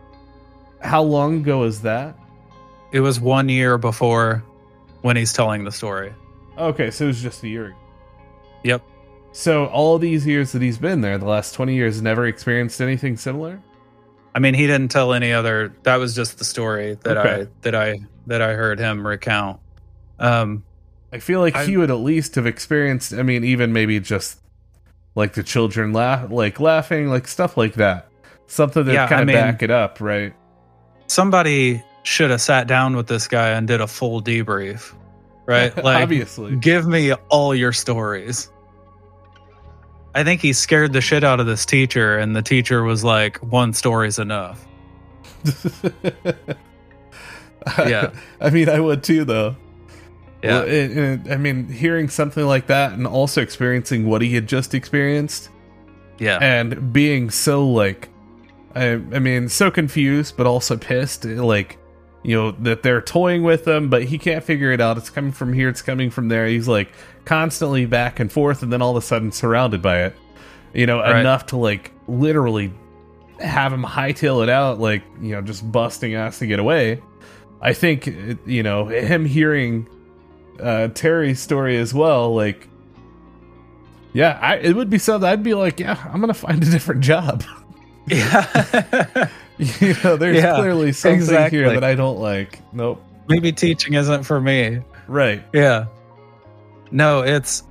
how 0.81 1.03
long 1.03 1.39
ago 1.39 1.61
was 1.61 1.83
that? 1.83 2.17
It 2.93 3.01
was 3.01 3.19
one 3.19 3.49
year 3.49 3.77
before 3.79 4.45
when 5.03 5.17
he's 5.17 5.33
telling 5.33 5.64
the 5.64 5.73
story. 5.73 6.12
Okay, 6.57 6.91
so 6.91 7.05
it 7.05 7.09
was 7.09 7.23
just 7.23 7.43
a 7.43 7.49
year 7.49 7.67
ago. 7.69 7.77
Yep. 8.64 8.83
So 9.33 9.67
all 9.67 9.99
these 9.99 10.27
years 10.27 10.53
that 10.53 10.62
he's 10.62 10.79
been 10.79 11.01
there, 11.01 11.19
the 11.19 11.27
last 11.27 11.53
20 11.55 11.75
years, 11.75 12.01
never 12.01 12.27
experienced 12.27 12.81
anything 12.81 13.17
similar? 13.17 13.61
I 14.35 14.39
mean, 14.39 14.55
he 14.55 14.67
didn't 14.67 14.89
tell 14.91 15.12
any 15.12 15.33
other. 15.33 15.75
That 15.83 15.97
was 15.97 16.14
just 16.14 16.39
the 16.39 16.45
story 16.45 16.97
that 17.03 17.17
Okay. 17.17 17.43
I 17.43 17.47
that 17.62 17.75
I 17.75 17.97
that 18.27 18.43
I 18.43 18.53
heard 18.55 18.79
him 18.79 19.07
recount. 19.07 19.61
Um, 20.19 20.62
I 21.12 21.19
feel 21.19 21.41
like 21.41 21.57
I- 21.57 21.64
he 21.64 21.77
would 21.77 21.91
at 21.91 21.99
least 22.01 22.35
have 22.37 22.47
experienced, 22.47 23.12
I 23.14 23.23
mean, 23.23 23.45
even 23.45 23.73
maybe 23.73 23.99
just 24.01 24.39
like 25.17 25.33
the 25.33 25.43
children 25.43 25.93
laugh, 25.93 26.31
like 26.31 26.61
laughing, 26.61 27.09
like 27.09 27.27
stuff 27.27 27.57
like 27.57 27.75
that. 27.75 28.09
Something 28.47 28.85
that 28.85 28.93
Yeah, 28.93 29.09
kind 29.09 29.19
I 29.19 29.23
of 29.23 29.27
mean- 29.27 29.37
back 29.37 29.62
it 29.64 29.71
up, 29.73 30.01
right? 30.01 30.33
somebody 31.09 31.83
should 32.05 32.31
have 32.31 32.41
sat 32.41 32.67
down 32.69 32.95
with 32.97 33.07
this 33.09 33.27
guy 33.29 33.51
and 33.51 33.67
did 33.69 33.81
a 33.81 33.87
full 33.89 34.21
debrief, 34.23 34.93
right? 35.47 35.75
Like, 35.85 36.03
Obviously. 36.03 36.55
give 36.57 36.87
me 36.87 37.12
all 37.31 37.55
your 37.55 37.73
stories. 37.73 38.51
I 40.14 40.25
think 40.25 40.41
he 40.41 40.53
scared 40.53 40.93
the 40.93 41.01
shit 41.01 41.25
out 41.25 41.41
of 41.41 41.47
this 41.47 41.67
teacher, 41.67 42.17
and 42.19 42.35
the 42.35 42.41
teacher 42.43 42.83
was 42.83 43.05
like, 43.05 43.37
"One 43.39 43.73
story's 43.75 44.19
enough." 44.19 44.67
Yeah. 47.79 48.12
I 48.41 48.51
mean, 48.51 48.69
I 48.69 48.79
would 48.81 49.03
too, 49.03 49.25
though. 49.25 49.57
Yeah, 50.43 50.51
Well, 50.61 50.68
and- 50.68 50.99
and, 50.99 51.32
I 51.32 51.37
mean, 51.37 51.68
hearing 51.68 52.09
something 52.09 52.45
like 52.45 52.66
that 52.66 52.93
and 52.93 53.07
also 53.07 53.41
experiencing 53.43 54.07
what 54.07 54.20
he 54.22 54.34
had 54.34 54.47
just 54.47 54.74
experienced 54.74 55.49
yeah, 56.18 56.39
and 56.41 56.93
being 56.93 57.30
so 57.30 57.66
like 57.68 58.09
I, 58.74 58.93
I 58.93 59.18
mean 59.18 59.49
so 59.49 59.70
confused 59.70 60.37
but 60.37 60.47
also 60.47 60.76
pissed 60.76 61.26
eh, 61.26 61.41
like 61.41 61.78
you 62.22 62.34
know 62.37 62.51
that 62.53 62.82
they're 62.82 63.01
toying 63.03 63.43
with 63.43 63.66
him 63.68 63.89
but 63.91 64.05
he 64.05 64.18
can't 64.18 64.43
figure 64.45 64.72
it 64.72 64.80
out. 64.80 64.97
It's 64.99 65.11
coming 65.11 65.32
from 65.32 65.53
here 65.53 65.68
it's 65.68 65.82
coming 65.82 66.11
from 66.11 66.28
there. 66.28 66.47
He's 66.47 66.68
like 66.68 66.91
constantly 67.24 67.87
back 67.87 68.18
and 68.20 68.30
forth 68.32 68.62
and 68.62 68.72
then 68.72 68.80
all 68.82 68.97
of 68.97 69.03
a 69.03 69.07
sudden 69.07 69.30
surrounded 69.32 69.82
by 69.82 70.05
it. 70.05 70.14
You 70.74 70.87
know 70.87 71.01
Right. 71.01 71.20
enough 71.20 71.47
to 71.47 71.57
like 71.57 71.93
literally 72.09 72.72
have 73.41 73.72
him 73.72 73.82
hightail 73.84 74.43
it 74.43 74.49
out 74.49 74.78
like 74.80 75.03
you 75.20 75.32
know 75.34 75.43
just 75.43 75.70
busting 75.70 76.14
ass 76.14 76.39
to 76.39 76.47
get 76.47 76.59
away. 76.59 77.03
I 77.61 77.72
think 77.74 78.09
eh, 78.09 78.34
you 78.47 78.62
know 78.62 78.87
him 78.87 79.24
hearing 79.26 79.87
uh 80.61 80.88
terry's 80.88 81.40
story 81.40 81.76
as 81.76 81.92
well 81.94 82.34
like 82.34 82.68
yeah, 84.16 84.38
I, 84.40 84.57
it 84.57 84.74
would 84.74 84.88
be 84.88 84.96
something 84.96 85.28
I'd 85.28 85.42
be 85.42 85.52
like, 85.52 85.78
yeah, 85.78 86.02
I'm 86.11 86.20
gonna 86.20 86.32
find 86.32 86.62
a 86.62 86.70
different 86.70 87.02
job. 87.02 87.44
yeah. 88.07 89.28
you 89.59 89.94
know, 90.02 90.16
there's 90.16 90.38
Yeah, 90.38 90.57
clearly 90.57 90.92
something 90.92 91.18
exactly. 91.20 91.59
here 91.59 91.70
that 91.74 91.84
I 91.84 91.94
don't 91.96 92.18
like. 92.18 92.61
Nope. 92.72 93.04
Maybe 93.28 93.52
teaching 93.52 93.92
isn't 93.92 94.22
for 94.22 94.40
me. 94.40 94.80
Right. 95.07 95.42
Yeah. 95.52 95.88
No, 96.90 97.24
it's 97.24 97.62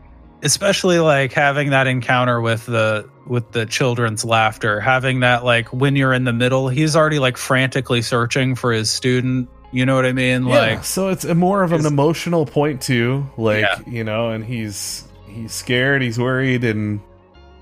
especially 0.43 0.99
like 0.99 1.33
having 1.33 1.71
that 1.71 1.88
encounter 1.88 2.39
with 2.39 2.67
the 2.67 3.09
with 3.25 3.51
the 3.51 3.65
children's 3.65 4.23
laughter, 4.23 4.79
having 4.79 5.21
that 5.21 5.43
like 5.43 5.73
when 5.73 5.95
you're 5.95 6.13
in 6.13 6.25
the 6.25 6.33
middle, 6.33 6.69
he's 6.69 6.95
already 6.95 7.17
like 7.17 7.38
frantically 7.38 8.03
searching 8.03 8.53
for 8.53 8.71
his 8.71 8.91
student. 8.91 9.49
You 9.76 9.86
know 9.86 9.95
what 9.95 10.05
I 10.05 10.13
mean? 10.13 10.45
yeah. 10.47 10.57
Like 10.57 10.84
So 10.86 11.09
it's 11.09 11.26
a 11.26 11.36
more 11.36 11.61
of 11.61 11.73
an 11.73 11.86
emotional 11.86 12.45
point 12.45 12.82
too. 12.82 13.30
Like 13.36 13.59
Yeah. 13.61 13.80
you 13.86 14.05
know, 14.05 14.30
and 14.30 14.45
he's 14.45 15.05
he's 15.28 15.51
scared, 15.51 16.01
he's 16.01 16.17
worried, 16.17 16.63
and 16.63 17.01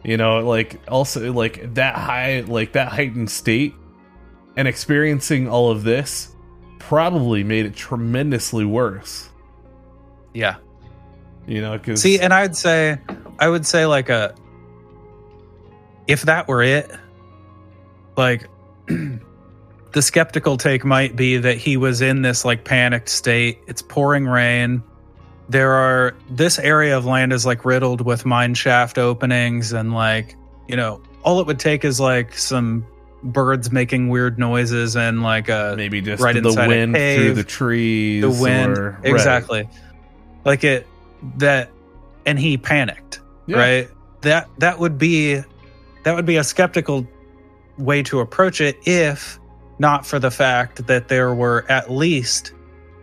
you 0.03 0.17
know, 0.17 0.47
like 0.47 0.79
also 0.87 1.33
like 1.33 1.73
that 1.73 1.95
high, 1.95 2.41
like 2.41 2.73
that 2.73 2.89
heightened 2.89 3.31
state, 3.31 3.73
and 4.55 4.67
experiencing 4.67 5.47
all 5.49 5.71
of 5.71 5.83
this 5.83 6.35
probably 6.77 7.43
made 7.43 7.65
it 7.65 7.75
tremendously 7.75 8.65
worse. 8.65 9.29
yeah. 10.35 10.57
You 11.47 11.61
know, 11.61 11.77
because 11.79 11.99
See, 12.01 12.19
and 12.19 12.31
I'd 12.31 12.55
say 12.55 12.99
I 13.39 13.49
would 13.49 13.65
say 13.65 13.87
like 13.87 14.09
a 14.09 14.35
if 16.07 16.21
that 16.23 16.47
were 16.47 16.61
it, 16.61 16.91
like 18.15 18.47
the 19.93 20.01
skeptical 20.01 20.57
take 20.57 20.83
might 20.83 21.15
be 21.15 21.37
that 21.37 21.57
he 21.57 21.77
was 21.77 22.01
in 22.01 22.21
this 22.21 22.43
like 22.45 22.63
panicked 22.65 23.09
state. 23.09 23.59
It's 23.67 23.81
pouring 23.81 24.25
rain. 24.25 24.83
There 25.49 25.71
are 25.73 26.15
this 26.29 26.57
area 26.59 26.97
of 26.97 27.05
land 27.05 27.31
is 27.33 27.45
like 27.45 27.63
riddled 27.65 28.01
with 28.01 28.25
mine 28.25 28.53
shaft 28.55 28.97
openings 28.97 29.71
and 29.73 29.93
like, 29.93 30.35
you 30.67 30.75
know, 30.75 31.01
all 31.23 31.39
it 31.39 31.47
would 31.47 31.59
take 31.59 31.85
is 31.85 31.99
like 31.99 32.37
some 32.37 32.85
birds 33.23 33.71
making 33.71 34.09
weird 34.09 34.37
noises 34.39 34.95
and 34.97 35.21
like 35.23 35.47
a 35.47 35.75
maybe 35.77 36.01
just 36.01 36.21
right 36.21 36.33
the 36.41 36.53
wind 36.67 36.93
through 36.93 36.99
cave, 37.27 37.35
the 37.37 37.43
trees, 37.43 38.21
the 38.21 38.29
wind 38.29 38.77
or- 38.77 38.91
right. 39.01 39.05
exactly 39.13 39.69
like 40.43 40.65
it 40.65 40.85
that 41.37 41.69
and 42.25 42.37
he 42.37 42.57
panicked 42.57 43.21
Yeah. 43.45 43.57
right 43.57 43.89
that 44.23 44.49
that 44.57 44.77
would 44.79 44.97
be 44.97 45.35
that 46.03 46.15
would 46.15 46.25
be 46.25 46.35
a 46.35 46.43
skeptical 46.43 47.07
way 47.77 48.03
to 48.03 48.19
approach 48.19 48.59
it 48.59 48.77
if 48.85 49.39
not 49.79 50.05
for 50.05 50.19
the 50.19 50.31
fact 50.31 50.87
that 50.87 51.07
there 51.07 51.33
were 51.33 51.65
at 51.69 51.91
least 51.91 52.53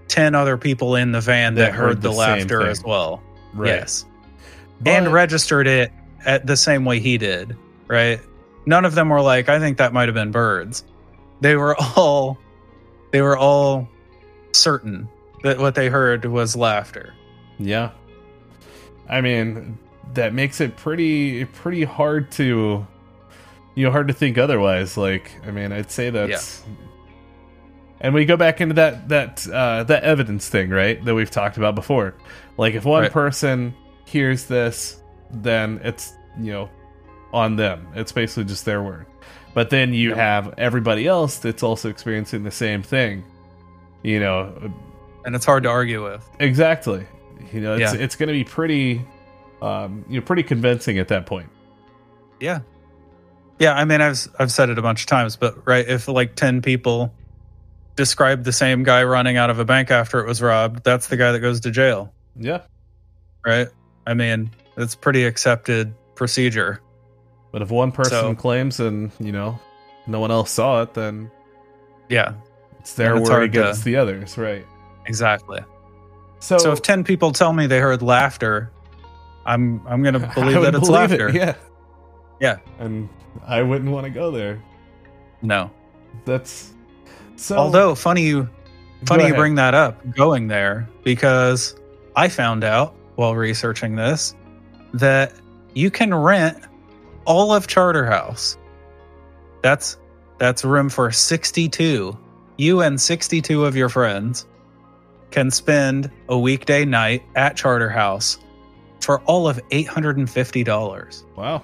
10 0.08 0.34
other 0.34 0.56
people 0.56 0.96
in 0.96 1.12
the 1.12 1.20
van 1.20 1.54
that, 1.54 1.66
That 1.66 1.74
heard, 1.74 1.86
heard 1.88 2.02
the, 2.02 2.10
the 2.10 2.14
laughter 2.16 2.66
as 2.66 2.82
well. 2.84 3.22
Right. 3.54 3.68
yes. 3.68 4.04
But- 4.80 4.90
and 4.90 5.12
registered 5.12 5.66
it 5.66 5.92
at 6.24 6.46
the 6.46 6.56
same 6.56 6.84
way 6.84 7.00
he 7.00 7.18
did 7.18 7.56
right? 7.88 8.20
None 8.66 8.84
of 8.84 8.94
them 8.94 9.08
were 9.08 9.20
like 9.20 9.48
i 9.48 9.58
think 9.58 9.78
that 9.78 9.92
might 9.92 10.06
have 10.06 10.14
been 10.14 10.30
birds. 10.30 10.84
They 11.40 11.56
were 11.56 11.74
all 11.96 12.38
they 13.10 13.20
were 13.20 13.36
all 13.36 13.88
certain 14.52 15.08
that 15.42 15.58
what 15.58 15.74
they 15.74 15.88
heard 15.88 16.24
was 16.24 16.54
laughter. 16.54 17.14
Yeah. 17.58 17.90
I 19.08 19.20
mean, 19.22 19.76
that 20.14 20.34
makes 20.34 20.60
it 20.60 20.76
pretty 20.76 21.44
pretty 21.46 21.82
hard 21.84 22.30
to 22.32 22.86
you 23.74 23.84
know 23.84 23.90
hard 23.92 24.08
to 24.08 24.14
think 24.14 24.38
otherwise. 24.38 24.96
Like, 24.96 25.30
I 25.46 25.50
mean, 25.50 25.72
I'd 25.72 25.90
say 25.90 26.10
that's 26.10 26.62
And 28.00 28.14
we 28.14 28.24
go 28.24 28.36
back 28.36 28.60
into 28.60 28.74
that 28.74 29.08
that 29.08 29.46
uh 29.48 29.84
that 29.84 30.02
evidence 30.04 30.48
thing, 30.48 30.70
right? 30.70 31.02
That 31.04 31.14
we've 31.14 31.30
talked 31.30 31.56
about 31.56 31.74
before. 31.74 32.14
Like 32.56 32.74
if 32.74 32.84
one 32.84 33.02
Right. 33.02 33.12
person 33.12 33.74
hears 34.06 34.44
this, 34.46 35.02
then 35.30 35.80
it's, 35.84 36.12
you 36.40 36.52
know, 36.52 36.70
on 37.32 37.56
them. 37.56 37.86
It's 37.94 38.12
basically 38.12 38.44
just 38.44 38.64
their 38.64 38.82
word. 38.82 39.06
But 39.54 39.70
then 39.70 39.92
you 39.94 40.14
have 40.14 40.54
everybody 40.58 41.06
else 41.06 41.38
that's 41.38 41.62
also 41.62 41.88
experiencing 41.90 42.42
the 42.44 42.50
same 42.50 42.82
thing. 42.82 43.24
You 44.02 44.20
know, 44.20 44.72
and 45.26 45.34
it's 45.36 45.44
hard 45.44 45.64
to 45.64 45.68
argue 45.68 46.02
with 46.02 46.26
Exactly. 46.38 47.06
You 47.52 47.60
know, 47.60 47.74
it's 47.74 47.94
Yeah. 47.94 48.00
it's 48.00 48.16
going 48.16 48.28
to 48.28 48.32
be 48.32 48.44
pretty, 48.44 49.04
um, 49.60 50.04
you 50.08 50.18
know, 50.20 50.24
pretty 50.26 50.42
convincing 50.42 50.98
at 50.98 51.08
that 51.08 51.26
point. 51.26 51.48
yeah 52.40 52.60
Yeah, 53.60 53.74
I 53.74 53.84
mean, 53.84 54.00
I've 54.00 54.26
I've 54.38 54.50
said 54.50 54.70
it 54.70 54.78
a 54.78 54.82
bunch 54.82 55.02
of 55.02 55.06
times, 55.06 55.36
but 55.36 55.66
right, 55.66 55.86
if 55.86 56.08
like 56.08 56.34
ten 56.34 56.62
people 56.62 57.12
describe 57.94 58.42
the 58.44 58.52
same 58.52 58.82
guy 58.82 59.04
running 59.04 59.36
out 59.36 59.50
of 59.50 59.58
a 59.58 59.64
bank 59.64 59.90
after 59.90 60.18
it 60.20 60.26
was 60.26 60.40
robbed, 60.40 60.82
that's 60.82 61.08
the 61.08 61.16
guy 61.18 61.30
that 61.32 61.40
goes 61.40 61.60
to 61.60 61.70
jail, 61.70 62.12
Yeah. 62.36 62.62
right? 63.44 63.68
I 64.06 64.14
mean, 64.14 64.50
it's 64.78 64.94
pretty 64.94 65.24
accepted 65.24 65.92
procedure. 66.14 66.80
But 67.52 67.60
if 67.62 67.70
one 67.70 67.92
person 67.92 68.10
So- 68.12 68.34
claims 68.34 68.80
and, 68.80 69.10
you 69.20 69.32
know, 69.32 69.58
no 70.06 70.20
one 70.20 70.30
else 70.30 70.50
saw 70.50 70.80
it, 70.82 70.94
then 70.94 71.30
Yeah, 72.08 72.32
it's 72.78 72.94
their 72.94 73.16
it's 73.16 73.28
word 73.28 73.34
hard 73.34 73.52
to- 73.52 73.60
against 73.60 73.84
the 73.84 73.96
others, 73.96 74.38
right? 74.38 74.64
exactly. 75.06 75.60
So, 76.38 76.56
So 76.56 76.72
if 76.72 76.80
ten 76.80 77.04
people 77.04 77.32
tell 77.32 77.52
me 77.52 77.66
they 77.66 77.80
heard 77.80 78.00
laughter, 78.00 78.70
I'm 79.44 79.82
I'm 79.86 80.02
gonna 80.02 80.20
believe 80.34 80.62
that 80.62 80.74
it's 80.74 80.88
believe 80.88 81.10
laughter. 81.10 81.28
It, 81.28 81.34
yeah. 81.34 81.54
Yeah. 82.40 82.58
And 82.78 83.08
I 83.46 83.62
wouldn't 83.62 83.90
want 83.90 84.04
to 84.04 84.10
go 84.10 84.30
there. 84.30 84.62
No. 85.42 85.70
That's 86.24 86.72
so 87.36 87.56
Although 87.56 87.94
funny 87.94 88.22
you 88.22 88.48
funny 89.06 89.26
you 89.26 89.34
bring 89.34 89.54
that 89.54 89.74
up, 89.74 89.98
going 90.14 90.48
there 90.48 90.88
because 91.04 91.74
I 92.16 92.28
found 92.28 92.64
out 92.64 92.94
while 93.14 93.34
researching 93.34 93.96
this 93.96 94.34
that 94.94 95.32
you 95.74 95.90
can 95.90 96.12
rent 96.14 96.58
all 97.24 97.52
of 97.52 97.66
Charterhouse. 97.66 98.58
That's 99.62 99.98
that's 100.38 100.64
room 100.64 100.88
for 100.88 101.10
62. 101.10 102.18
You 102.56 102.80
and 102.80 103.00
62 103.00 103.64
of 103.64 103.76
your 103.76 103.88
friends 103.88 104.46
can 105.30 105.50
spend 105.50 106.10
a 106.28 106.38
weekday 106.38 106.84
night 106.84 107.22
at 107.36 107.56
Charterhouse 107.56 108.38
for 109.00 109.20
all 109.22 109.48
of 109.48 109.60
$850. 109.68 111.24
Wow. 111.36 111.62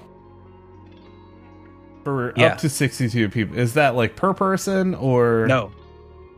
For 2.06 2.32
Yeah. 2.36 2.52
up 2.52 2.58
to 2.58 2.68
62 2.68 3.28
people. 3.30 3.58
Is 3.58 3.74
that 3.74 3.96
like 3.96 4.14
per 4.14 4.32
person 4.32 4.94
or 4.94 5.44
No, 5.48 5.72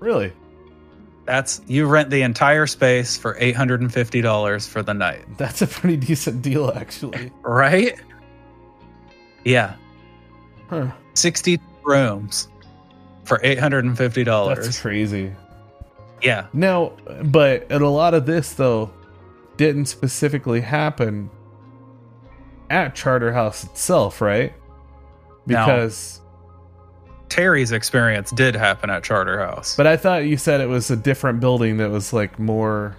Really? 0.00 0.32
that's 1.26 1.60
you 1.66 1.84
rent 1.84 2.08
the 2.08 2.22
entire 2.22 2.66
space 2.66 3.18
for 3.18 3.34
$850 3.38 4.66
for 4.66 4.82
the 4.82 4.94
night. 4.94 5.26
That's 5.36 5.60
a 5.60 5.66
pretty 5.66 5.98
decent 5.98 6.40
deal 6.40 6.72
actually. 6.74 7.30
Right? 7.42 8.00
Yeah. 9.44 9.74
Huh. 10.70 10.86
60 11.12 11.60
rooms 11.84 12.48
for 13.24 13.38
$850. 13.44 14.54
That's 14.54 14.80
crazy. 14.80 15.32
yeah. 16.22 16.46
Now, 16.54 16.92
but 17.24 17.66
and 17.70 17.82
a 17.82 17.88
lot 17.90 18.14
of 18.14 18.24
this 18.24 18.54
though 18.54 18.90
didn't 19.58 19.84
specifically 19.84 20.62
happen 20.62 21.28
at 22.70 22.94
Charterhouse 22.94 23.64
itself, 23.64 24.22
right? 24.22 24.54
Because 25.48 26.20
Terry's 27.28 27.72
experience 27.72 28.30
did 28.30 28.54
happen 28.54 28.88
at 28.90 29.02
Charterhouse. 29.02 29.76
but 29.76 29.86
I 29.86 29.96
thought 29.96 30.24
you 30.24 30.36
said 30.36 30.60
it 30.60 30.68
was 30.68 30.90
a 30.90 30.96
different 30.96 31.40
building 31.40 31.76
that 31.78 31.90
was 31.90 32.12
like 32.12 32.38
more 32.38 32.96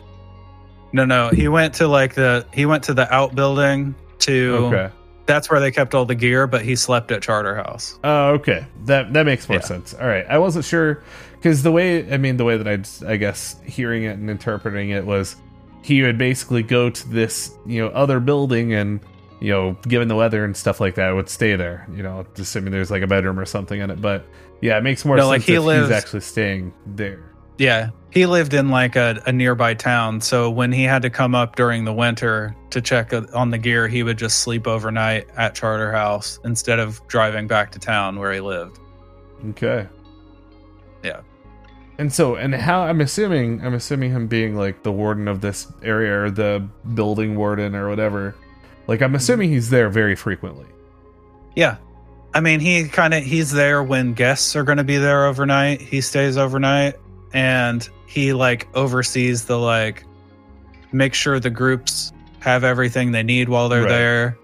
no, 0.91 1.06
no, 1.06 1.30
he 1.30 1.47
went 1.47 1.76
to 1.76 1.88
like 1.88 2.16
the 2.16 2.45
he 2.54 2.66
went 2.66 2.84
to 2.86 2.93
the 2.95 3.12
outbuilding 3.14 3.93
to 4.20 4.56
okay. 4.74 4.89
that's 5.28 5.50
where 5.50 5.60
they 5.60 5.72
kept 5.72 5.93
all 5.93 6.04
the 6.06 6.16
gear, 6.16 6.47
but 6.47 6.64
he 6.64 6.76
slept 6.76 7.12
at 7.12 7.22
Charterhouse. 7.22 8.00
Oh, 8.04 8.30
okay. 8.32 8.66
That 8.86 9.14
that 9.14 9.26
makes 9.26 9.47
more 9.47 9.60
Yeah. 9.60 9.66
sense. 9.66 9.93
All 9.93 10.08
right. 10.08 10.26
I 10.28 10.39
wasn't 10.39 10.66
sure 10.66 11.04
because 11.34 11.62
the 11.64 11.72
way 11.72 12.12
I 12.12 12.18
mean 12.18 12.38
the 12.38 12.43
way 12.43 12.58
that 12.58 12.68
I 12.68 13.12
I 13.14 13.18
guess 13.18 13.60
hearing 13.64 14.04
it 14.04 14.18
and 14.18 14.30
interpreting 14.32 14.89
it 14.89 15.06
was 15.06 15.36
he 15.84 16.02
would 16.02 16.18
basically 16.18 16.64
go 16.64 16.89
to 16.89 17.10
this 17.10 17.54
you 17.68 17.82
know 17.82 17.89
other 17.89 18.20
building 18.20 18.74
and 18.74 19.00
you 19.40 19.52
know 19.52 19.74
given 19.88 20.08
the 20.08 20.16
weather 20.16 20.44
and 20.46 20.56
stuff 20.56 20.80
like 20.80 20.96
that 20.96 21.12
would 21.12 21.30
stay 21.30 21.56
there. 21.56 21.88
You 21.94 22.04
know, 22.04 22.26
assuming 22.38 22.72
there's 22.72 22.92
like 22.92 23.04
a 23.04 23.08
bedroom 23.08 23.40
or 23.40 23.46
something 23.46 23.80
in 23.80 23.90
it. 23.90 24.02
But 24.02 24.26
yeah, 24.62 24.78
it 24.78 24.82
makes 24.84 25.06
more 25.06 25.16
No, 25.18 25.24
sense 25.32 25.42
like, 25.42 25.42
he 25.44 25.56
if 25.56 25.64
lives- 25.64 25.88
he's 25.90 25.98
actually 25.98 26.22
staying 26.22 26.74
there. 26.86 27.24
Yeah. 27.58 27.90
He 28.12 28.26
lived 28.26 28.54
in 28.56 28.70
like 28.70 28.96
a, 28.96 29.22
a 29.28 29.32
nearby 29.32 29.74
town, 29.76 30.20
so 30.22 30.50
when 30.50 30.72
he 30.72 30.84
had 30.84 31.02
to 31.04 31.10
come 31.12 31.36
up 31.36 31.56
during 31.58 31.84
the 31.86 31.94
winter 31.94 32.56
to 32.72 32.82
check 32.82 33.12
on 33.36 33.52
the 33.52 33.58
gear, 33.58 33.88
he 33.88 34.02
would 34.02 34.18
just 34.18 34.40
sleep 34.40 34.66
overnight 34.66 35.28
at 35.38 35.54
Charterhouse 35.54 36.40
instead 36.44 36.80
of 36.80 37.06
driving 37.08 37.48
back 37.48 37.72
to 37.74 37.80
town 37.80 38.18
where 38.18 38.32
he 38.34 38.40
lived. 38.40 38.80
Okay. 39.50 39.88
Yeah. 41.04 41.22
And 42.00 42.12
so, 42.12 42.36
and 42.36 42.56
how 42.56 42.82
I'm 42.82 43.02
assuming, 43.02 43.64
I'm 43.64 43.74
assuming 43.76 44.12
him 44.12 44.28
being 44.28 44.56
like 44.56 44.82
the 44.84 44.92
warden 44.92 45.28
of 45.28 45.42
this 45.42 45.68
area 45.84 46.24
or 46.24 46.32
the 46.32 46.68
building 46.96 47.36
warden 47.36 47.76
or 47.76 47.90
whatever. 47.90 48.36
Like, 48.90 49.02
I'm 49.02 49.14
assuming 49.16 49.52
he's 49.52 49.70
there 49.70 49.88
very 49.90 50.16
frequently. 50.16 50.66
Yeah. 51.56 51.78
I 52.34 52.42
mean, 52.42 52.60
he 52.60 52.88
kind 52.88 53.14
of 53.14 53.24
he's 53.24 53.52
there 53.52 53.82
when 53.84 54.14
guests 54.14 54.56
are 54.56 54.64
going 54.64 54.78
to 54.80 54.84
be 54.84 54.98
there 54.98 55.26
overnight. 55.26 55.80
He 55.82 56.02
stays 56.02 56.38
overnight 56.38 56.96
and 57.34 57.88
he 58.08 58.34
like 58.34 58.68
oversees 58.76 59.46
the 59.46 59.58
like 59.60 60.04
make 60.92 61.14
sure 61.14 61.40
the 61.40 61.50
groups 61.50 62.12
have 62.40 62.64
everything 62.64 63.12
they 63.12 63.24
need 63.24 63.48
while 63.50 63.70
they're 63.70 63.82
Right. 63.84 63.90
there 63.90 64.38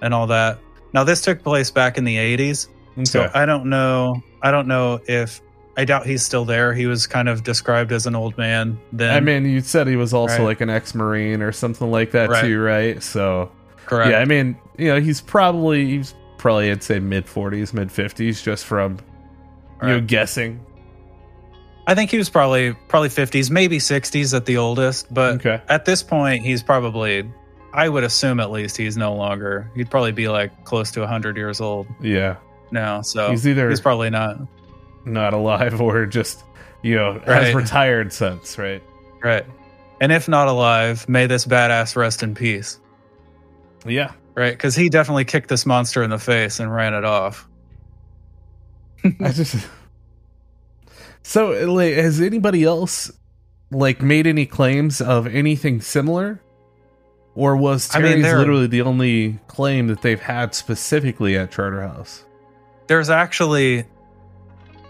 and 0.00 0.14
all 0.14 0.26
that. 0.28 0.58
Now 0.94 1.04
this 1.04 1.20
took 1.20 1.42
place 1.42 1.70
back 1.70 1.98
in 1.98 2.04
the 2.04 2.16
80s. 2.16 2.68
So 3.04 3.30
I 3.34 3.44
don't 3.46 3.66
know 3.66 4.22
I 4.42 4.50
don't 4.50 4.66
know 4.68 5.00
if 5.06 5.40
I 5.76 5.84
doubt 5.86 6.04
he's 6.06 6.22
still 6.22 6.44
there. 6.44 6.74
He 6.74 6.84
was 6.86 7.06
kind 7.06 7.28
of 7.30 7.42
described 7.44 7.92
as 7.92 8.06
an 8.06 8.14
old 8.14 8.36
man 8.36 8.78
then. 8.92 9.14
I 9.14 9.20
mean, 9.20 9.46
you 9.46 9.60
said 9.62 9.86
he 9.86 9.96
was 9.96 10.12
also 10.12 10.38
Right. 10.38 10.44
like 10.44 10.60
an 10.60 10.68
ex-marine 10.68 11.40
or 11.40 11.52
something 11.52 11.90
like 11.90 12.10
that 12.10 12.28
Right. 12.28 12.42
too, 12.42 12.60
right? 12.60 13.02
So, 13.02 13.50
correct. 13.96 14.10
yeah, 14.10 14.18
I 14.18 14.24
mean, 14.24 14.56
you 14.78 14.88
know, 14.88 15.00
he's 15.00 15.20
probably 15.20 15.86
he's 15.86 16.14
probably 16.38 16.70
I'd 16.70 16.82
say 16.82 16.98
mid 16.98 17.26
40s, 17.26 17.72
mid 17.72 17.88
50s, 17.88 18.42
just 18.42 18.64
from 18.64 18.98
you 19.82 19.88
know 19.88 20.00
guessing. 20.00 20.60
I 21.86 21.94
think 21.96 22.10
he 22.10 22.18
was 22.18 22.30
probably 22.30 22.72
probably 22.88 23.08
50s, 23.08 23.50
maybe 23.50 23.78
60s 23.78 24.34
at 24.36 24.46
the 24.46 24.56
oldest, 24.56 25.12
but 25.12 25.34
Okay. 25.34 25.60
at 25.68 25.84
this 25.84 26.02
point 26.02 26.44
he's 26.44 26.62
probably 26.62 27.28
I 27.74 27.88
would 27.88 28.04
assume 28.04 28.38
at 28.38 28.50
least 28.50 28.76
he's 28.76 28.96
no 28.96 29.14
longer. 29.14 29.68
He'd 29.74 29.90
probably 29.90 30.12
be 30.12 30.28
like 30.28 30.64
close 30.64 30.90
to 30.92 31.00
100 31.00 31.36
years 31.36 31.60
old 31.60 31.86
Yeah, 32.00 32.36
now, 32.70 33.02
so 33.02 33.30
he's 33.30 33.46
either 33.48 33.68
he's 33.68 33.80
probably 33.80 34.10
not. 34.10 34.36
not 35.04 35.32
alive 35.34 35.80
or 35.80 36.06
just 36.06 36.44
you 36.82 36.94
know 36.96 37.14
Right. 37.26 37.44
has 37.46 37.54
retired 37.54 38.12
since, 38.12 38.58
right? 38.58 38.82
Right. 39.22 39.44
And 40.00 40.10
if 40.12 40.28
not 40.28 40.48
alive, 40.48 41.08
may 41.08 41.26
this 41.26 41.46
badass 41.46 41.96
rest 41.96 42.22
in 42.22 42.34
peace. 42.34 42.78
Yeah. 43.86 44.12
Right? 44.34 44.58
Cuz 44.58 44.74
he 44.74 44.88
definitely 44.88 45.24
kicked 45.24 45.48
this 45.48 45.66
monster 45.66 46.02
in 46.02 46.10
the 46.10 46.18
face 46.18 46.60
and 46.60 46.72
ran 46.72 46.94
it 46.94 47.04
off. 47.04 47.48
I 49.04 49.32
just 49.32 49.66
so 51.22 51.50
like, 51.72 51.94
has 51.94 52.20
anybody 52.20 52.64
else 52.64 53.10
like 53.70 54.02
made 54.02 54.26
any 54.26 54.46
claims 54.46 55.00
of 55.00 55.26
anything 55.26 55.80
similar, 55.80 56.40
or 57.34 57.56
was 57.56 57.94
I 57.94 58.00
Terry's 58.00 58.24
mean, 58.24 58.36
literally 58.38 58.66
the 58.66 58.82
only 58.82 59.38
claim 59.46 59.86
that 59.88 60.02
they've 60.02 60.20
had 60.20 60.54
specifically 60.54 61.36
at 61.36 61.50
Charterhouse? 61.50 62.24
there's 62.86 63.08
actually 63.10 63.84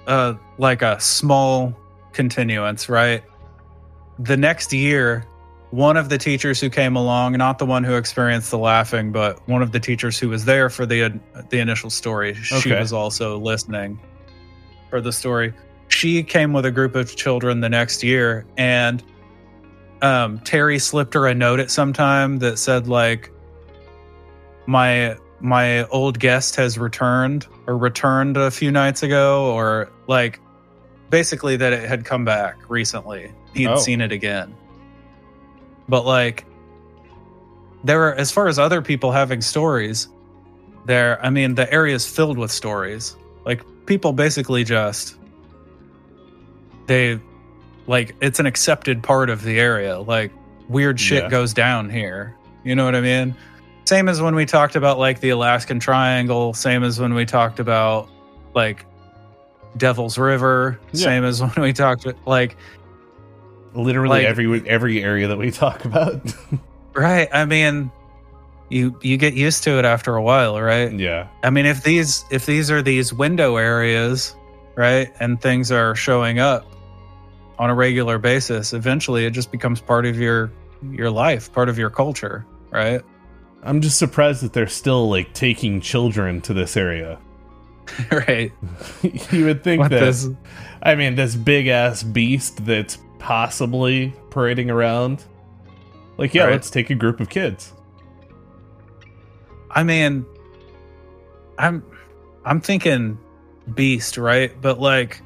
uh 0.07 0.35
like 0.59 0.83
a 0.83 0.99
small 1.01 1.77
continuance, 2.13 2.89
right? 2.89 3.23
The 4.19 4.37
next 4.37 4.73
year, 4.73 5.25
one 5.73 5.97
of 5.97 6.11
the 6.11 6.19
teachers 6.19 6.61
who 6.61 6.69
came 6.71 6.97
along, 6.97 7.33
not 7.33 7.59
the 7.59 7.65
one 7.67 7.83
who 7.83 7.97
experienced 7.97 8.51
the 8.51 8.59
laughing, 8.59 9.11
but 9.11 9.41
one 9.49 9.63
of 9.63 9.73
the 9.73 9.81
teachers 9.81 10.19
who 10.19 10.29
was 10.29 10.45
there 10.45 10.69
for 10.71 10.85
the 10.87 11.19
the 11.49 11.59
initial 11.59 11.89
story, 11.91 12.35
she 12.35 12.73
was 12.73 12.93
also 12.93 13.39
listening 13.39 13.99
for 14.91 15.01
the 15.01 15.13
story. 15.13 15.53
She 15.89 16.23
came 16.23 16.53
with 16.53 16.67
a 16.67 16.71
group 16.71 16.95
of 16.95 17.17
children 17.17 17.61
the 17.61 17.69
next 17.71 18.03
year 18.03 18.45
and 18.57 19.03
um 20.03 20.39
Terry 20.41 20.79
slipped 20.79 21.15
her 21.15 21.27
a 21.27 21.35
note 21.35 21.59
at 21.61 21.71
some 21.71 21.93
time 21.93 22.39
that 22.41 22.59
said 22.59 22.87
like 22.89 23.31
my 24.67 25.17
my 25.41 25.85
old 25.87 26.19
guest 26.19 26.55
has 26.57 26.79
returned 26.79 27.47
or 27.67 27.77
returned 27.77 28.37
a 28.37 28.51
few 28.51 28.71
nights 28.71 29.03
ago 29.03 29.53
or 29.55 29.91
like 30.07 30.39
basically 31.11 31.57
that 31.57 31.73
it 31.73 31.89
had 31.89 32.05
come 32.05 32.25
back 32.25 32.57
recently 32.71 33.33
he'd 33.55 33.67
Oh. 33.69 33.77
seen 33.77 34.01
it 34.01 34.13
again 34.13 34.55
but 35.89 36.05
like 36.05 36.45
there 37.85 38.03
are 38.09 38.15
as 38.15 38.31
far 38.31 38.47
as 38.49 38.59
other 38.59 38.81
people 38.83 39.11
having 39.13 39.41
stories 39.41 40.09
there 40.87 41.25
i 41.25 41.31
mean 41.31 41.55
the 41.55 41.71
area 41.73 41.95
is 41.95 42.07
filled 42.09 42.39
with 42.39 42.51
stories. 42.51 43.17
Like 43.45 43.63
people 43.87 44.13
basically 44.13 44.63
just 44.65 45.17
they 46.87 47.19
like 47.87 48.15
it's 48.21 48.39
an 48.39 48.47
accepted 48.47 49.03
part 49.03 49.31
of 49.31 49.43
the 49.43 49.59
area. 49.59 49.99
Like 50.01 50.33
weird 50.69 50.99
shit 51.01 51.25
Yeah. 51.25 51.29
goes 51.29 51.53
down 51.53 51.91
here. 51.91 52.37
You 52.65 52.75
know 52.75 52.85
what 52.85 52.95
i 52.95 53.01
mean? 53.01 53.35
Same 53.85 54.09
as 54.09 54.21
when 54.23 54.35
we 54.37 54.47
talked 54.47 54.77
about 54.77 54.99
like 54.99 55.21
the 55.21 55.31
alaskan 55.31 55.81
triangle. 55.81 56.55
Same 56.55 56.85
as 56.85 57.01
when 57.01 57.15
we 57.15 57.25
talked 57.27 57.59
about 57.59 58.09
like 58.55 58.87
devil's 59.77 60.19
river. 60.19 60.79
Yeah. 60.93 61.05
same 61.05 61.25
as 61.25 61.41
when 61.41 61.55
we 61.59 61.73
talked 61.73 62.07
like 62.27 62.57
Literally 63.75 64.21
Like- 64.21 64.27
every 64.29 64.69
every 64.69 65.03
area 65.03 65.29
that 65.29 65.39
we 65.39 65.51
talk 65.51 65.85
about. 65.85 66.21
Right. 66.95 67.27
I 67.33 67.47
mean, 67.47 67.91
you 68.69 68.99
you 69.01 69.17
get 69.17 69.33
used 69.33 69.63
to 69.65 69.79
it 69.79 69.87
after 69.87 70.15
a 70.15 70.23
while, 70.23 70.61
right? 70.61 70.93
Yeah. 70.93 71.29
I 71.43 71.49
mean, 71.49 71.65
if 71.65 71.83
these 71.85 72.27
if 72.31 72.45
these 72.45 72.71
are 72.71 72.83
these 72.83 73.15
window 73.15 73.57
areas, 73.57 74.37
right, 74.75 75.11
and 75.19 75.41
things 75.41 75.73
are 75.73 75.95
showing 75.95 76.39
up 76.39 76.67
on 77.59 77.71
a 77.71 77.75
regular 77.75 78.19
basis, 78.19 78.75
eventually 78.75 79.25
it 79.25 79.31
just 79.31 79.51
becomes 79.51 79.81
part 79.81 80.05
of 80.05 80.19
your 80.19 80.53
your 80.91 81.11
life, 81.11 81.51
part 81.51 81.71
of 81.71 81.79
your 81.79 81.89
culture, 81.89 82.45
right? 82.71 83.01
I'm 83.63 83.81
just 83.81 83.97
surprised 83.97 84.43
that 84.43 84.53
they're 84.53 84.67
still 84.67 85.09
like 85.09 85.33
taking 85.33 85.81
children 85.81 86.43
to 86.43 86.53
this 86.53 86.77
area. 86.77 87.19
right. 88.11 88.53
you 89.31 89.47
would 89.47 89.65
think 89.65 89.81
What 89.81 89.91
that 89.93 90.01
this- 90.01 90.29
I 90.83 90.95
mean 90.95 91.15
this 91.15 91.35
big 91.37 91.69
ass 91.69 92.03
beast 92.03 92.67
that's 92.67 92.99
possibly 93.23 94.13
parading 94.31 94.69
around. 94.71 95.25
Like, 96.19 96.35
yeah, 96.35 96.45
Right. 96.45 96.53
let's 96.53 96.71
take 96.71 96.91
a 96.91 96.95
group 96.95 97.21
of 97.21 97.29
kids. 97.31 97.73
I 99.71 99.83
mean, 99.85 100.27
I'm 101.59 101.83
I'm 102.45 102.61
thinking 102.61 103.19
beast, 103.75 104.19
right? 104.19 104.53
But 104.61 104.81
like 104.81 105.23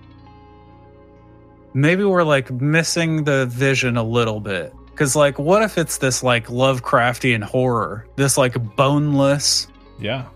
maybe 1.75 2.05
we're 2.05 2.23
like 2.23 2.51
missing 2.51 3.25
the 3.25 3.47
vision 3.47 3.97
a 3.97 4.03
little 4.05 4.41
bit. 4.41 4.73
Cause 4.95 5.17
like 5.17 5.39
what 5.39 5.63
if 5.63 5.77
it's 5.79 5.99
this 5.99 6.23
like 6.23 6.47
Lovecraftian 6.47 7.43
horror? 7.43 8.07
This 8.17 8.39
like 8.39 8.55
boneless, 8.77 9.67
Yeah. 9.99 10.27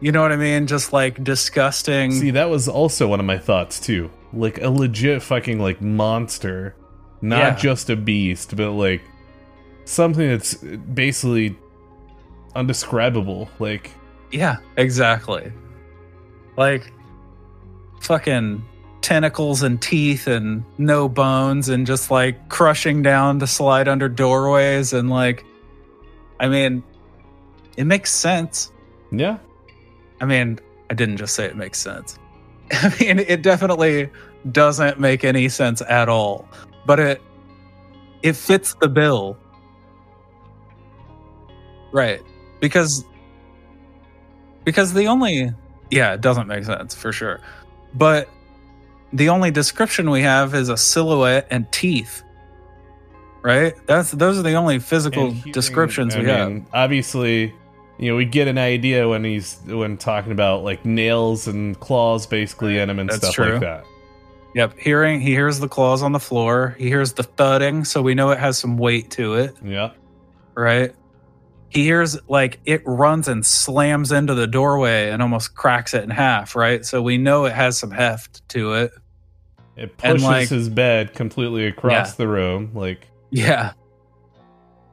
you 0.00 0.12
know 0.12 0.22
what 0.22 0.32
I 0.32 0.36
mean? 0.36 0.66
Just 0.66 0.92
like 0.92 1.22
disgusting. 1.24 2.12
See, 2.12 2.30
that 2.30 2.48
was 2.48 2.68
also 2.68 3.08
one 3.08 3.20
of 3.20 3.26
my 3.26 3.38
thoughts 3.38 3.80
too. 3.80 4.10
Like 4.32 4.60
a 4.62 4.70
legit 4.70 5.22
fucking 5.22 5.58
like 5.58 5.80
monster, 5.82 6.74
not 7.28 7.38
Yeah. 7.38 7.54
just 7.56 7.90
a 7.90 7.96
beast, 7.96 8.56
but 8.56 8.72
like 8.72 9.02
something 9.84 10.28
that's 10.28 10.54
basically 10.54 11.56
undescribable. 12.54 13.48
Like, 13.58 13.90
Yeah, 14.32 14.56
exactly. 14.76 15.52
Like 16.56 16.92
fucking 18.00 18.64
tentacles 19.02 19.62
and 19.62 19.80
teeth 19.80 20.26
and 20.26 20.64
no 20.78 21.08
bones 21.08 21.68
and 21.68 21.86
just 21.86 22.10
like 22.10 22.48
crushing 22.48 23.02
down 23.02 23.38
to 23.38 23.46
slide 23.46 23.86
under 23.88 24.08
doorways 24.08 24.92
and 24.92 25.08
like 25.10 25.44
I 26.40 26.48
mean 26.48 26.82
it 27.76 27.84
makes 27.84 28.10
sense. 28.10 28.72
yeah, 29.12 29.36
I 30.20 30.24
mean, 30.24 30.58
I 30.90 30.94
didn't 30.94 31.18
just 31.18 31.34
say 31.34 31.44
it 31.44 31.56
makes 31.56 31.78
sense. 31.78 32.18
I 32.72 32.88
mean, 32.98 33.18
it 33.18 33.42
definitely 33.42 34.08
doesn't 34.50 34.98
make 34.98 35.24
any 35.24 35.48
sense 35.50 35.82
at 35.82 36.08
all. 36.08 36.48
But 36.86 37.00
it 37.00 37.22
it 38.22 38.34
fits 38.34 38.74
the 38.74 38.88
bill. 38.88 39.36
Right. 41.92 42.20
Because 42.60 43.04
because 44.64 44.92
the 44.92 45.06
only 45.06 45.52
yeah, 45.90 46.14
it 46.14 46.20
doesn't 46.20 46.46
make 46.46 46.64
sense 46.64 46.94
for 46.94 47.12
sure. 47.12 47.40
But 47.94 48.28
the 49.12 49.28
only 49.28 49.50
description 49.50 50.10
we 50.10 50.22
have 50.22 50.54
is 50.54 50.68
a 50.68 50.76
silhouette 50.76 51.46
and 51.50 51.70
teeth. 51.72 52.22
Right? 53.42 53.74
That's 53.86 54.10
those 54.10 54.38
are 54.38 54.42
the 54.42 54.54
only 54.54 54.78
physical 54.80 55.30
hearing- 55.30 55.52
descriptions 55.52 56.16
I 56.16 56.20
we 56.20 56.28
have. 56.28 56.48
mean, 56.50 56.66
Obviously, 56.72 57.54
you 57.98 58.10
know, 58.10 58.16
we 58.16 58.24
get 58.24 58.48
an 58.48 58.58
idea 58.58 59.08
when 59.08 59.22
he's 59.22 59.58
when 59.66 59.96
talking 59.96 60.32
about 60.32 60.64
like 60.64 60.84
nails 60.84 61.46
and 61.46 61.78
claws 61.78 62.26
basically 62.26 62.78
in 62.78 62.90
him 62.90 62.98
and 62.98 63.08
That's 63.08 63.18
stuff 63.20 63.34
true. 63.34 63.52
like 63.52 63.60
that. 63.60 63.84
Yep, 64.56 64.78
hearing 64.78 65.20
he 65.20 65.32
hears 65.32 65.58
the 65.60 65.68
claws 65.68 66.02
on 66.02 66.12
the 66.12 66.18
floor. 66.18 66.74
He 66.78 66.86
hears 66.88 67.12
the 67.12 67.22
thudding, 67.22 67.84
so 67.84 68.00
we 68.00 68.14
know 68.14 68.30
it 68.30 68.38
has 68.38 68.56
some 68.56 68.78
weight 68.78 69.10
to 69.10 69.34
it, 69.34 69.54
Yeah. 69.62 69.90
right? 70.54 70.94
He 71.68 71.82
hears 71.84 72.16
like 72.26 72.58
it 72.64 72.80
runs 72.86 73.28
and 73.28 73.44
slams 73.44 74.12
into 74.12 74.32
the 74.32 74.46
doorway 74.46 75.10
and 75.10 75.20
almost 75.20 75.54
cracks 75.54 75.92
it 75.92 76.04
in 76.04 76.08
half, 76.08 76.56
right? 76.56 76.86
So 76.86 77.02
we 77.02 77.18
know 77.18 77.44
it 77.44 77.52
has 77.52 77.76
some 77.76 77.90
heft 77.90 78.48
to 78.48 78.72
it. 78.72 78.92
It 79.76 79.94
pushes 79.98 80.22
like- 80.22 80.48
his 80.48 80.70
bed 80.70 81.12
completely 81.12 81.66
across 81.66 82.12
Yeah. 82.12 82.14
the 82.16 82.28
room. 82.28 82.70
Like, 82.72 83.08
Yeah. 83.28 83.72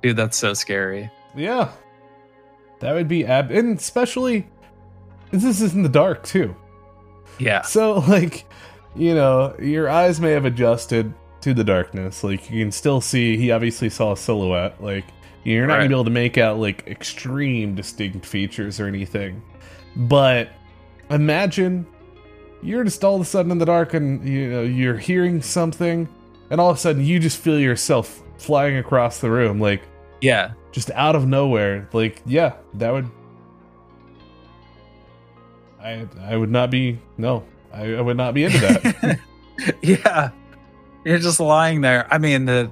Dude, 0.01 0.17
that's 0.17 0.35
so 0.35 0.53
scary. 0.53 1.09
yeah. 1.37 1.69
That 2.81 2.95
would 2.95 3.07
be 3.07 3.25
ab 3.25 3.49
and 3.49 3.79
especially 3.79 4.45
this 5.31 5.61
is 5.61 5.73
in 5.73 5.83
the 5.83 5.87
dark 5.89 6.23
too. 6.23 6.53
Yeah. 7.39 7.61
So 7.61 7.99
like, 7.99 8.43
you 8.95 9.15
know, 9.15 9.55
your 9.59 9.89
eyes 9.89 10.19
may 10.19 10.31
have 10.31 10.45
adjusted 10.45 11.13
to 11.41 11.53
the 11.53 11.63
darkness. 11.63 12.23
Like 12.23 12.49
you 12.49 12.63
can 12.63 12.71
still 12.71 13.01
see 13.01 13.37
he 13.37 13.51
obviously 13.51 13.89
saw 13.89 14.13
a 14.13 14.17
silhouette. 14.17 14.81
Like 14.81 15.05
you're 15.43 15.67
not 15.67 15.73
Right. 15.73 15.79
gonna 15.79 15.89
be 15.89 15.95
able 15.95 16.03
to 16.05 16.09
make 16.11 16.37
out 16.37 16.57
like 16.59 16.85
extreme 16.87 17.75
distinct 17.75 18.25
features 18.25 18.79
or 18.79 18.87
anything. 18.87 19.41
But 19.95 20.49
imagine 21.09 21.85
you're 22.61 22.83
just 22.85 23.03
all 23.03 23.15
of 23.15 23.21
a 23.21 23.25
sudden 23.25 23.51
in 23.51 23.57
the 23.57 23.65
dark 23.65 23.93
and 23.93 24.27
you 24.27 24.49
know 24.49 24.61
you're 24.61 24.97
hearing 24.97 25.41
something 25.41 26.07
and 26.49 26.61
all 26.61 26.69
of 26.69 26.77
a 26.77 26.79
sudden 26.79 27.03
you 27.03 27.19
just 27.19 27.37
feel 27.37 27.59
yourself 27.59 28.21
flying 28.37 28.77
across 28.77 29.19
the 29.19 29.29
room 29.29 29.59
like 29.59 29.81
Yeah. 30.21 30.51
just 30.71 30.89
out 30.91 31.15
of 31.17 31.27
nowhere 31.27 31.89
like 31.91 32.21
yeah 32.25 32.53
that 32.75 32.91
would 32.93 33.09
i 35.81 36.05
i 36.21 36.37
would 36.37 36.49
not 36.49 36.71
be 36.71 36.97
no 37.17 37.43
i, 37.73 37.93
I 37.93 38.01
would 38.01 38.17
not 38.17 38.33
be 38.33 38.43
into 38.43 38.59
that 38.59 39.19
yeah. 39.81 40.31
You're 41.03 41.19
just 41.19 41.39
lying 41.39 41.81
there. 41.81 42.07
I 42.11 42.17
mean, 42.17 42.45
the 42.45 42.71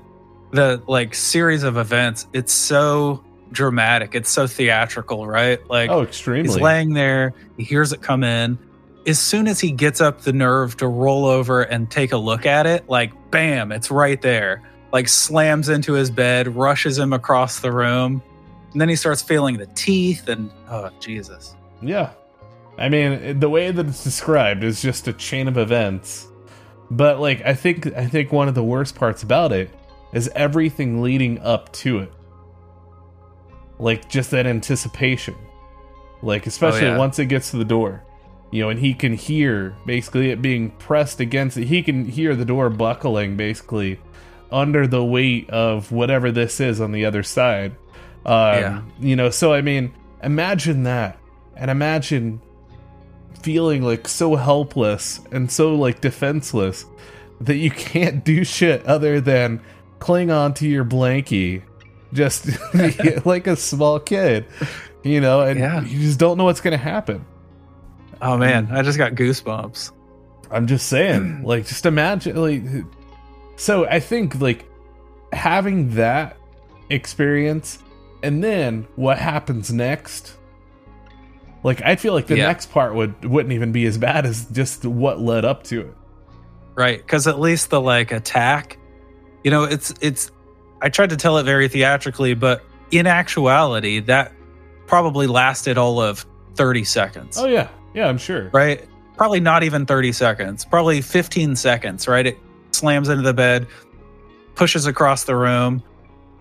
the 0.51 0.81
like 0.87 1.15
series 1.15 1.63
of 1.63 1.77
events, 1.77 2.27
it's 2.33 2.53
so 2.53 3.23
dramatic. 3.51 4.15
It's 4.15 4.29
so 4.29 4.47
theatrical, 4.47 5.27
right? 5.27 5.59
Like 5.69 5.89
oh 5.89 5.99
He's 5.99 6.09
extremely 6.09 6.61
laying 6.61 6.93
there. 6.93 7.33
He 7.57 7.63
hears 7.63 7.93
it 7.93 8.01
come 8.01 8.23
in. 8.23 8.57
As 9.07 9.19
soon 9.19 9.47
as 9.47 9.59
he 9.59 9.71
gets 9.71 9.99
up 9.99 10.21
the 10.21 10.33
nerve 10.33 10.77
to 10.77 10.87
roll 10.87 11.25
over 11.25 11.63
and 11.63 11.89
take 11.89 12.11
a 12.11 12.17
look 12.17 12.45
at 12.45 12.67
it, 12.67 12.87
like 12.87 13.11
bam, 13.31 13.71
it's 13.71 13.89
right 13.89 14.21
there. 14.21 14.61
Like 14.93 15.07
slams 15.07 15.69
into 15.69 15.93
his 15.93 16.11
bed, 16.11 16.55
rushes 16.55 16.99
him 16.99 17.13
across 17.13 17.61
the 17.61 17.71
room. 17.71 18.21
And 18.71 18.79
then 18.79 18.89
he 18.89 18.95
starts 18.95 19.21
feeling 19.21 19.57
the 19.57 19.65
teeth 19.67 20.29
and 20.29 20.51
oh 20.69 20.89
Jesus. 20.99 21.55
yeah 21.81 22.11
i 22.81 22.89
mean 22.89 23.39
the 23.39 23.49
way 23.49 23.71
that 23.71 23.85
it's 23.87 24.03
described 24.03 24.63
is 24.63 24.81
just 24.81 25.07
a 25.07 25.13
chain 25.13 25.47
of 25.47 25.57
events. 25.57 26.27
But 26.89 27.19
like 27.19 27.41
i 27.45 27.53
think 27.53 27.87
i 27.95 28.05
think 28.07 28.31
one 28.31 28.47
of 28.47 28.55
the 28.55 28.63
worst 28.63 28.95
parts 28.95 29.23
about 29.23 29.51
it 29.51 29.69
is 30.13 30.29
everything 30.35 31.01
leading 31.01 31.39
up 31.39 31.71
to 31.73 31.99
it. 31.99 32.11
Like 33.79 34.09
just 34.09 34.31
that 34.31 34.45
anticipation. 34.45 35.35
Like 36.21 36.45
especially 36.47 36.87
yeah. 36.87 36.97
once 36.97 37.17
it 37.19 37.25
gets 37.27 37.51
to 37.51 37.57
the 37.57 37.65
door. 37.65 38.03
You 38.51 38.63
know 38.63 38.69
and 38.69 38.79
he 38.79 38.93
can 38.93 39.13
hear 39.13 39.75
basically 39.85 40.31
it 40.31 40.41
being 40.41 40.71
pressed 40.71 41.21
against 41.21 41.57
it 41.57 41.67
he 41.67 41.81
can 41.81 42.03
hear 42.03 42.35
the 42.35 42.43
door 42.43 42.69
buckling 42.69 43.37
basically 43.37 43.99
under 44.51 44.85
the 44.87 45.03
weight 45.03 45.49
of 45.49 45.93
whatever 45.93 46.29
this 46.31 46.59
is 46.59 46.81
on 46.81 46.91
the 46.91 47.05
other 47.05 47.23
side. 47.23 47.71
Um, 48.25 48.59
Yeah. 48.59 48.81
you 48.99 49.15
know 49.15 49.29
so 49.29 49.53
i 49.53 49.61
mean 49.61 49.93
imagine 50.21 50.83
that. 50.83 51.17
And 51.55 51.71
imagine 51.71 52.41
feeling 53.41 53.81
like 53.81 54.07
so 54.07 54.35
helpless 54.35 55.19
and 55.31 55.51
so 55.51 55.75
like 55.75 56.01
defenseless 56.01 56.85
that 57.39 57.55
you 57.57 57.71
can't 57.71 58.23
do 58.23 58.43
shit 58.43 58.85
other 58.85 59.19
than 59.19 59.59
cling 59.99 60.29
on 60.31 60.53
to 60.53 60.67
your 60.67 60.85
blankie 60.85 61.61
just 62.13 62.47
like 63.25 63.47
a 63.47 63.55
small 63.55 63.99
kid 63.99 64.45
you 65.03 65.19
know 65.21 65.41
and 65.41 65.59
Yeah. 65.59 65.81
you 65.81 65.99
just 65.99 66.19
don't 66.19 66.37
know 66.37 66.43
what's 66.45 66.61
gonna 66.61 66.77
happen 66.77 67.25
Oh 68.23 68.37
man, 68.37 68.67
I 68.71 68.83
just 68.83 68.99
got 68.99 69.13
goosebumps. 69.13 69.91
i'm 70.51 70.67
just 70.67 70.87
saying 70.87 71.41
like 71.45 71.65
just 71.65 71.85
imagine 71.87 72.35
like 72.35 72.63
so 73.55 73.85
i 73.87 73.99
think 73.99 74.39
like 74.39 74.65
having 75.33 75.95
that 75.95 76.37
experience 76.89 77.79
and 78.21 78.43
then 78.43 78.85
what 78.97 79.17
happens 79.17 79.71
next 79.73 80.35
like 81.63 81.81
i 81.83 81.95
feel 81.95 82.13
like 82.13 82.27
the 82.27 82.37
Yeah. 82.37 82.47
next 82.47 82.71
part 82.71 82.93
would 82.95 83.23
wouldn't 83.25 83.53
even 83.53 83.71
be 83.71 83.85
as 83.85 83.97
bad 83.97 84.25
as 84.25 84.45
just 84.45 84.85
what 84.85 85.19
led 85.19 85.45
up 85.45 85.63
to 85.65 85.81
it 85.81 85.93
Right. 86.73 86.97
Because 86.99 87.27
at 87.27 87.37
least 87.37 87.69
the 87.69 87.81
like 87.81 88.13
attack, 88.13 88.77
you 89.43 89.51
know, 89.51 89.63
it's, 89.65 89.93
it's, 89.99 90.31
I 90.81 90.87
tried 90.87 91.09
to 91.09 91.17
tell 91.17 91.37
it 91.37 91.43
very 91.43 91.67
theatrically, 91.67 92.33
but 92.33 92.63
in 92.91 93.07
actuality, 93.07 93.99
that 93.99 94.31
probably 94.87 95.27
lasted 95.27 95.77
all 95.77 95.99
of 95.99 96.25
30 96.55 96.85
seconds. 96.85 97.37
oh 97.37 97.45
yeah 97.45 97.67
yeah 97.93 98.07
i'm 98.07 98.17
sure 98.17 98.49
right? 98.53 98.87
Probably 99.17 99.41
not 99.41 99.63
even 99.63 99.85
30 99.85 100.13
seconds, 100.13 100.63
probably 100.65 101.01
15 101.01 101.57
seconds, 101.57 102.07
right? 102.07 102.25
It 102.25 102.39
slams 102.71 103.09
into 103.09 103.21
the 103.21 103.33
bed, 103.33 103.67
pushes 104.55 104.85
across 104.87 105.25
the 105.25 105.35
room. 105.35 105.83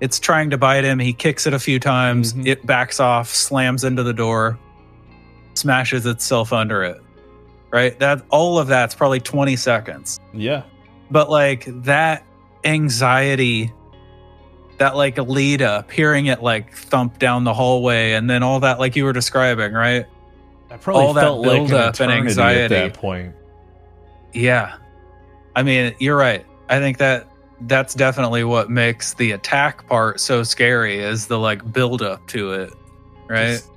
It's 0.00 0.18
trying 0.20 0.48
to 0.50 0.56
bite 0.58 0.84
him. 0.84 0.98
He 1.00 1.12
kicks 1.12 1.46
it 1.46 1.52
a 1.52 1.58
few 1.58 1.78
times. 1.80 2.32
Mhm. 2.34 2.46
It 2.46 2.64
backs 2.64 3.00
off, 3.00 3.28
slams 3.28 3.82
into 3.84 4.02
the 4.04 4.14
door, 4.14 4.58
smashes 5.54 6.06
itself 6.06 6.52
under 6.52 6.82
it. 6.82 7.00
Right? 7.70 7.98
That 8.00 8.22
all 8.30 8.58
of 8.58 8.66
that's 8.66 8.94
probably 8.94 9.20
20 9.20 9.54
seconds. 9.56 10.18
yeah 10.32 10.64
But 11.10 11.30
like 11.30 11.64
that 11.84 12.24
anxiety 12.64 13.72
that 14.78 14.96
like 14.96 15.18
lead 15.18 15.60
up, 15.60 15.90
hearing 15.90 16.26
it 16.26 16.42
like 16.42 16.74
thump 16.74 17.18
down 17.18 17.44
the 17.44 17.52
hallway, 17.52 18.12
and 18.12 18.28
then 18.30 18.42
all 18.42 18.60
that 18.60 18.78
like 18.78 18.96
you 18.96 19.04
were 19.04 19.12
describing, 19.12 19.72
right? 19.74 20.06
I 20.70 20.76
probably 20.78 21.02
all 21.04 21.12
that 21.12 21.20
felt 21.20 21.40
like 21.46 22.00
an 22.00 22.10
and 22.10 22.26
anxiety. 22.28 22.74
at 22.74 22.92
that 22.92 22.94
point. 22.94 23.34
Yeah. 24.32 24.76
I 25.54 25.62
mean, 25.62 25.94
you're 25.98 26.16
right. 26.16 26.46
I 26.68 26.78
think 26.78 26.98
that 26.98 27.26
that's 27.62 27.94
definitely 27.94 28.44
what 28.44 28.70
makes 28.70 29.14
the 29.14 29.32
attack 29.32 29.86
part 29.86 30.18
so 30.18 30.42
scary 30.42 30.98
is 30.98 31.26
the 31.26 31.38
like 31.38 31.72
build 31.72 32.00
up 32.00 32.26
to 32.28 32.52
it. 32.54 32.72
Right? 33.28 33.52
Just- 33.52 33.68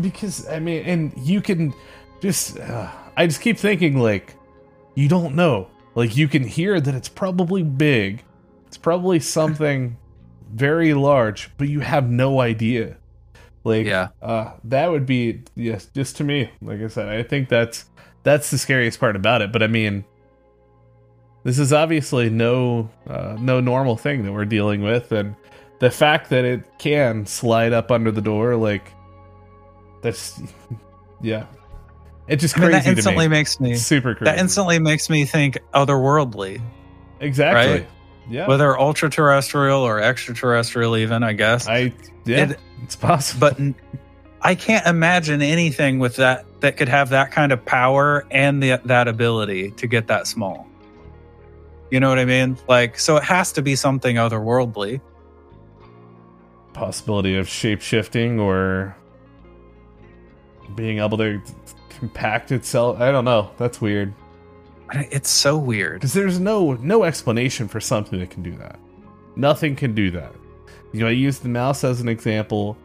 because 0.00 0.48
I 0.48 0.58
mean, 0.58 0.82
and 0.84 1.12
you 1.16 1.40
can 1.40 1.74
just, 2.20 2.58
uh, 2.58 2.90
I 3.16 3.26
just 3.26 3.40
keep 3.40 3.58
thinking 3.58 3.98
like, 3.98 4.34
you 4.94 5.08
don't 5.08 5.34
know. 5.34 5.68
Like 5.94 6.16
you 6.16 6.28
can 6.28 6.42
hear 6.44 6.80
that 6.80 6.94
it's 6.94 7.08
probably 7.08 7.62
big, 7.62 8.22
it's 8.66 8.76
probably 8.78 9.20
something 9.38 9.96
very 10.52 10.94
large, 10.94 11.50
but 11.58 11.68
you 11.68 11.80
have 11.80 12.08
no 12.10 12.40
idea. 12.40 12.96
Like, 13.64 13.86
Yeah. 13.86 14.08
uh, 14.20 14.52
that 14.64 14.90
would 14.90 15.06
be 15.06 15.42
yes, 15.54 15.86
just 15.94 16.16
to 16.16 16.24
me. 16.24 16.50
Like 16.60 16.80
I 16.80 16.88
said, 16.88 17.08
I 17.08 17.22
think 17.22 17.48
that's 17.48 17.86
that's 18.24 18.50
the 18.50 18.58
scariest 18.58 18.98
part 19.00 19.14
about 19.16 19.42
it. 19.42 19.52
But 19.52 19.62
I 19.62 19.66
mean, 19.66 20.04
this 21.44 21.58
is 21.58 21.72
obviously 21.72 22.30
no 22.30 22.88
uh, 23.06 23.36
no 23.38 23.60
normal 23.60 23.96
thing 23.96 24.24
that 24.24 24.32
we're 24.32 24.44
dealing 24.44 24.82
with, 24.82 25.12
and 25.12 25.34
the 25.80 25.90
fact 25.90 26.30
that 26.30 26.44
it 26.44 26.64
can 26.78 27.26
slide 27.26 27.72
up 27.72 27.90
under 27.90 28.10
the 28.10 28.20
door, 28.20 28.56
like 28.56 28.92
that's 30.02 30.40
yeah, 31.22 31.46
it 32.28 32.36
just 32.36 32.56
I 32.58 32.60
mean, 32.62 32.70
that 32.72 32.86
instantly 32.86 33.26
me. 33.26 33.36
makes 33.36 33.58
me 33.60 33.74
super 33.74 34.14
crazy. 34.14 34.24
that 34.30 34.38
instantly 34.38 34.78
makes 34.78 35.08
me 35.08 35.24
think 35.24 35.58
otherworldly, 35.72 36.60
exactly. 37.20 37.72
right? 37.80 37.88
Yeah, 38.28 38.46
whether 38.46 38.78
ultra 38.78 39.10
terrestrial 39.10 39.80
or 39.80 40.00
extraterrestrial, 40.00 40.96
even 40.96 41.22
I 41.22 41.32
guess. 41.32 41.66
I 41.66 41.92
yeah, 42.24 42.50
It- 42.50 42.58
it's 42.84 42.96
possible. 42.96 43.40
but 43.50 43.58
I 44.42 44.54
can't 44.56 44.86
imagine 44.86 45.40
anything 45.42 45.98
with 46.00 46.16
that 46.16 46.44
that 46.60 46.76
could 46.76 46.88
have 46.88 47.10
that 47.10 47.30
kind 47.32 47.52
of 47.52 47.64
power 47.64 48.26
and 48.30 48.60
the, 48.62 48.80
that 48.84 49.06
ability 49.08 49.70
to 49.72 49.86
get 49.86 50.08
that 50.08 50.26
small. 50.26 50.66
You 51.92 52.00
know 52.00 52.08
what 52.08 52.18
I 52.18 52.24
mean? 52.24 52.56
Like, 52.68 52.98
so 52.98 53.16
it 53.16 53.22
has 53.24 53.52
to 53.52 53.62
be 53.62 53.76
something 53.76 54.16
otherworldly. 54.16 55.00
possibility 56.72 57.36
of 57.36 57.48
shape 57.48 57.80
shifting 57.80 58.40
or 58.40 58.96
being 60.74 60.98
able 60.98 61.18
to 61.18 61.40
compact 61.98 62.52
itself. 62.52 63.00
I 63.00 63.12
don't 63.12 63.24
know. 63.24 63.50
That's 63.58 63.80
weird. 63.80 64.12
It's 64.92 65.30
so 65.30 65.56
weird. 65.56 65.94
because 66.00 66.12
there's 66.12 66.38
no 66.38 66.74
no 66.74 67.04
explanation 67.04 67.66
for 67.68 67.80
something 67.80 68.18
that 68.18 68.30
can 68.30 68.42
do 68.42 68.54
that. 68.56 68.78
Nothing 69.36 69.74
can 69.76 69.94
do 69.94 70.10
that. 70.10 70.32
You 70.92 71.00
know, 71.00 71.06
I 71.06 71.12
used 71.12 71.42
the 71.42 71.48
mouse 71.48 71.84
as 71.84 72.00
an 72.02 72.08
example. 72.08 72.76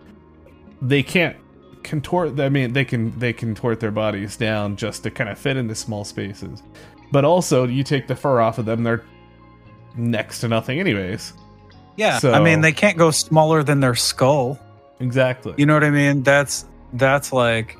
They 0.81 1.03
can't 1.03 1.35
contort. 1.83 2.39
I 2.39 2.47
mean, 2.47 2.71
they 2.71 2.85
can 2.85 3.17
they 3.19 3.33
contort 3.33 3.79
their 3.81 3.91
bodies 3.91 4.37
down 4.37 4.77
just 4.77 5.03
to 5.03 5.11
kind 5.11 5.29
of 5.29 5.37
fit 5.37 5.57
into 5.57 5.75
small 5.75 6.05
spaces. 6.05 6.63
But 7.11 7.25
also, 7.25 7.65
you 7.67 7.83
take 7.83 8.07
the 8.07 8.15
fur 8.15 8.39
off 8.39 8.57
of 8.57 8.65
them, 8.65 8.83
they're 8.83 9.03
next 9.97 10.41
to 10.41 10.47
nothing, 10.47 10.79
anyways. 10.79 11.33
Yeah, 11.95 12.19
So- 12.19 12.31
I 12.33 12.41
mean, 12.41 12.61
they 12.61 12.73
can't 12.73 12.97
go 12.97 13.11
smaller 13.11 13.63
than 13.63 13.79
their 13.79 13.95
skull. 13.95 14.59
Exactly. 14.99 15.53
You 15.57 15.65
know 15.65 15.73
what 15.73 15.83
I 15.83 15.89
mean? 15.89 16.23
That's 16.23 16.65
that's 16.93 17.33
like 17.33 17.77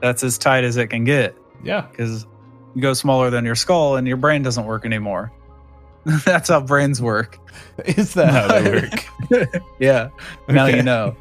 that's 0.00 0.22
as 0.22 0.38
tight 0.38 0.64
as 0.64 0.76
it 0.76 0.88
can 0.88 1.04
get 1.04 1.36
yeah. 1.62 1.82
because 1.90 2.26
you 2.74 2.82
go 2.82 2.92
smaller 2.94 3.30
than 3.30 3.44
your 3.44 3.54
skull 3.54 3.96
and 3.96 4.06
your 4.06 4.16
brain 4.16 4.42
doesn't 4.42 4.64
work 4.64 4.84
anymore. 4.84 5.32
that's 6.24 6.48
how 6.48 6.60
brains 6.60 7.02
work. 7.02 7.38
Is 7.84 8.14
that 8.14 8.30
how 8.32 8.60
they 8.60 8.88
work? 9.30 9.62
Yeah. 9.80 10.08
Now 10.48 10.66
you 10.66 10.82
know. 10.82 11.16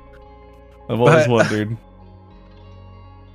I've 0.90 1.00
always 1.00 1.28
But- 1.28 1.30
wondered. 1.30 1.78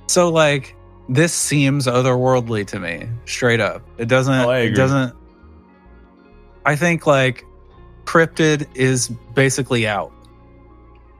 So 0.07 0.29
like 0.29 0.75
this 1.09 1.33
seems 1.33 1.85
otherworldly 1.85 2.65
to 2.67 2.79
me, 2.79 3.07
straight 3.25 3.59
up. 3.59 3.81
It 3.97 4.07
doesn't 4.07 4.33
Oh, 4.33 4.49
I 4.49 4.59
it 4.59 4.71
doesn't 4.71 5.13
I 6.65 6.75
think 6.75 7.05
like 7.05 7.45
cryptid 8.05 8.67
is 8.75 9.09
basically 9.33 9.87
out. 9.87 10.11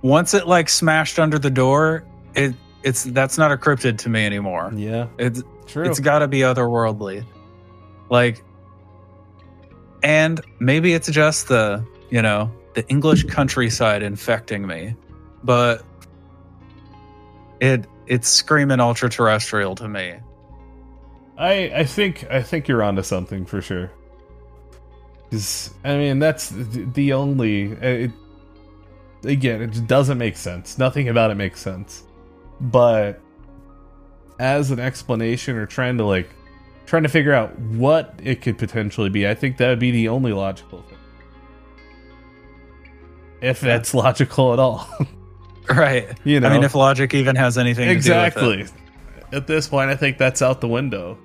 Once 0.01 0.33
it 0.33 0.47
like 0.47 0.69
smashed 0.69 1.19
under 1.19 1.37
the 1.39 1.49
door, 1.49 2.05
it 2.35 2.53
it's 2.83 3.03
that's 3.05 3.37
not 3.37 3.51
a 3.51 3.57
cryptid 3.57 3.97
to 3.99 4.09
me 4.09 4.25
anymore. 4.25 4.71
Yeah. 4.75 5.07
It's 5.17 5.41
True. 5.65 5.85
it's 5.85 5.99
got 5.99 6.19
to 6.19 6.27
be 6.27 6.39
otherworldly. 6.39 7.25
Like 8.09 8.43
and 10.03 10.41
maybe 10.59 10.93
it's 10.93 11.09
just 11.09 11.47
the, 11.47 11.85
you 12.09 12.21
know, 12.21 12.51
the 12.73 12.85
English 12.89 13.23
countryside 13.23 14.03
infecting 14.03 14.67
me, 14.67 14.95
but 15.43 15.83
it 17.61 17.85
it's 18.07 18.27
screaming 18.27 18.79
ultra 18.81 19.09
terrestrial 19.09 19.75
to 19.75 19.87
me. 19.87 20.15
I 21.37 21.71
I 21.73 21.83
think 21.85 22.25
I 22.29 22.41
think 22.41 22.67
you're 22.67 22.83
onto 22.83 23.01
something 23.03 23.45
for 23.45 23.61
sure. 23.61 23.91
'Cause, 25.31 25.73
I 25.83 25.95
mean 25.97 26.19
that's 26.19 26.49
the, 26.49 26.85
the 26.93 27.13
only 27.13 27.71
uh, 27.73 27.79
it, 27.81 28.11
again 29.23 29.61
it 29.61 29.71
just 29.71 29.87
doesn't 29.87 30.17
make 30.17 30.35
sense. 30.37 30.77
Nothing 30.77 31.07
about 31.09 31.31
it 31.31 31.35
makes 31.35 31.59
sense. 31.61 32.03
But 32.61 33.19
as 34.39 34.71
an 34.71 34.79
explanation 34.79 35.55
or 35.57 35.65
trying 35.65 35.97
to 35.97 36.05
like 36.05 36.29
trying 36.85 37.03
to 37.03 37.09
figure 37.09 37.33
out 37.33 37.57
what 37.59 38.13
it 38.23 38.41
could 38.41 38.57
potentially 38.57 39.09
be, 39.09 39.27
I 39.27 39.35
think 39.35 39.57
that 39.57 39.69
would 39.69 39.79
be 39.79 39.91
the 39.91 40.09
only 40.09 40.33
logical 40.33 40.81
thing. 40.83 40.97
If 43.41 43.59
that's 43.59 43.93
logical 43.93 44.53
at 44.53 44.59
all. 44.59 44.87
Right. 45.69 46.09
you 46.25 46.41
know. 46.41 46.49
I 46.49 46.51
mean 46.53 46.65
if 46.65 46.75
logic 46.75 47.13
even 47.13 47.37
has 47.37 47.57
anything 47.57 47.85
to 47.87 47.93
do 47.93 47.95
with 47.95 48.05
exactly. 48.05 48.65
At 49.31 49.47
this 49.47 49.65
point 49.69 49.89
I 49.89 49.95
think 49.95 50.17
that's 50.17 50.41
out 50.41 50.59
the 50.59 50.67
window. 50.67 51.17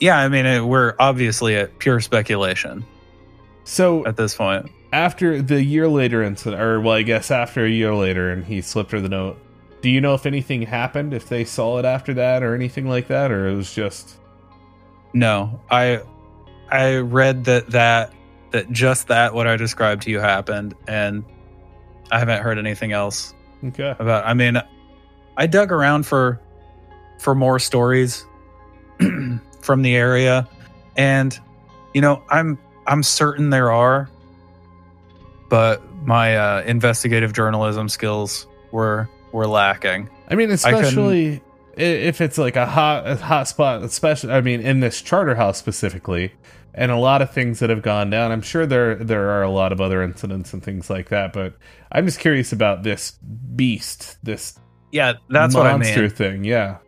Yeah, 0.00 0.18
I 0.18 0.28
mean 0.28 0.46
it, 0.46 0.60
we're 0.62 0.94
obviously 0.98 1.54
at 1.54 1.78
pure 1.78 2.00
speculation 2.00 2.84
So 3.62 4.04
at 4.04 4.16
this 4.16 4.34
point. 4.34 4.68
after 4.92 5.40
the 5.40 5.62
year 5.62 5.86
later 5.88 6.24
incident, 6.24 6.60
or 6.60 6.80
well, 6.80 6.94
I 6.94 7.02
guess 7.02 7.30
after 7.30 7.64
a 7.64 7.70
year 7.70 7.94
later, 7.94 8.32
and 8.32 8.44
he 8.44 8.60
slipped 8.60 8.90
her 8.90 9.00
the 9.00 9.08
note. 9.08 9.38
Do 9.84 9.90
you 9.90 10.00
know 10.00 10.14
if 10.14 10.24
anything 10.24 10.62
happened? 10.62 11.12
If 11.12 11.28
they 11.28 11.44
saw 11.44 11.76
it 11.78 11.84
after 11.84 12.14
that, 12.14 12.42
or 12.42 12.54
anything 12.54 12.88
like 12.88 13.08
that, 13.08 13.30
or 13.30 13.48
it 13.48 13.54
was 13.54 13.70
just 13.74 14.16
No, 15.12 15.60
I 15.70 16.00
I 16.70 16.96
read 16.96 17.44
that 17.44 17.68
that 17.72 18.14
that 18.52 18.72
just 18.72 19.08
that 19.08 19.34
what 19.34 19.46
I 19.46 19.58
described 19.58 20.04
to 20.04 20.10
you 20.10 20.20
happened, 20.20 20.74
and 20.88 21.22
I 22.10 22.18
haven't 22.18 22.42
heard 22.42 22.58
anything 22.58 22.92
else 22.92 23.34
okay? 23.62 23.94
about. 23.98 24.24
I 24.24 24.32
mean, 24.32 24.56
I 25.36 25.46
dug 25.46 25.70
around 25.70 26.06
for 26.06 26.40
for 27.18 27.34
more 27.34 27.58
stories 27.58 28.24
from 29.60 29.82
the 29.82 29.96
area, 29.96 30.48
and 30.96 31.38
you 31.92 32.00
know, 32.00 32.22
I'm 32.30 32.56
I'm 32.86 33.02
certain 33.02 33.50
there 33.50 33.70
are, 33.70 34.08
but 35.50 35.82
my 36.06 36.38
uh, 36.38 36.62
investigative 36.62 37.34
journalism 37.34 37.90
skills 37.90 38.46
were 38.72 39.10
were 39.34 39.46
lacking. 39.46 40.08
I 40.28 40.36
mean, 40.36 40.50
especially 40.50 41.36
i 41.36 41.40
if 41.76 42.20
it's 42.20 42.38
like 42.38 42.54
a 42.54 42.66
hot 42.66 43.06
a 43.06 43.16
hot 43.16 43.48
spot, 43.48 43.82
especially 43.82 44.32
I 44.32 44.40
mean, 44.40 44.60
in 44.60 44.80
this 44.80 45.02
Charterhouse 45.02 45.58
specifically, 45.58 46.32
and 46.72 46.92
a 46.92 46.96
lot 46.96 47.20
of 47.20 47.32
things 47.32 47.58
that 47.58 47.68
have 47.68 47.82
gone 47.82 48.10
down. 48.10 48.30
I'm 48.30 48.42
sure 48.42 48.64
there 48.64 48.94
there 48.94 49.30
are 49.30 49.42
a 49.42 49.50
lot 49.50 49.72
of 49.72 49.80
other 49.80 50.02
incidents 50.02 50.52
and 50.54 50.62
things 50.62 50.88
like 50.88 51.08
that, 51.08 51.32
but 51.32 51.56
I'm 51.90 52.06
just 52.06 52.20
curious 52.20 52.52
about 52.52 52.84
this 52.84 53.12
beast, 53.56 54.18
this 54.22 54.58
Yeah, 54.92 55.14
that's 55.28 55.54
what 55.54 55.66
I 55.66 55.72
monster 55.72 56.02
mean. 56.02 56.10
thing. 56.10 56.44
Yeah, 56.44 56.78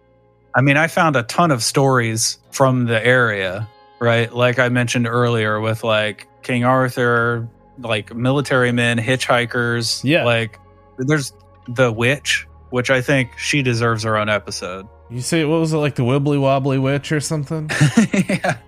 I 0.55 0.63
mean, 0.63 0.77
I 0.77 0.87
found 0.87 1.17
a 1.17 1.25
ton 1.25 1.51
of 1.51 1.63
stories 1.63 2.39
from 2.53 2.87
the 2.87 3.05
area, 3.05 3.69
right? 4.01 4.33
Like 4.33 4.59
I 4.59 4.69
mentioned 4.69 5.07
earlier 5.09 5.61
with 5.61 5.83
like 5.83 6.29
King 6.43 6.65
Arthur, 6.65 7.49
like 7.79 8.15
military 8.15 8.73
men, 8.73 8.99
hitchhikers. 8.99 10.03
Yeah. 10.05 10.25
Like 10.25 10.59
there's 10.99 11.33
the 11.69 11.91
witch, 11.93 12.47
which 12.71 12.91
I 12.91 13.01
think 13.03 13.39
she 13.39 13.63
deserves 13.63 14.03
her 14.05 14.17
own 14.17 14.29
episode. 14.29 14.87
you 15.11 15.21
say 15.21 15.45
what 15.45 15.61
was 15.61 15.73
it 15.73 15.79
like 15.79 15.95
the 15.95 16.03
Wibbly 16.03 16.41
Wobbly 16.41 16.79
Witch 16.79 17.13
or 17.13 17.21
something? 17.21 17.71
yeah. 18.29 18.59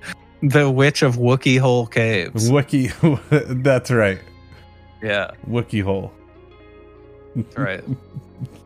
The 0.43 0.71
witch 0.71 1.03
of 1.03 1.17
Wookey 1.17 1.59
Hole 1.59 1.87
Caves. 1.87 2.49
Wookey, 2.51 2.93
that's 3.65 3.91
right. 3.91 4.21
Yeah, 5.03 5.31
Wookey 5.49 5.83
hole. 5.83 6.13
that's 7.35 7.57
right. 7.57 7.85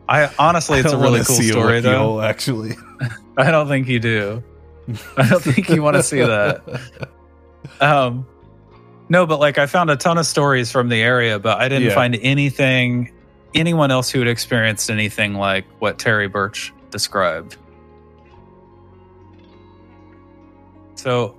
I 0.09 0.29
honestly, 0.37 0.79
it's 0.79 0.93
I 0.93 0.97
a 0.97 0.99
really 1.01 1.23
cool 1.23 1.35
story, 1.37 1.79
though. 1.79 1.97
hole, 1.97 2.21
actually, 2.21 2.73
I 3.37 3.49
don't 3.51 3.67
think 3.67 3.87
you 3.87 3.99
do. 3.99 4.43
I 5.17 5.29
don't 5.29 5.41
think 5.41 5.69
you 5.69 5.81
want 5.81 5.95
to 5.95 6.03
see 6.03 6.19
that. 6.19 6.61
Um, 7.79 8.25
no, 9.09 9.25
but 9.25 9.39
like 9.39 9.57
I 9.57 9.65
found 9.65 9.89
a 9.89 9.95
ton 9.95 10.17
of 10.17 10.25
stories 10.25 10.71
from 10.71 10.89
the 10.89 11.01
area, 11.01 11.39
but 11.39 11.59
I 11.59 11.69
didn't 11.69 11.87
Yeah. 11.89 11.95
find 11.95 12.15
anything, 12.21 13.12
anyone 13.53 13.91
else 13.91 14.09
who 14.09 14.19
had 14.19 14.27
experienced 14.27 14.89
anything 14.89 15.33
like 15.35 15.65
what 15.79 15.99
Terry 15.99 16.27
Birch 16.27 16.73
described. 16.91 17.57
So 20.95 21.35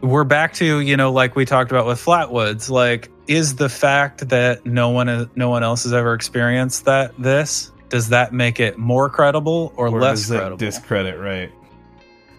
we're 0.00 0.24
back 0.24 0.54
to, 0.54 0.80
you 0.80 0.96
know, 0.96 1.12
like 1.12 1.34
we 1.36 1.44
talked 1.44 1.70
about 1.70 1.86
with 1.86 1.98
Flatwoods. 2.04 2.68
Like 2.70 3.10
is 3.26 3.56
the 3.56 3.68
fact 3.68 4.28
that 4.30 4.64
no 4.66 4.90
one 4.90 5.30
no 5.34 5.48
one 5.50 5.62
else 5.62 5.84
has 5.84 5.92
ever 5.92 6.14
experienced 6.14 6.84
that 6.86 7.12
this 7.18 7.72
does 7.88 8.10
that 8.10 8.32
make 8.32 8.60
it 8.60 8.76
more 8.78 9.08
credible 9.08 9.72
or, 9.76 9.88
Or 9.88 10.00
less 10.00 10.26
credible? 10.28 10.58
discredit, 10.58 11.18
right? 11.18 11.50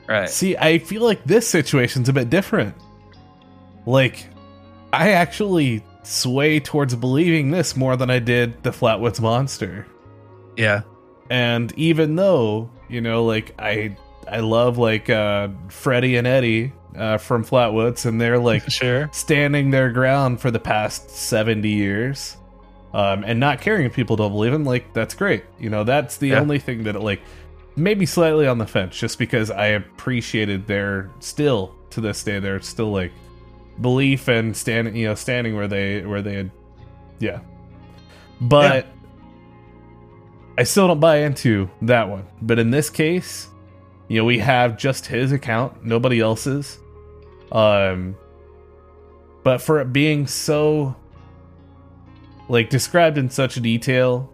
right. 0.08 0.30
See, 0.30 0.56
I 0.56 0.78
feel 0.78 1.02
like 1.02 1.24
this 1.24 1.48
situation's 1.48 2.08
a 2.08 2.14
bit 2.14 2.30
different. 2.30 2.76
Like, 3.88 4.28
I 4.94 5.14
actually 5.14 5.84
sway 6.10 6.60
towards 6.60 6.96
believing 6.96 7.52
this 7.52 7.76
more 7.76 7.96
than 7.96 8.10
I 8.10 8.20
did 8.20 8.64
the 8.64 8.72
Flatwoods 8.72 9.22
monster. 9.22 9.86
Yeah. 10.58 10.82
And 11.30 11.72
even 11.78 12.16
though, 12.16 12.70
you 12.90 13.02
know, 13.02 13.24
like 13.26 13.54
I 13.60 13.96
I 14.28 14.40
love 14.40 14.78
like 14.78 15.10
uh 15.10 15.50
Freddie 15.70 16.18
and 16.18 16.26
Eddie 16.28 16.74
uh 16.96 17.18
from 17.18 17.46
Flatwoods 17.46 18.06
and 18.06 18.20
they're 18.20 18.40
like 18.40 18.70
Sure. 18.72 19.10
standing 19.14 19.70
their 19.72 19.92
ground 19.92 20.42
for 20.42 20.50
the 20.52 20.60
past 20.60 21.10
70 21.12 21.70
years 21.70 22.36
um, 22.94 23.24
and 23.24 23.40
not 23.40 23.62
caring 23.62 23.86
if 23.86 23.94
people 23.94 24.16
don't 24.16 24.32
believe 24.32 24.52
him 24.52 24.66
like 24.66 24.92
that's 24.94 25.14
great 25.14 25.44
you 25.60 25.70
know 25.70 25.84
that's 25.84 26.18
the 26.18 26.30
Yeah. 26.30 26.40
only 26.40 26.58
thing 26.58 26.84
that 26.86 27.00
like 27.00 27.22
maybe 27.76 28.08
slightly 28.08 28.48
on 28.48 28.58
the 28.58 28.66
fence 28.66 28.98
just 28.98 29.20
because 29.20 29.52
i 29.52 29.68
appreciated 29.68 30.66
their 30.66 31.12
still 31.20 31.76
to 31.92 32.02
this 32.02 32.24
day 32.24 32.40
they're 32.40 32.60
still 32.62 32.92
like 32.92 33.12
belief 33.82 34.28
and 34.28 34.56
standing 34.56 34.96
you 34.96 35.08
know 35.08 35.16
standing 35.16 35.56
where 35.56 35.68
they 35.68 36.06
where 36.06 36.22
they 36.22 36.36
had 36.36 36.52
yeah. 37.20 37.40
But 38.42 38.88
i 40.58 40.64
still 40.64 40.88
don't 40.88 41.00
buy 41.00 41.18
into 41.18 41.70
that 41.84 42.10
one. 42.10 42.26
But 42.42 42.60
in 42.60 42.72
this 42.72 42.90
case 42.90 43.48
you 44.08 44.20
know 44.20 44.26
we 44.26 44.40
have 44.40 44.78
just 44.78 45.06
his 45.06 45.32
account 45.32 45.86
nobody 45.86 46.20
else's. 46.20 46.80
Um 47.52 48.16
but 49.44 49.62
for 49.62 49.80
it 49.80 49.92
being 49.94 50.28
so 50.28 50.96
like 52.50 52.70
described 52.70 53.18
in 53.18 53.30
such 53.30 53.56
detail 53.56 54.30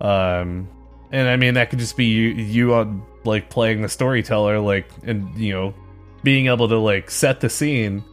um 0.00 0.68
and 1.10 1.28
i 1.28 1.36
mean 1.36 1.54
that 1.54 1.70
could 1.70 1.78
just 1.78 1.96
be 1.96 2.06
you 2.06 2.28
you 2.28 2.74
on 2.74 3.02
like 3.24 3.48
playing 3.50 3.82
the 3.82 3.88
storyteller 3.88 4.58
like 4.60 4.88
and 5.04 5.34
you 5.36 5.52
know 5.52 5.74
being 6.22 6.46
able 6.46 6.68
to 6.68 6.78
like 6.78 7.10
set 7.10 7.40
the 7.40 7.48
scene 7.48 8.04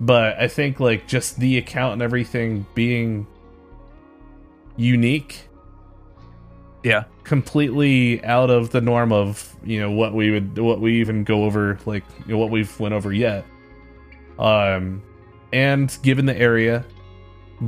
but 0.00 0.38
i 0.38 0.48
think 0.48 0.80
like 0.80 1.06
just 1.06 1.38
the 1.38 1.58
account 1.58 1.92
and 1.94 2.02
everything 2.02 2.64
being 2.74 3.26
unique 4.76 5.46
Yeah. 6.82 7.04
completely 7.24 8.24
out 8.24 8.50
of 8.50 8.70
the 8.70 8.80
norm 8.80 9.12
of 9.12 9.54
you 9.62 9.78
know 9.80 9.90
what 9.90 10.14
we 10.14 10.30
would 10.30 10.58
what 10.58 10.80
we 10.80 11.00
even 11.00 11.24
go 11.24 11.44
over 11.44 11.78
like 11.86 12.04
you 12.26 12.32
know, 12.32 12.38
what 12.38 12.50
we've 12.50 12.78
went 12.80 12.94
over 12.94 13.12
yet 13.12 13.44
um 14.38 15.02
and 15.52 15.96
given 16.02 16.24
the 16.26 16.36
area 16.36 16.84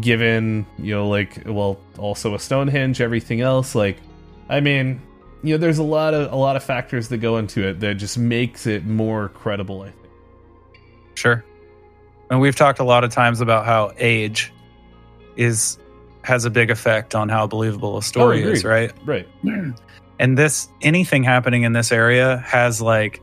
given 0.00 0.64
you 0.78 0.94
know 0.94 1.06
like 1.08 1.42
well 1.44 1.78
also 1.98 2.34
a 2.34 2.38
stonehenge 2.38 3.00
everything 3.02 3.42
else 3.42 3.74
like 3.74 3.98
i 4.48 4.58
mean 4.58 5.02
you 5.42 5.52
know 5.52 5.58
there's 5.58 5.78
a 5.78 5.82
lot 5.82 6.14
of 6.14 6.32
a 6.32 6.36
lot 6.36 6.56
of 6.56 6.62
factors 6.64 7.08
that 7.08 7.18
go 7.18 7.36
into 7.36 7.68
it 7.68 7.78
that 7.80 7.96
just 7.96 8.16
makes 8.16 8.66
it 8.66 8.86
more 8.86 9.28
credible 9.30 9.82
i 9.82 9.86
think 9.90 9.96
Sure. 11.14 11.44
And 12.32 12.40
we've 12.40 12.56
talked 12.56 12.78
a 12.78 12.84
lot 12.84 13.04
of 13.04 13.10
times 13.10 13.42
about 13.42 13.66
how 13.66 13.92
age 13.98 14.54
is 15.36 15.78
has 16.22 16.46
a 16.46 16.50
big 16.50 16.70
effect 16.70 17.14
on 17.14 17.28
how 17.28 17.46
believable 17.46 17.98
a 17.98 18.02
story 18.02 18.42
is, 18.42 18.64
right? 18.64 18.90
right. 19.04 19.28
And 20.18 20.38
this 20.38 20.68
anything 20.80 21.24
happening 21.24 21.64
in 21.64 21.72
this 21.72 21.90
area 21.90 22.38
has 22.38 22.80
like 22.80 23.20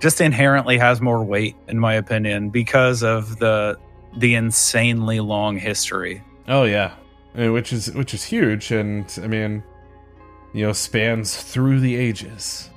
just 0.00 0.20
inherently 0.20 0.78
has 0.78 1.00
more 1.00 1.22
weight 1.22 1.56
in 1.66 1.78
my 1.78 1.94
opinion 1.94 2.48
because 2.48 3.02
of 3.02 3.38
the 3.38 3.76
the 4.16 4.34
insanely 4.34 5.20
long 5.20 5.58
history. 5.58 6.22
oh 6.48 6.62
yeah. 6.64 6.94
Uh, 7.36 7.52
which 7.52 7.70
is 7.70 7.92
which 7.92 8.14
is 8.14 8.24
huge. 8.24 8.70
And 8.70 9.04
i 9.22 9.26
mean 9.26 9.62
you 10.54 10.64
know 10.64 10.72
spans 10.72 11.36
through 11.36 11.80
the 11.80 11.96
ages 11.96 12.70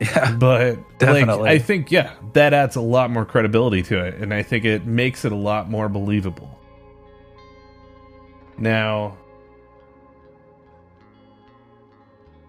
Yeah. 0.16 0.32
but 0.32 0.78
Definitely. 0.98 1.42
like 1.42 1.50
i 1.50 1.58
think 1.58 1.92
yeah 1.92 2.14
that 2.32 2.54
adds 2.54 2.74
a 2.74 2.80
lot 2.80 3.10
more 3.10 3.26
credibility 3.26 3.82
to 3.82 4.02
it 4.02 4.14
and 4.14 4.32
i 4.32 4.42
think 4.42 4.64
it 4.64 4.86
makes 4.86 5.26
it 5.26 5.32
a 5.32 5.36
lot 5.36 5.68
more 5.68 5.90
believable 5.90 6.58
now 8.56 9.18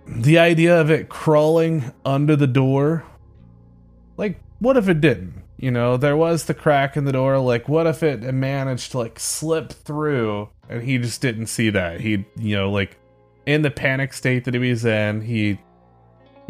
the 0.08 0.40
idea 0.40 0.80
of 0.80 0.90
it 0.90 1.10
crawling 1.10 1.92
under 2.06 2.36
the 2.38 2.48
door 2.48 3.04
like 4.18 4.40
what 4.60 4.78
if 4.78 4.88
it 4.88 5.02
didn't 5.02 5.34
you 5.58 5.72
know 5.72 5.98
there 5.98 6.18
was 6.18 6.46
the 6.46 6.54
crack 6.54 6.96
in 6.98 7.06
the 7.06 7.12
door 7.12 7.38
like 7.40 7.68
what 7.70 7.86
if 7.86 8.02
it 8.02 8.22
managed 8.34 8.92
to 8.92 8.98
like 8.98 9.20
slip 9.20 9.72
through 9.72 10.50
and 10.70 10.84
he 10.84 10.98
just 10.98 11.22
didn't 11.22 11.48
see 11.48 11.70
that 11.70 12.00
he 12.02 12.26
you 12.38 12.56
know 12.56 12.72
like 12.72 12.98
in 13.46 13.62
the 13.62 13.72
panic 13.72 14.14
state 14.14 14.46
that 14.46 14.54
he 14.54 14.60
was 14.60 14.86
in 14.86 15.22
he 15.22 15.60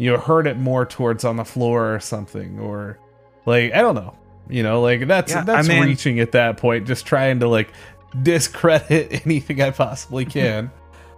you 0.02 0.10
know 0.10 0.18
heard 0.18 0.48
it 0.48 0.58
more 0.58 0.84
towards 0.84 1.24
on 1.24 1.36
the 1.36 1.44
floor 1.44 1.94
or 1.94 2.00
something 2.00 2.58
or 2.58 2.98
like 3.46 3.72
i 3.72 3.80
don't 3.80 3.94
know. 3.94 4.18
You 4.50 4.64
know 4.64 4.82
like 4.82 5.06
that's 5.06 5.30
Yeah, 5.30 5.44
that's 5.44 5.68
I 5.68 5.72
mean- 5.72 5.84
reaching 5.84 6.18
at 6.18 6.32
that 6.32 6.56
point 6.56 6.88
just 6.88 7.06
trying 7.06 7.38
to 7.40 7.48
like 7.48 7.72
discredit 8.20 9.22
anything 9.26 9.62
i 9.62 9.70
possibly 9.70 10.24
can. 10.24 10.72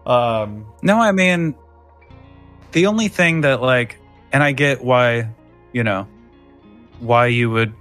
Um 0.04 0.66
No, 0.82 1.00
I 1.00 1.12
mean, 1.12 1.54
the 2.72 2.86
only 2.86 3.08
thing 3.08 3.40
that, 3.40 3.62
like, 3.62 3.98
and 4.32 4.42
I 4.42 4.52
get 4.52 4.84
why, 4.84 5.30
you 5.72 5.82
know, 5.82 6.06
why 7.00 7.28
you 7.28 7.50
would, 7.50 7.72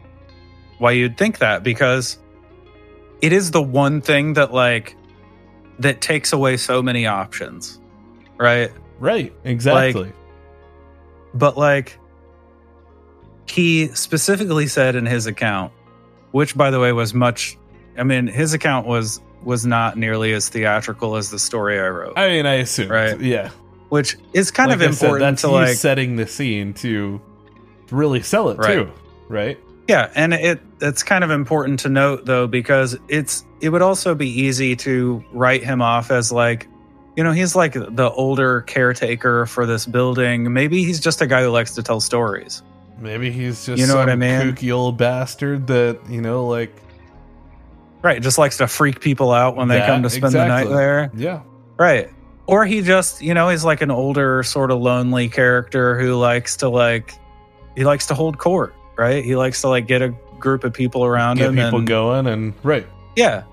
why 0.77 0.91
you'd 0.91 1.17
think 1.17 1.39
that 1.39 1.63
because 1.63 2.17
it 3.21 3.33
is 3.33 3.51
the 3.51 3.61
one 3.61 3.99
thing 4.01 4.33
that, 4.33 4.53
like, 4.53 4.95
that 5.79 5.99
takes 5.99 6.31
away 6.31 6.55
so 6.57 6.81
many 6.81 7.07
options, 7.07 7.81
right? 8.37 8.71
right 8.99 9.33
exactly 9.43 10.13
But, 11.33 11.57
like, 11.57 11.97
he 13.47 13.87
specifically 13.89 14.67
said 14.67 14.95
in 14.95 15.05
his 15.05 15.25
account, 15.27 15.71
which, 16.31 16.55
by 16.57 16.71
the 16.71 16.79
way, 16.79 16.91
was 16.93 17.13
much, 17.13 17.57
I 17.97 18.03
mean, 18.03 18.27
his 18.27 18.53
account 18.53 18.87
was, 18.87 19.19
was 19.43 19.65
not 19.65 19.97
nearly 19.97 20.33
as 20.33 20.49
theatrical 20.49 21.15
as 21.15 21.29
the 21.29 21.37
story 21.39 21.77
I 21.79 21.89
wrote, 21.89 22.13
i 22.17 22.29
mean 22.29 22.45
i 22.45 22.53
assume 22.53 22.89
Right. 22.89 23.19
yeah 23.19 23.49
which 23.89 24.17
is 24.31 24.51
kind 24.51 24.69
Like 24.69 24.77
of 24.77 24.81
I 24.83 24.85
said, 24.91 25.05
important 25.07 25.21
that's 25.33 25.41
to 25.41 25.49
like 25.49 25.75
setting 25.75 26.15
the 26.15 26.25
scene 26.25 26.73
to 26.75 27.21
really 27.91 28.21
sell 28.21 28.47
it 28.49 28.57
Right. 28.57 28.73
too 28.75 28.91
right 29.27 29.59
Yeah, 29.89 30.09
and 30.15 30.33
it 30.33 30.61
it's 30.79 31.03
kind 31.03 31.25
of 31.25 31.29
important 31.29 31.81
to 31.81 31.89
note 31.89 32.23
though 32.25 32.47
because 32.47 32.97
it's 33.09 33.45
it 33.59 33.67
would 33.67 33.81
also 33.81 34.15
be 34.15 34.29
easy 34.29 34.77
to 34.77 35.21
write 35.33 35.61
him 35.61 35.81
off 35.81 36.09
as 36.09 36.31
like 36.31 36.69
you 37.15 37.23
know, 37.23 37.31
he's 37.31 37.55
like 37.55 37.73
the 37.73 38.11
older 38.15 38.61
caretaker 38.61 39.45
for 39.45 39.65
this 39.65 39.85
building. 39.85 40.51
Maybe 40.51 40.83
he's 40.83 40.99
just 40.99 41.21
a 41.21 41.27
guy 41.27 41.43
who 41.43 41.49
likes 41.49 41.75
to 41.75 41.83
tell 41.83 41.99
stories. 41.99 42.61
maybe 42.99 43.31
he's 43.31 43.65
just 43.65 43.79
You 43.79 43.87
know 43.87 43.95
what 43.97 44.09
I 44.09 44.15
mean? 44.15 44.41
kooky 44.41 44.71
old 44.71 44.97
bastard 44.97 45.67
that 45.67 45.99
you 46.09 46.21
know 46.21 46.47
like 46.47 46.73
Right, 48.01 48.21
just 48.21 48.37
likes 48.37 48.57
to 48.57 48.67
freak 48.67 48.99
people 48.99 49.31
out 49.31 49.55
when 49.55 49.67
they 49.69 49.77
That- 49.77 49.87
come 49.87 50.03
to 50.03 50.09
spend 50.09 50.33
the 50.33 50.45
night 50.45 50.67
there. 50.67 51.09
yeah 51.15 51.41
Right. 51.77 52.09
Or 52.45 52.65
he 52.65 52.81
just, 52.81 53.21
you 53.21 53.33
know, 53.33 53.47
he's 53.49 53.63
like 53.63 53.81
an 53.81 53.89
older 53.91 54.43
sort 54.43 54.69
of 54.71 54.79
lonely 54.81 55.29
character 55.29 55.97
who 55.99 56.15
likes 56.15 56.57
to 56.57 56.67
like 56.69 57.13
he 57.75 57.83
likes 57.85 58.07
to 58.07 58.13
hold 58.13 58.37
court, 58.37 58.75
right? 58.97 59.23
He 59.23 59.35
likes 59.35 59.61
to 59.61 59.69
like 59.69 59.87
get 59.87 60.01
a 60.01 60.09
group 60.39 60.63
of 60.65 60.73
people 60.73 61.05
around 61.05 61.37
get 61.37 61.47
him 61.49 61.55
people 61.55 61.79
and 61.79 61.87
going 61.87 62.27
and 62.27 62.53
right 62.63 62.85
Yeah. 63.15 63.43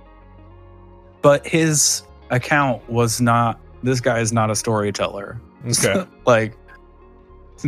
But 1.22 1.46
his 1.46 2.02
account 2.30 2.88
was 2.88 3.20
not 3.20 3.60
this 3.82 4.00
guy 4.00 4.20
is 4.20 4.32
not 4.32 4.50
a 4.50 4.56
storyteller. 4.56 5.40
okay 5.66 6.04
like 6.26 6.56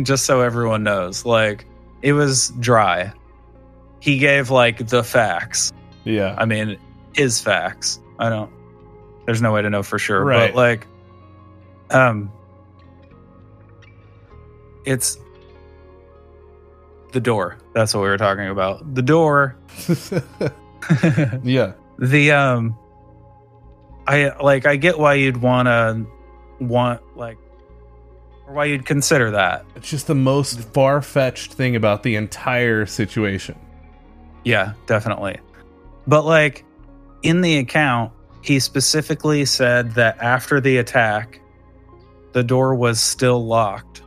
just 0.01 0.25
so 0.25 0.41
everyone 0.41 0.83
knows. 0.83 1.25
Like 1.25 1.65
it 2.01 2.13
was 2.13 2.49
dry. 2.59 3.13
He 3.99 4.17
gave 4.17 4.49
like 4.49 4.87
the 4.87 5.03
facts. 5.03 5.71
yeah 6.03 6.35
I 6.37 6.45
mean, 6.45 6.77
his 7.13 7.39
facts. 7.39 7.99
I 8.19 8.29
don't 8.29 8.51
there's 9.25 9.41
no 9.41 9.53
way 9.53 9.61
to 9.61 9.69
know 9.69 9.83
for 9.83 9.99
sure. 9.99 10.23
Right. 10.23 10.53
But 10.53 10.55
like 10.55 10.87
um 11.91 12.31
it's 14.85 15.17
the 17.11 17.19
door. 17.21 17.57
That's 17.73 17.93
what 17.93 18.01
we 18.01 18.09
were 18.09 18.17
talking 18.17 18.47
about. 18.47 18.95
The 18.95 19.01
door 19.01 19.55
yeah 21.43 21.73
the 21.99 22.31
um 22.31 22.77
i 24.07 24.35
like 24.41 24.65
i 24.65 24.75
get 24.75 24.97
why 24.99 25.13
you'd 25.13 25.37
want 25.37 25.67
to 25.67 26.05
want 26.59 27.01
like 27.17 27.37
or 28.45 28.53
why 28.53 28.65
you'd 28.65 28.85
consider 28.85 29.31
that. 29.31 29.65
It's 29.77 29.89
just 29.89 30.07
the 30.07 30.15
most 30.15 30.59
far-fetched 30.73 31.53
thing 31.53 31.77
about 31.77 32.03
the 32.03 32.15
entire 32.17 32.85
situation. 32.85 33.57
Yeah 34.43 34.73
definitely. 34.85 35.39
But 36.07 36.25
like 36.25 36.65
in 37.21 37.39
the 37.41 37.57
account 37.57 38.11
he 38.41 38.59
specifically 38.59 39.45
said 39.45 39.91
that 39.91 40.17
after 40.21 40.59
the 40.59 40.77
attack 40.77 41.39
the 42.33 42.43
door 42.43 42.75
was 42.75 42.99
still 42.99 43.45
locked. 43.45 44.01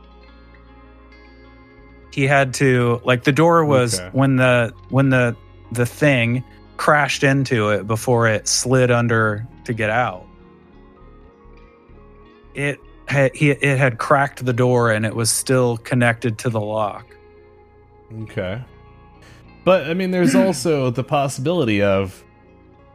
He 2.13 2.27
had 2.27 2.53
to 2.55 3.01
like 3.05 3.23
the 3.23 3.31
door 3.31 3.65
was 3.65 3.99
Okay. 3.99 4.09
when 4.11 4.35
the 4.35 4.73
when 4.89 5.09
the 5.09 5.35
the 5.71 5.85
thing 5.85 6.43
crashed 6.77 7.23
into 7.23 7.69
it 7.69 7.87
before 7.87 8.27
it 8.27 8.47
slid 8.47 8.91
under 8.91 9.47
to 9.67 9.73
get 9.73 9.89
out. 9.89 10.25
It 12.53 12.79
had, 13.07 13.35
he, 13.35 13.51
it 13.51 13.77
had 13.77 13.97
cracked 13.99 14.45
the 14.45 14.53
door 14.53 14.91
and 14.91 15.05
it 15.05 15.15
was 15.15 15.29
still 15.29 15.77
connected 15.77 16.37
to 16.39 16.49
the 16.49 16.59
lock. 16.59 17.05
Okay. 18.23 18.61
But 19.63 19.87
I 19.87 19.93
mean, 19.93 20.11
there's 20.11 20.35
also 20.35 20.89
the 20.91 21.03
possibility 21.03 21.81
of 21.81 22.23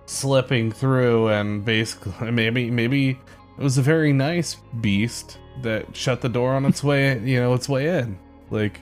slipping 0.07 0.73
through 0.73 1.29
and 1.29 1.65
basically 1.65 2.31
maybe 2.33 2.71
maybe 2.71 3.11
it 3.11 3.63
was 3.63 3.79
a 3.79 3.83
very 3.83 4.13
nice 4.13 4.57
beast 4.81 5.39
that 5.63 5.97
shut 5.97 6.21
the 6.21 6.29
door 6.29 6.55
on 6.55 6.65
its 6.67 6.83
way 6.91 7.19
you 7.21 7.39
know 7.39 7.55
its 7.55 7.69
way 7.69 8.01
in 8.01 8.19
like 8.51 8.81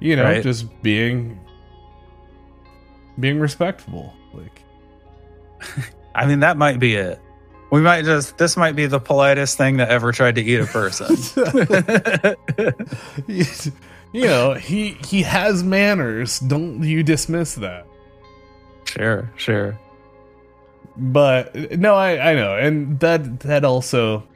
you 0.00 0.16
know 0.16 0.24
Right. 0.24 0.42
just 0.42 0.66
being 0.82 1.38
being 3.20 3.38
respectful 3.38 4.14
like 4.32 4.62
I 6.16 6.26
mean, 6.26 6.40
that 6.40 6.56
might 6.56 6.78
be 6.80 6.94
it. 6.94 7.20
We 7.70 7.80
might 7.80 8.04
just, 8.04 8.38
this 8.38 8.56
might 8.56 8.74
be 8.76 8.86
the 8.86 9.00
politest 9.00 9.56
thing 9.58 9.76
that 9.76 9.90
ever 9.90 10.12
tried 10.12 10.36
to 10.36 10.42
eat 10.42 10.60
a 10.60 10.66
person. 10.66 11.16
you 14.16 14.24
know 14.26 14.54
he 14.54 14.92
he 15.06 15.22
has 15.22 15.62
manners 15.62 16.38
don't 16.40 16.82
you 16.82 17.02
dismiss 17.02 17.54
that 17.56 17.86
sure, 18.84 19.30
sure. 19.36 19.78
but 20.96 21.54
no 21.78 21.94
i 21.94 22.30
i 22.30 22.34
know 22.34 22.56
and 22.56 22.98
that 23.00 23.40
that 23.40 23.64
also 23.64 24.26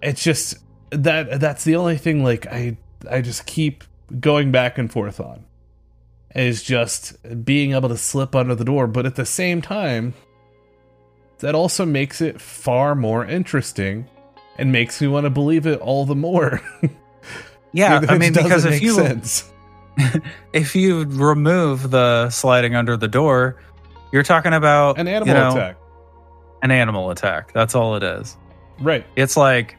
it's 0.00 0.22
just 0.22 0.58
that 0.90 1.40
that's 1.40 1.64
the 1.64 1.74
only 1.74 1.96
thing 1.96 2.22
like 2.22 2.46
i 2.46 2.76
i 3.10 3.20
just 3.20 3.46
keep 3.46 3.82
going 4.20 4.52
back 4.52 4.78
and 4.78 4.92
forth 4.92 5.18
on 5.18 5.44
is 6.36 6.62
just 6.62 7.16
being 7.44 7.72
able 7.72 7.88
to 7.88 7.96
slip 7.96 8.36
under 8.36 8.54
the 8.54 8.64
door 8.64 8.86
but 8.86 9.06
at 9.06 9.16
the 9.16 9.26
same 9.26 9.60
time 9.60 10.14
that 11.42 11.54
also 11.54 11.84
makes 11.84 12.20
it 12.20 12.40
far 12.40 12.94
more 12.94 13.24
interesting 13.24 14.08
and 14.56 14.72
makes 14.72 15.00
me 15.00 15.06
want 15.08 15.24
to 15.24 15.30
believe 15.30 15.66
it 15.66 15.78
all 15.80 16.04
the 16.06 16.16
more 16.16 16.60
Yeah, 17.72 18.04
I 18.08 18.18
mean, 18.18 18.32
because 18.32 18.64
if 18.64 18.82
you 18.82 18.94
sense. 18.94 19.50
if 20.52 20.74
you 20.76 21.04
remove 21.04 21.90
the 21.90 22.30
sliding 22.30 22.74
under 22.76 22.96
the 22.96 23.08
door, 23.08 23.56
you're 24.12 24.22
talking 24.22 24.52
about 24.52 24.98
an 24.98 25.08
animal 25.08 25.28
you 25.28 25.40
know, 25.40 25.50
attack 25.52 25.78
An 26.62 26.70
animal 26.70 27.10
attack. 27.10 27.52
That's 27.52 27.74
all 27.74 27.96
it 27.96 28.02
is. 28.02 28.36
right 28.80 29.06
It's 29.16 29.36
like 29.36 29.76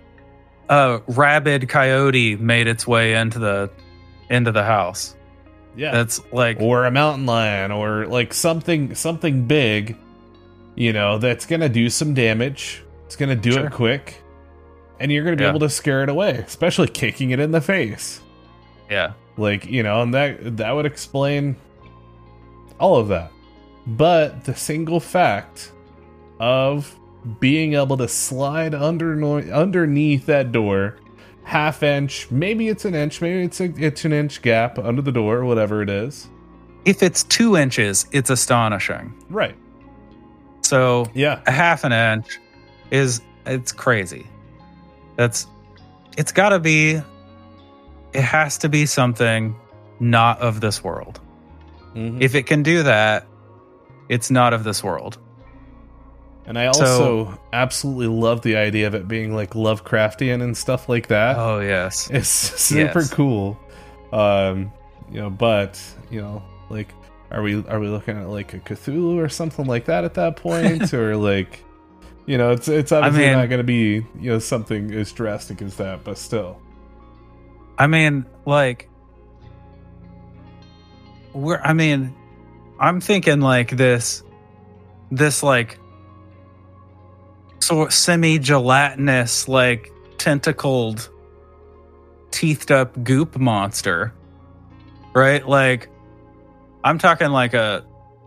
a 0.69 1.01
rabid 1.07 1.69
coyote 1.69 2.35
made 2.37 2.67
its 2.67 2.87
way 2.87 3.13
into 3.13 3.37
the 3.37 3.69
into 4.29 4.51
the 4.51 4.63
house. 4.63 5.15
yeah 5.75 5.91
That's 5.91 6.19
like 6.31 6.59
or 6.59 6.85
a 6.85 6.91
mountain 6.91 7.27
lion 7.27 7.71
or 7.71 8.07
like 8.07 8.33
something 8.33 8.95
something 8.95 9.45
big 9.45 9.97
you 10.75 10.91
know 10.93 11.17
that's 11.17 11.45
gonna 11.45 11.69
do 11.69 11.89
some 11.89 12.13
damage 12.13 12.83
it's 13.05 13.15
gonna 13.15 13.35
do 13.35 13.51
Sure. 13.53 13.65
it 13.67 13.71
quick 13.71 14.21
and 14.99 15.11
you're 15.11 15.23
gonna 15.23 15.35
be 15.35 15.43
Yeah. 15.43 15.49
able 15.49 15.59
to 15.61 15.69
scare 15.69 16.03
it 16.03 16.09
away 16.09 16.31
especially 16.47 16.87
kicking 16.87 17.31
it 17.31 17.39
in 17.39 17.51
the 17.51 17.61
face 17.61 18.21
yeah. 18.89 19.13
like 19.37 19.65
you 19.65 19.83
know 19.83 20.01
and 20.01 20.13
that 20.13 20.57
that 20.57 20.71
would 20.71 20.85
explain 20.85 21.55
all 22.79 22.95
of 22.97 23.07
that 23.09 23.31
but 23.85 24.43
the 24.45 24.55
single 24.55 24.99
fact 24.99 25.71
of 26.39 26.95
being 27.39 27.73
able 27.75 27.97
to 27.97 28.07
slide 28.07 28.73
under 28.75 29.13
underneath 29.53 30.25
that 30.25 30.51
door 30.51 30.97
half 31.43 31.83
inch 31.83 32.29
maybe 32.31 32.67
it's 32.69 32.85
an 32.85 32.95
inch 32.95 33.21
maybe 33.21 33.43
it's 33.43 33.59
a 33.61 33.65
it's 33.77 34.05
an 34.05 34.13
inch 34.13 34.41
gap 34.41 34.79
under 34.79 35.01
the 35.01 35.11
door 35.11 35.43
whatever 35.45 35.81
it 35.81 35.89
is 35.89 36.27
If 36.85 37.01
it's 37.03 37.23
two 37.23 37.55
inches, 37.55 38.07
it's 38.11 38.29
astonishing. 38.29 39.13
right 39.29 39.55
So 40.63 41.05
yeah 41.13 41.41
a 41.45 41.51
half 41.51 41.83
an 41.83 41.91
inch 41.93 42.39
is 42.91 43.21
it's 43.45 43.71
crazy. 43.71 44.25
That's 45.15 45.47
it's 46.17 46.31
got 46.31 46.49
to 46.49 46.59
be 46.59 47.01
it 48.13 48.21
has 48.21 48.57
to 48.59 48.69
be 48.69 48.85
something 48.85 49.55
not 49.99 50.39
of 50.39 50.61
this 50.61 50.83
world. 50.83 51.19
Mhm. 51.95 52.21
If 52.21 52.35
it 52.35 52.43
can 52.43 52.63
do 52.63 52.83
that, 52.83 53.25
it's 54.09 54.29
not 54.31 54.53
of 54.53 54.63
this 54.63 54.83
world. 54.83 55.17
And 56.45 56.57
I 56.59 56.65
also 56.67 57.39
absolutely 57.53 58.07
love 58.07 58.41
the 58.41 58.57
idea 58.57 58.85
of 58.87 58.93
it 58.95 59.07
being 59.07 59.33
like 59.33 59.51
Lovecraftian 59.51 60.41
and 60.43 60.55
stuff 60.57 60.89
like 60.89 61.07
that. 61.07 61.37
Oh 61.37 61.59
yes. 61.59 62.09
It's 62.11 62.27
super 62.29 62.99
Yes. 62.99 63.13
cool. 63.13 63.57
Um, 64.11 64.71
you 65.11 65.21
know, 65.21 65.29
but 65.29 65.79
you 66.11 66.21
know, 66.21 66.43
like, 66.69 66.89
are 67.33 67.41
we 67.41 67.65
are 67.65 67.79
we 67.79 67.87
looking 67.87 68.17
at 68.17 68.29
like 68.29 68.53
a 68.53 68.59
Cthulhu 68.59 69.15
or 69.15 69.27
something 69.27 69.65
like 69.65 69.85
that 69.85 70.03
at 70.03 70.13
that 70.13 70.35
point, 70.37 70.93
or 70.93 71.17
like, 71.17 71.63
you 72.25 72.37
know, 72.37 72.51
it's 72.51 72.67
it's 72.67 72.91
obviously 72.91 73.25
mean- 73.25 73.33
not 73.33 73.49
going 73.49 73.59
to 73.59 73.63
be 73.63 74.05
you 74.19 74.31
know 74.31 74.39
something 74.39 74.93
as 74.93 75.11
drastic 75.11 75.61
as 75.61 75.75
that, 75.77 76.03
but 76.03 76.17
still, 76.17 76.61
I 77.77 77.87
mean, 77.87 78.25
like 78.45 78.89
we're 81.33 81.59
I 81.59 81.73
mean, 81.73 82.15
I'm 82.79 83.01
thinking 83.01 83.41
like 83.41 83.75
this 83.75 84.23
this 85.11 85.41
like 85.41 85.79
sort 87.59 87.93
semi 87.93 88.37
gelatinous 88.37 89.47
like 89.47 89.91
tentacled 90.17 91.09
teethed 92.31 92.71
up 92.71 93.03
goop 93.03 93.37
monster. 93.37 94.13
Right? 95.15 95.47
Like 95.47 95.89
I'm 96.83 96.97
talking 96.97 97.29
like 97.29 97.53
a 97.53 97.85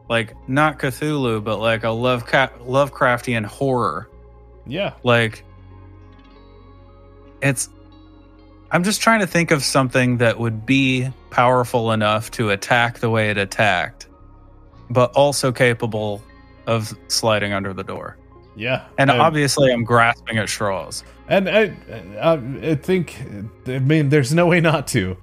like 0.09 0.35
not 0.49 0.79
Cthulhu 0.79 1.43
but 1.43 1.59
like 1.59 1.85
a 1.85 1.91
Lovecraft 1.91 2.61
Lovecraftian 2.61 3.45
horror. 3.45 4.09
Yeah, 4.67 4.95
like 5.03 5.45
it's 7.43 7.69
i'm 8.71 8.83
just 8.83 9.01
trying 9.03 9.21
to 9.21 9.27
think 9.27 9.51
of 9.51 9.63
something 9.63 10.17
that 10.17 10.39
would 10.39 10.65
be 10.67 11.09
powerful 11.31 11.93
enough 11.93 12.31
to 12.33 12.51
attack 12.51 12.99
the 12.99 13.11
way 13.11 13.31
it 13.31 13.37
attacked 13.39 14.09
but 14.91 15.13
also 15.13 15.53
capable 15.53 16.23
of 16.67 16.93
sliding 17.09 17.53
under 17.53 17.73
the 17.75 17.85
door. 17.85 18.17
Yeah, 18.57 18.87
and 18.99 19.11
I- 19.11 19.19
obviously 19.19 19.71
i'm 19.73 19.85
grasping 19.85 20.39
at 20.39 20.49
straws. 20.49 21.05
And 21.29 21.49
I, 21.49 21.77
I, 22.21 22.33
I 22.71 22.75
think, 22.77 23.21
I 23.67 23.81
mean, 23.81 24.09
there's 24.11 24.33
no 24.33 24.47
way 24.47 24.61
not 24.61 24.87
to, 24.89 25.17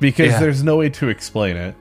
because 0.00 0.32
Yeah. 0.32 0.40
there's 0.40 0.62
no 0.64 0.76
way 0.76 0.90
to 0.90 1.08
explain 1.08 1.56
it, 1.56 1.74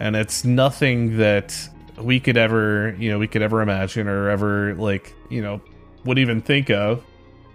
and 0.00 0.16
it's 0.16 0.44
nothing 0.44 1.18
that 1.18 1.56
we 1.98 2.18
could 2.18 2.36
ever, 2.36 2.96
you 2.98 3.10
know, 3.10 3.18
we 3.18 3.28
could 3.28 3.42
ever 3.42 3.62
imagine 3.62 4.08
or 4.08 4.30
ever 4.30 4.74
like, 4.74 5.14
you 5.28 5.42
know, 5.42 5.60
would 6.04 6.18
even 6.18 6.40
think 6.40 6.70
of. 6.70 7.04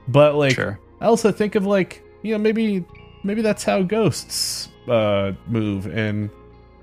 But 0.07 0.35
like, 0.35 0.53
sure 0.53 0.79
I 1.01 1.05
also 1.05 1.31
think 1.31 1.55
of 1.55 1.65
like, 1.65 2.03
you 2.21 2.31
know, 2.31 2.37
maybe, 2.37 2.85
maybe 3.23 3.41
that's 3.41 3.63
how 3.63 3.81
ghosts 3.81 4.69
uh, 4.87 5.33
move 5.47 5.87
and 5.87 6.29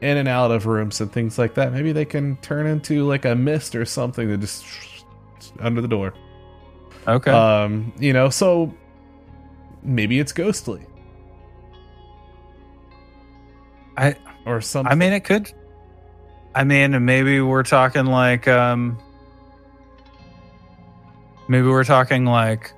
in 0.01 0.17
and 0.17 0.29
out 0.29 0.51
of 0.51 0.67
rooms 0.67 1.01
and 1.01 1.11
things 1.11 1.39
like 1.39 1.55
that. 1.55 1.73
Maybe 1.73 1.93
they 1.93 2.05
can 2.05 2.37
turn 2.39 2.67
into 2.67 3.07
like 3.07 3.25
a 3.25 3.35
mist 3.35 3.75
or 3.75 3.85
something 3.85 4.29
that 4.29 4.41
just 4.41 4.65
under 5.61 5.81
the 5.81 5.89
door. 5.89 6.13
okay 7.07 7.31
Um, 7.31 7.93
you 7.99 8.13
know, 8.13 8.29
so 8.29 8.75
maybe 9.83 10.19
it's 10.21 10.33
ghostly 10.33 10.87
i 13.97 14.15
or 14.47 14.61
something. 14.61 14.91
i 14.91 14.95
mean 14.95 15.13
it 15.13 15.25
could 15.25 15.53
i 16.55 16.65
mean 16.65 17.05
maybe 17.05 17.41
we're 17.41 17.63
talking 17.63 18.07
like 18.07 18.49
um 18.49 18.99
maybe 21.49 21.67
we're 21.67 21.85
talking 21.85 22.25
like 22.25 22.73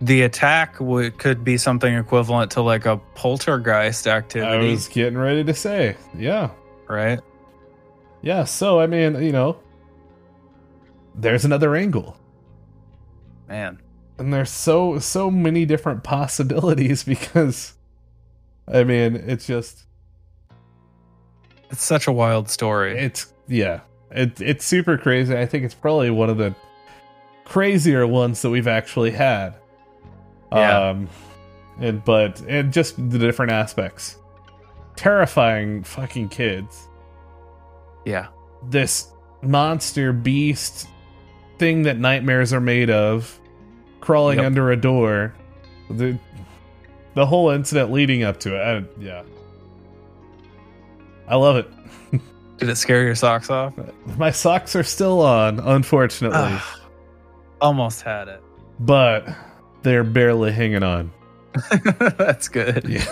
the 0.00 0.22
attack 0.22 0.78
would 0.80 1.18
could 1.18 1.42
be 1.42 1.56
something 1.56 1.94
equivalent 1.94 2.52
to 2.52 2.62
like 2.62 2.86
a 2.86 2.98
poltergeist 3.16 4.06
activity. 4.06 4.68
I 4.68 4.70
was 4.70 4.86
getting 4.86 5.18
ready 5.18 5.42
to 5.42 5.54
say, 5.54 5.96
yeah, 6.16 6.50
right 6.86 7.18
yeah. 8.22 8.44
So 8.44 8.78
I 8.78 8.86
mean, 8.86 9.20
you 9.20 9.32
know, 9.32 9.58
there's 11.16 11.44
another 11.44 11.74
angle, 11.74 12.16
man 13.48 13.80
and 14.18 14.32
there's 14.32 14.50
so 14.50 14.98
so 14.98 15.30
many 15.30 15.64
different 15.64 16.02
possibilities 16.02 17.04
because, 17.04 17.74
I 18.66 18.84
mean, 18.84 19.16
it's 19.16 19.46
just 19.46 19.86
it's 21.70 21.84
such 21.84 22.06
a 22.06 22.12
wild 22.12 22.48
story 22.48 22.98
it's 22.98 23.32
yeah, 23.48 23.80
it 24.10 24.40
it's 24.40 24.64
super 24.64 24.98
crazy. 24.98 25.36
I 25.36 25.46
think 25.46 25.64
it's 25.64 25.74
probably 25.74 26.10
one 26.10 26.28
of 26.30 26.36
the 26.36 26.54
crazier 27.44 28.06
ones 28.06 28.42
that 28.42 28.50
we've 28.50 28.68
actually 28.68 29.10
had. 29.10 29.54
Yeah. 30.52 30.88
Um, 30.90 31.08
and 31.80 32.04
but 32.04 32.40
and 32.42 32.72
just 32.72 32.96
the 33.10 33.18
different 33.18 33.52
aspects, 33.52 34.16
terrifying 34.96 35.82
fucking 35.84 36.28
kids. 36.28 36.88
yeah 38.04 38.26
This 38.68 39.08
monster 39.42 40.12
beast 40.12 40.88
thing 41.58 41.82
that 41.84 41.98
nightmares 41.98 42.52
are 42.52 42.60
made 42.60 42.90
of, 42.90 43.38
crawling 44.00 44.38
Yep. 44.38 44.46
under 44.46 44.70
a 44.72 44.76
door. 44.76 45.34
The 45.90 46.18
the 47.14 47.24
whole 47.26 47.50
incident 47.50 47.90
leading 47.92 48.22
up 48.22 48.40
to 48.40 48.54
it. 48.56 48.60
I, 48.60 49.02
yeah, 49.02 49.22
I 51.28 51.36
love 51.36 51.56
it. 51.56 51.70
Did 52.58 52.70
it 52.70 52.76
scare 52.76 53.02
your 53.04 53.14
socks 53.14 53.50
off? 53.50 53.72
My 54.16 54.30
socks 54.32 54.74
are 54.74 54.82
still 54.82 55.20
on, 55.20 55.60
unfortunately, 55.60 56.58
almost 57.60 58.02
had 58.02 58.26
it. 58.28 58.42
but 58.80 59.28
they're 59.82 60.02
barely 60.04 60.50
hanging 60.50 60.82
on. 60.82 61.12
That's 62.18 62.48
good. 62.48 62.84
Yeah. 62.88 63.04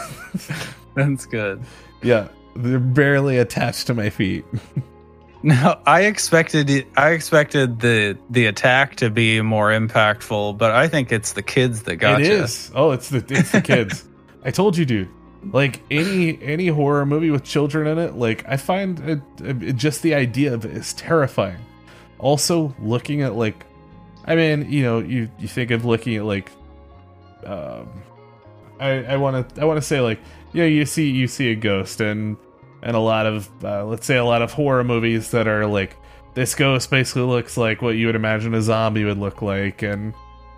That's 0.95 1.27
good. 1.27 1.63
yeah, 2.03 2.29
they're 2.57 2.79
barely 2.81 3.39
attached 3.39 3.87
to 3.89 3.95
my 3.95 4.11
feet. 4.11 4.45
No, 5.43 5.79
I 5.87 6.05
expected 6.05 6.69
it, 6.71 6.89
I 6.97 7.11
expected 7.11 7.79
the 7.79 8.19
the 8.31 8.47
attack 8.47 8.97
to 8.97 9.11
be 9.11 9.43
more 9.43 9.69
impactful, 9.71 10.59
but 10.59 10.73
I 10.73 10.89
think 10.89 11.13
it's 11.13 11.35
the 11.35 11.43
kids 11.43 11.83
that 11.85 11.97
got 11.97 12.21
It 12.23 12.27
you. 12.27 12.33
is. 12.33 12.73
Oh, 12.75 12.91
it's 12.91 13.11
the 13.11 13.19
it's 13.29 13.53
the 13.53 13.61
kids. 13.61 14.09
I 14.45 14.51
told 14.51 14.77
you, 14.77 14.85
dude. 14.85 15.09
Like 15.53 15.83
any 15.91 16.41
any 16.43 16.67
horror 16.69 17.07
movie 17.07 17.31
with 17.31 17.45
children 17.45 17.87
in 17.87 17.99
it, 17.99 18.15
like 18.15 18.45
I 18.49 18.57
find 18.57 18.99
it, 19.01 19.21
it- 19.41 19.77
just 19.77 20.03
the 20.03 20.15
idea 20.15 20.55
of 20.55 20.65
it 20.65 20.73
is 20.73 20.93
terrifying. 20.95 21.59
Also, 22.19 22.75
looking 22.81 23.23
at 23.23 23.35
like, 23.35 23.65
I 24.25 24.35
mean, 24.37 24.71
you 24.71 24.83
know, 24.83 24.99
you 25.01 25.31
you 25.39 25.47
think 25.49 25.71
of 25.71 25.85
looking 25.85 26.17
at 26.17 26.25
like, 26.25 26.51
um, 27.45 27.89
I 28.81 29.05
I 29.05 29.17
want 29.17 29.55
to 29.55 29.61
I 29.61 29.65
want 29.65 29.77
to 29.79 29.83
say 29.87 30.01
like, 30.01 30.21
yeah, 30.53 30.65
you 30.65 30.85
see 30.87 31.11
you 31.11 31.27
see 31.29 31.51
a 31.51 31.55
ghost 31.55 32.01
and 32.01 32.37
and 32.83 32.97
a 32.97 33.01
lot 33.01 33.27
of 33.27 33.49
uh, 33.65 33.85
let's 33.85 34.07
say 34.07 34.17
a 34.17 34.25
lot 34.25 34.43
of 34.43 34.53
horror 34.53 34.85
movies 34.85 35.31
that 35.31 35.47
are 35.47 35.67
like 35.67 35.97
this 36.35 36.55
ghost 36.55 36.91
basically 36.91 37.23
looks 37.23 37.57
like 37.57 37.83
what 37.83 37.97
you 37.97 38.07
would 38.07 38.17
imagine 38.17 38.55
a 38.55 38.63
zombie 38.63 39.05
would 39.05 39.19
look 39.19 39.41
like 39.43 39.83
and 39.83 40.13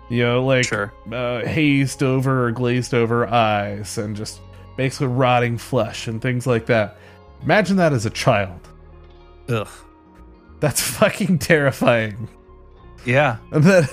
you 0.09 0.23
know 0.23 0.43
like 0.45 0.65
Sure. 0.65 0.93
uh, 1.11 1.45
hazed 1.45 2.03
over 2.03 2.45
or 2.47 2.51
glazed 2.51 2.93
over 2.93 3.27
eyes 3.27 3.97
and 3.97 4.15
just 4.15 4.41
basically 4.79 5.07
rotting 5.07 5.57
flesh 5.57 6.07
and 6.07 6.21
things 6.21 6.47
like 6.47 6.67
that. 6.67 6.95
Imagine 7.43 7.75
that 7.75 7.91
as 7.91 8.05
a 8.05 8.09
child. 8.09 8.65
Ugh. 9.49 9.67
That's 10.61 10.81
fucking 10.97 11.39
terrifying. 11.39 12.29
Yeah. 13.05 13.39
And 13.51 13.61
then, 13.61 13.89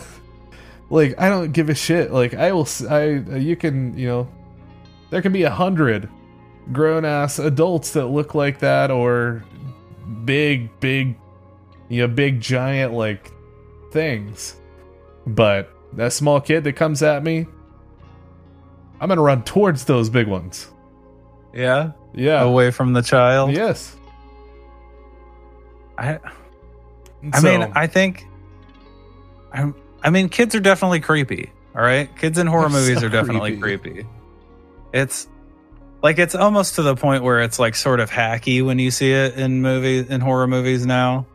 like, 0.88 1.20
I 1.20 1.28
don't 1.28 1.50
give 1.50 1.70
a 1.70 1.74
shit. 1.74 2.12
Like, 2.12 2.34
I 2.34 2.52
will, 2.52 2.68
I, 2.88 3.06
you 3.36 3.56
can, 3.56 3.98
you 3.98 4.06
know, 4.06 4.28
there 5.10 5.20
can 5.22 5.32
be 5.32 5.42
a 5.42 5.50
hundred 5.50 6.08
grown 6.70 7.04
ass 7.04 7.40
adults 7.40 7.90
that 7.94 8.06
look 8.06 8.36
like 8.36 8.60
that 8.60 8.92
or 8.92 9.42
big, 10.24 10.70
big, 10.78 11.16
you 11.88 12.02
know, 12.02 12.14
big 12.14 12.40
giant, 12.40 12.92
like, 12.92 13.32
things. 13.90 14.54
But 15.26 15.68
that 15.94 16.12
small 16.12 16.40
kid 16.40 16.62
that 16.62 16.74
comes 16.74 17.02
at 17.02 17.24
me, 17.24 17.46
I'm 19.00 19.08
gonna 19.08 19.20
run 19.20 19.42
towards 19.42 19.84
those 19.84 20.08
big 20.08 20.28
ones. 20.28 20.70
Yeah. 21.56 21.92
Yeah. 22.14 22.42
Away 22.42 22.70
from 22.70 22.92
the 22.92 23.02
child. 23.02 23.52
Yes. 23.52 23.96
I 25.98 26.18
I 27.32 27.40
mean, 27.40 27.72
I 27.74 27.86
think 27.86 28.26
I 29.52 29.72
I 30.02 30.10
mean 30.10 30.28
kids 30.28 30.54
are 30.54 30.60
definitely 30.60 31.00
creepy. 31.00 31.50
All 31.74 31.82
right? 31.82 32.14
Kids 32.18 32.38
in 32.38 32.46
horror 32.46 32.68
movies 32.68 33.00
so 33.00 33.06
are 33.06 33.10
definitely 33.10 33.56
creepy. 33.58 33.90
creepy. 33.90 34.08
It's 34.92 35.26
like 36.02 36.18
it's 36.18 36.34
almost 36.34 36.76
to 36.76 36.82
the 36.82 36.94
point 36.94 37.22
where 37.22 37.40
it's 37.40 37.58
like 37.58 37.74
sort 37.74 38.00
of 38.00 38.10
hacky 38.10 38.64
when 38.64 38.78
you 38.78 38.90
see 38.90 39.12
it 39.12 39.34
in 39.34 39.62
movies 39.62 40.08
in 40.08 40.20
horror 40.20 40.46
movies 40.46 40.86
now, 40.86 41.26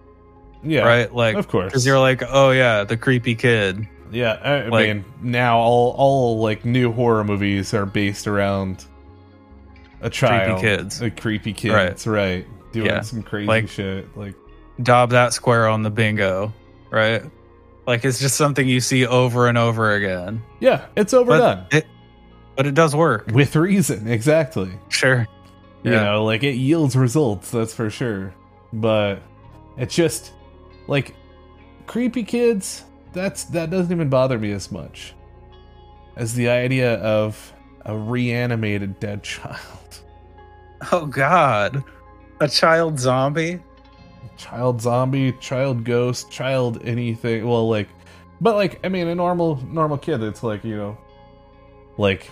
yeah, 0.63 0.81
right? 0.87 1.13
Like 1.13 1.35
of 1.35 1.47
course. 1.47 1.73
cuz 1.73 1.85
you're 1.85 1.99
like, 1.99 2.23
"Oh 2.27 2.51
yeah, 2.51 2.83
the 2.83 2.97
creepy 2.97 3.35
kid." 3.35 3.87
Yeah, 4.11 4.37
I, 4.43 4.53
I 4.53 4.67
Like- 4.67 4.87
mean, 4.87 5.05
now 5.21 5.57
all 5.59 5.93
all 5.97 6.39
like 6.41 6.65
new 6.65 6.91
horror 6.91 7.23
movies 7.23 7.73
are 7.73 7.85
based 7.85 8.27
around 8.27 8.85
a 10.01 10.09
child, 10.09 10.61
kids. 10.61 11.01
uh, 11.01 11.09
creepy 11.15 11.53
kids, 11.53 12.05
right? 12.07 12.45
Doing 12.71 12.85
Yeah. 12.87 13.01
some 13.01 13.21
crazy 13.23 13.47
Like- 13.47 13.69
shit, 13.69 14.15
like 14.17 14.35
Dob 14.81 15.11
that 15.11 15.33
square 15.33 15.67
on 15.67 15.83
the 15.83 15.89
bingo, 15.91 16.53
right? 16.89 17.23
Like 17.85 18.03
it's 18.05 18.19
just 18.19 18.35
something 18.35 18.67
you 18.67 18.79
see 18.79 19.05
over 19.05 19.47
and 19.47 19.57
over 19.57 19.93
again. 19.93 20.41
yeah, 20.59 20.85
it's 20.95 21.13
overdone 21.13 21.65
But 21.69 21.77
it 21.79 21.87
but 22.55 22.67
it 22.67 22.73
does 22.75 22.95
work. 22.95 23.27
with 23.33 23.55
reason, 23.55 24.07
exactly. 24.07 24.71
Sure. 24.89 25.27
You 25.83 25.91
Yeah. 25.93 26.03
know, 26.03 26.23
like 26.25 26.43
it 26.43 26.55
yields 26.55 26.95
results, 26.95 27.51
that's 27.51 27.73
for 27.73 27.89
sure. 27.89 28.33
But 28.73 29.21
it's 29.77 29.95
just 29.95 30.31
like 30.87 31.15
creepy 31.87 32.23
kids. 32.23 32.83
That's 33.13 33.43
that 33.45 33.69
doesn't 33.69 33.91
even 33.91 34.09
bother 34.09 34.37
me 34.39 34.51
as 34.51 34.71
much 34.71 35.13
as 36.15 36.33
the 36.35 36.49
idea 36.49 36.95
of 36.95 37.53
a 37.85 37.95
reanimated 37.95 38.99
dead 38.99 39.23
child. 39.23 39.57
Oh 40.91 41.05
God, 41.05 41.83
a 42.39 42.47
child 42.47 42.99
zombie. 42.99 43.59
child 44.37 44.81
zombie, 44.81 45.31
child 45.33 45.83
ghost, 45.83 46.31
child 46.31 46.81
anything. 46.83 47.47
Well, 47.47 47.69
like, 47.69 47.87
but 48.39 48.55
like, 48.55 48.79
I 48.83 48.89
mean, 48.89 49.07
a 49.07 49.13
normal 49.15 49.57
normal 49.67 49.97
kid 49.97 50.23
it's 50.23 50.41
like, 50.43 50.63
you 50.63 50.75
know, 50.75 50.97
like 51.97 52.29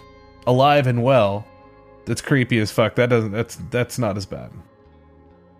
alive 0.47 0.87
and 0.87 1.03
well. 1.03 1.45
That's 2.05 2.21
creepy 2.21 2.57
as 2.57 2.71
fuck. 2.71 2.95
That 2.95 3.09
doesn't. 3.11 3.31
That's 3.31 3.57
that's 3.69 3.99
not 3.99 4.17
as 4.17 4.25
bad. 4.25 4.51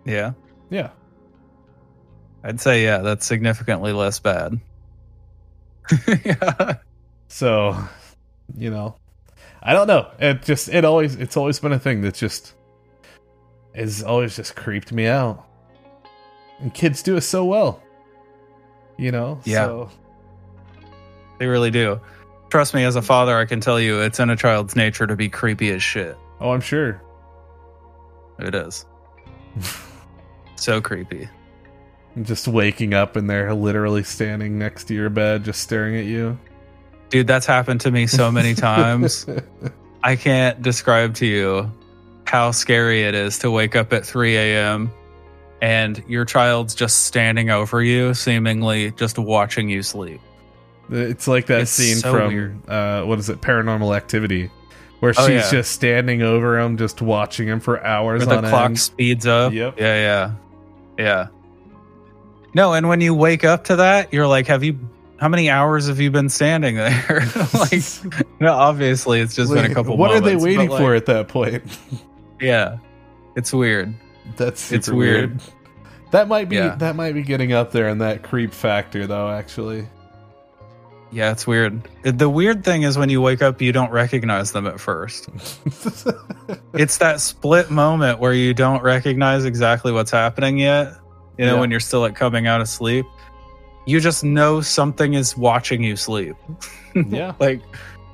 Yeah, 0.04 0.32
Yeah. 0.70 0.90
I'd 2.42 2.60
say 2.60 2.82
yeah, 2.82 2.98
that's 2.98 3.24
significantly 3.26 3.92
less 3.92 4.18
bad. 4.18 4.58
yeah, 6.24 6.74
So, 7.28 7.76
you 8.56 8.70
know, 8.70 8.96
I 9.62 9.74
don't 9.74 9.86
know. 9.86 10.10
It 10.18 10.42
just 10.42 10.68
it 10.70 10.84
always 10.84 11.14
it's 11.16 11.36
always 11.36 11.60
been 11.60 11.72
a 11.72 11.78
thing 11.78 12.00
that 12.00 12.14
just 12.14 12.54
is 13.74 14.02
always 14.02 14.36
just 14.36 14.56
creeped 14.56 14.92
me 14.92 15.06
out. 15.06 15.46
And 16.58 16.72
kids 16.74 17.02
do 17.02 17.16
it 17.16 17.22
so 17.22 17.44
well. 17.44 17.82
You 18.98 19.12
know. 19.12 19.40
Yeah. 19.44 19.64
So, 19.66 19.90
they 21.38 21.46
really 21.46 21.70
do. 21.70 22.00
Trust 22.50 22.74
me, 22.74 22.84
as 22.84 22.96
a 22.96 23.02
father, 23.02 23.38
I 23.38 23.46
can 23.46 23.60
tell 23.60 23.80
you 23.80 24.00
it's 24.00 24.20
in 24.20 24.28
a 24.28 24.36
child's 24.36 24.76
nature 24.76 25.06
to 25.06 25.16
be 25.16 25.28
creepy 25.28 25.70
as 25.70 25.82
shit. 25.82 26.16
oh, 26.40 26.50
I'm 26.50 26.60
sure. 26.60 27.00
It 28.38 28.54
is. 28.54 28.84
so 30.56 30.80
creepy. 30.80 31.28
Just 32.22 32.48
waking 32.48 32.92
up 32.92 33.16
and 33.16 33.30
they're 33.30 33.54
literally 33.54 34.02
standing 34.02 34.58
next 34.58 34.84
to 34.84 34.94
your 34.94 35.10
bed, 35.10 35.44
just 35.44 35.60
staring 35.60 35.96
at 35.96 36.06
you. 36.06 36.38
Dude, 37.08 37.26
that's 37.26 37.46
happened 37.46 37.80
to 37.82 37.90
me 37.90 38.06
so 38.06 38.30
many 38.30 38.54
times. 38.54 39.26
I 40.02 40.16
can't 40.16 40.60
describe 40.60 41.14
to 41.16 41.26
you 41.26 41.72
how 42.30 42.52
scary 42.52 43.02
it 43.02 43.14
is 43.14 43.38
to 43.40 43.50
wake 43.50 43.74
up 43.74 43.92
at 43.92 44.06
3 44.06 44.36
a.m. 44.36 44.92
and 45.60 46.02
your 46.06 46.24
child's 46.24 46.74
just 46.76 47.04
standing 47.06 47.50
over 47.50 47.82
you, 47.82 48.14
seemingly 48.14 48.92
just 48.92 49.18
watching 49.18 49.68
you 49.68 49.82
sleep. 49.82 50.20
It's 50.90 51.26
like 51.26 51.46
that 51.46 51.62
It's 51.62 51.72
scene 51.72 51.96
so 51.96 52.12
from 52.12 52.62
uh, 52.68 53.02
what 53.02 53.18
is 53.18 53.28
it, 53.28 53.40
Paranormal 53.40 53.96
Activity, 53.96 54.48
where 55.00 55.12
Oh, 55.16 55.26
she's 55.26 55.42
yeah. 55.42 55.50
just 55.50 55.72
standing 55.72 56.22
over 56.22 56.58
him, 56.58 56.76
just 56.76 57.02
watching 57.02 57.48
him 57.48 57.58
for 57.58 57.84
hours 57.84 58.24
Where 58.24 58.40
the 58.40 58.48
clock 58.48 58.66
end. 58.66 58.78
speeds 58.78 59.26
up. 59.26 59.52
Yep. 59.52 59.78
Yeah, 59.78 59.94
yeah. 59.96 60.32
Yeah. 61.04 61.26
No, 62.54 62.74
and 62.74 62.88
when 62.88 63.00
you 63.00 63.14
wake 63.14 63.44
up 63.44 63.64
to 63.64 63.76
that, 63.76 64.12
you're 64.12 64.26
like, 64.28 64.46
have 64.46 64.62
you 64.62 64.78
how 65.18 65.28
many 65.28 65.50
hours 65.50 65.88
have 65.88 66.00
you 66.00 66.10
been 66.10 66.28
standing 66.28 66.76
there? 66.76 67.22
like 67.54 67.82
no, 68.40 68.52
obviously 68.54 69.20
it's 69.20 69.34
just 69.34 69.52
been 69.52 69.70
a 69.70 69.74
couple 69.74 69.96
What 69.96 70.12
are 70.12 70.20
they 70.20 70.36
waiting 70.36 70.68
but, 70.68 70.78
for 70.78 70.94
at 70.94 71.06
that 71.06 71.26
point? 71.28 71.62
Yeah. 72.40 72.78
It's 73.36 73.52
weird. 73.52 73.94
That's 74.36 74.72
It's 74.72 74.88
weird. 74.90 75.40
That 76.10 76.26
might 76.28 76.48
be 76.48 76.56
Yeah. 76.56 76.74
that 76.76 76.96
might 76.96 77.14
be 77.14 77.22
getting 77.22 77.52
up 77.52 77.70
there 77.72 77.88
in 77.88 77.98
that 77.98 78.22
creep 78.22 78.52
factor, 78.52 79.06
though. 79.06 79.30
Actually, 79.30 79.86
Yeah, 81.12 81.32
it's 81.32 81.46
weird. 81.46 81.88
The 82.04 82.28
weird 82.28 82.64
thing 82.64 82.82
is 82.82 82.96
when 82.96 83.08
you 83.10 83.20
wake 83.20 83.42
up, 83.42 83.60
you 83.60 83.72
don't 83.72 83.90
recognize 83.90 84.52
them 84.52 84.66
at 84.66 84.78
first. 84.80 85.28
It's 86.74 86.98
that 86.98 87.20
split 87.20 87.70
moment 87.70 88.18
where 88.20 88.32
you 88.32 88.54
don't 88.54 88.82
recognize 88.82 89.44
exactly 89.44 89.92
what's 89.92 90.10
happening 90.10 90.58
yet. 90.58 90.94
You 91.38 91.46
know, 91.46 91.54
Yeah. 91.54 91.60
when 91.60 91.70
you're 91.70 91.80
still 91.80 92.00
like 92.00 92.14
coming 92.16 92.46
out 92.46 92.60
of 92.60 92.68
sleep, 92.68 93.06
you 93.86 94.00
just 94.00 94.24
know 94.24 94.60
something 94.60 95.14
is 95.14 95.36
watching 95.36 95.82
you 95.82 95.96
sleep. 95.96 96.36
yeah, 96.94 97.34
like 97.40 97.60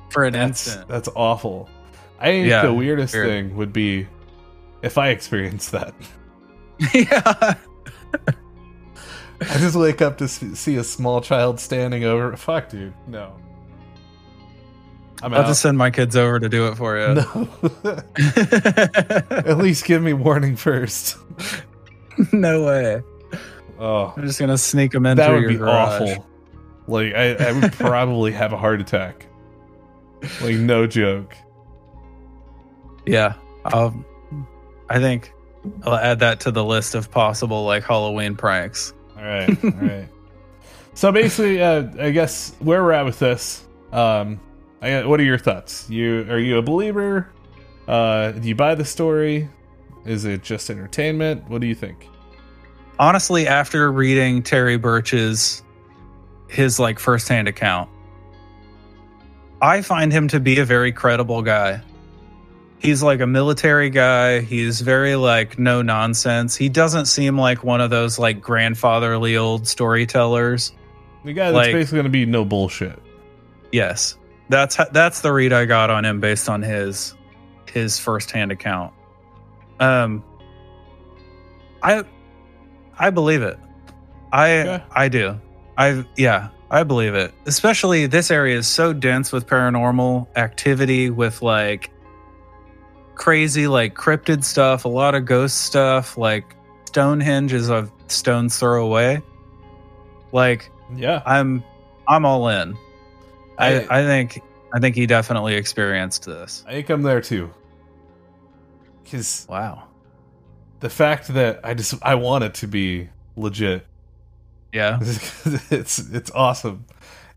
for 0.09 0.23
an 0.23 0.33
that's 0.33 0.67
instant. 0.67 0.87
that's 0.87 1.09
awful. 1.15 1.69
I 2.19 2.25
think 2.25 2.47
Yeah, 2.47 2.63
the 2.63 2.73
weirdest 2.73 3.13
weird. 3.13 3.27
thing 3.27 3.55
would 3.57 3.73
be 3.73 4.07
if 4.87 4.97
I 4.97 5.09
experienced 5.09 5.71
that. 5.73 5.93
yeah. 6.93 7.53
I 9.39 9.57
just 9.59 9.75
wake 9.75 10.01
up 10.01 10.17
to 10.17 10.27
see 10.27 10.77
a 10.77 10.83
small 10.83 11.21
child 11.21 11.59
standing 11.59 12.03
over. 12.03 12.35
Fuck, 12.35 12.69
dude, 12.69 12.93
no. 13.05 13.33
I'm 15.21 15.33
I'll 15.33 15.41
out. 15.41 15.47
just 15.47 15.61
send 15.61 15.77
my 15.77 15.89
kids 15.91 16.15
over 16.15 16.39
to 16.39 16.47
do 16.49 16.67
it 16.67 16.75
for 16.75 16.97
you. 16.97 17.15
no. 17.15 17.49
At 19.29 19.57
least 19.57 19.85
give 19.85 20.01
me 20.01 20.13
warning 20.13 20.55
first. 20.55 21.17
no 22.31 22.65
way. 22.65 23.01
Oh, 23.79 24.13
I'm 24.15 24.25
just 24.25 24.39
gonna 24.39 24.57
sneak 24.57 24.91
them 24.91 25.05
in 25.05 25.17
that 25.17 25.31
would 25.31 25.47
be 25.47 25.55
garage. 25.55 26.01
awful. 26.01 26.25
Like 26.87 27.13
I, 27.13 27.33
I 27.33 27.51
would 27.51 27.73
probably 27.73 28.31
have 28.31 28.53
a 28.53 28.57
heart 28.57 28.81
attack. 28.81 29.27
Like 30.41 30.55
no 30.55 30.87
joke. 30.87 31.35
Yeah. 33.05 33.33
Um, 33.73 34.05
I 34.89 34.99
think 34.99 35.33
I'll 35.83 35.95
add 35.95 36.19
that 36.19 36.41
to 36.41 36.51
the 36.51 36.63
list 36.63 36.95
of 36.95 37.11
possible 37.11 37.65
like 37.65 37.83
Halloween 37.83 38.35
pranks. 38.35 38.93
All 39.17 39.23
right, 39.23 39.63
all 39.63 39.71
right. 39.71 40.09
So 40.97 41.11
basically, 41.11 41.61
uh, 41.61 41.87
I 41.99 42.09
guess 42.09 42.55
where 42.57 42.81
we're 42.81 42.93
at 42.93 43.05
with 43.05 43.19
this. 43.19 43.63
Um, 43.91 44.39
I, 44.81 45.05
what 45.05 45.19
are 45.19 45.23
your 45.23 45.37
thoughts? 45.37 45.87
You 45.91 46.21
are 46.27 46.39
you 46.39 46.57
a 46.57 46.63
believer? 46.63 47.29
Uh, 47.87 48.31
do 48.31 48.47
you 48.47 48.55
buy 48.55 48.73
the 48.73 48.83
story? 48.83 49.47
Is 50.05 50.25
it 50.25 50.41
just 50.41 50.71
entertainment? 50.71 51.47
What 51.49 51.61
do 51.61 51.67
you 51.67 51.75
think? 51.75 52.07
Honestly, 52.97 53.47
after 53.47 53.91
reading 53.91 54.41
Terry 54.41 54.77
Birch's 54.77 55.61
his 56.47 56.79
like 56.79 56.97
firsthand 56.97 57.47
account, 57.47 57.91
I 59.61 59.83
find 59.83 60.11
him 60.11 60.27
to 60.29 60.39
be 60.39 60.57
a 60.57 60.65
very 60.65 60.91
credible 60.91 61.43
guy. 61.43 61.79
He's 62.79 63.01
like 63.01 63.21
a 63.21 63.27
military 63.27 63.89
guy. 63.89 64.41
He's 64.41 64.81
very 64.81 65.15
like 65.15 65.57
no 65.57 65.81
nonsense. 65.81 66.55
He 66.55 66.69
doesn't 66.69 67.05
seem 67.07 67.37
like 67.37 67.63
one 67.63 67.81
of 67.81 67.89
those 67.89 68.19
like 68.19 68.39
grandfatherly 68.41 69.35
old 69.35 69.67
storytellers. 69.67 70.71
The 71.25 71.33
guy 71.33 71.45
that's 71.51 71.55
Like- 71.55 71.73
basically 71.73 71.97
going 71.97 72.03
to 72.05 72.09
be 72.11 72.25
no 72.25 72.45
bullshit. 72.45 73.01
Yes, 73.71 74.15
that's 74.49 74.77
that's 74.91 75.21
the 75.21 75.33
read 75.33 75.51
I 75.53 75.65
got 75.65 75.89
on 75.89 76.05
him 76.05 76.19
based 76.21 76.47
on 76.49 76.61
his 76.61 77.15
his 77.71 77.99
firsthand 77.99 78.51
account. 78.51 78.93
Um, 79.79 80.23
I 81.83 82.03
I 82.97 83.09
believe 83.09 83.41
it. 83.41 83.57
I 84.31 84.51
Okay. 84.59 84.83
I 84.91 85.09
do. 85.09 85.39
I 85.77 86.05
yeah, 86.15 86.49
I 86.71 86.83
believe 86.83 87.13
it. 87.13 87.33
Especially 87.45 88.05
this 88.07 88.31
area 88.31 88.57
is 88.57 88.67
so 88.67 88.93
dense 88.93 89.31
with 89.31 89.47
paranormal 89.47 90.27
activity, 90.37 91.09
with 91.09 91.41
like 91.41 91.91
crazy 93.17 93.67
like 93.67 93.95
cryptid 93.95 94.43
stuff, 94.43 94.85
a 94.85 94.89
lot 94.89 95.15
of 95.15 95.25
ghost 95.25 95.63
stuff. 95.63 96.17
Like 96.17 96.55
Stonehenge 96.85 97.53
is 97.53 97.69
a 97.69 97.89
stone's 98.07 98.57
throw 98.57 98.85
away. 98.85 99.21
Like 100.31 100.71
Yeah, 100.95 101.21
I'm 101.25 101.63
I'm 102.07 102.25
all 102.25 102.47
in. 102.49 102.77
I, 103.57 103.79
I- 103.81 103.99
I 103.99 104.03
think 104.03 104.41
I 104.73 104.79
think 104.79 104.95
he 104.95 105.05
definitely 105.05 105.55
experienced 105.55 106.25
this. 106.25 106.63
I 106.67 106.71
think 106.73 106.89
I'm 106.89 107.01
there 107.01 107.21
too. 107.21 107.49
Because 109.03 109.45
Wow. 109.49 109.83
the 110.79 110.89
fact 110.89 111.29
that 111.29 111.61
I 111.63 111.73
just 111.73 111.95
I 112.01 112.15
want 112.15 112.43
it 112.43 112.53
to 112.55 112.67
be 112.67 113.09
legit. 113.35 113.85
Yeah. 114.73 114.99
it's 115.01 115.99
it's 115.99 116.31
awesome 116.31 116.85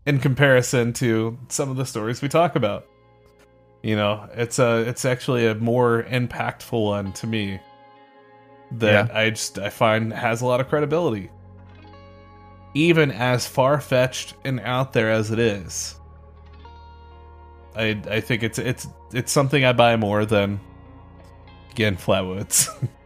in 0.05 0.19
comparison 0.19 0.93
to 0.93 1.37
some 1.47 1.69
of 1.69 1.77
the 1.77 1.85
stories 1.85 2.21
we 2.21 2.27
talk 2.27 2.55
about. 2.55 2.85
You 3.81 3.95
know, 3.95 4.29
it's 4.35 4.59
a 4.59 4.81
it's 4.87 5.05
actually 5.05 5.47
a 5.47 5.55
more 5.55 6.03
impactful 6.03 6.83
one 6.85 7.13
to 7.13 7.27
me 7.27 7.59
that 8.73 9.15
I 9.15 9.29
just 9.31 9.57
I 9.57 9.69
find 9.69 10.13
has 10.13 10.41
a 10.41 10.45
lot 10.45 10.61
of 10.61 10.67
credibility. 10.69 11.29
Even 12.73 13.11
as 13.11 13.47
far 13.47 13.81
fetched 13.81 14.35
and 14.45 14.59
out 14.61 14.93
there 14.93 15.09
as 15.11 15.31
it 15.31 15.39
is. 15.39 15.95
I 17.75 17.99
I 18.09 18.21
think 18.21 18.43
it's 18.43 18.59
it's 18.59 18.87
it's 19.13 19.31
something 19.31 19.65
I 19.65 19.73
buy 19.73 19.95
more 19.97 20.25
than 20.25 20.59
again 21.71 21.97
Flatwoods. 21.97 22.67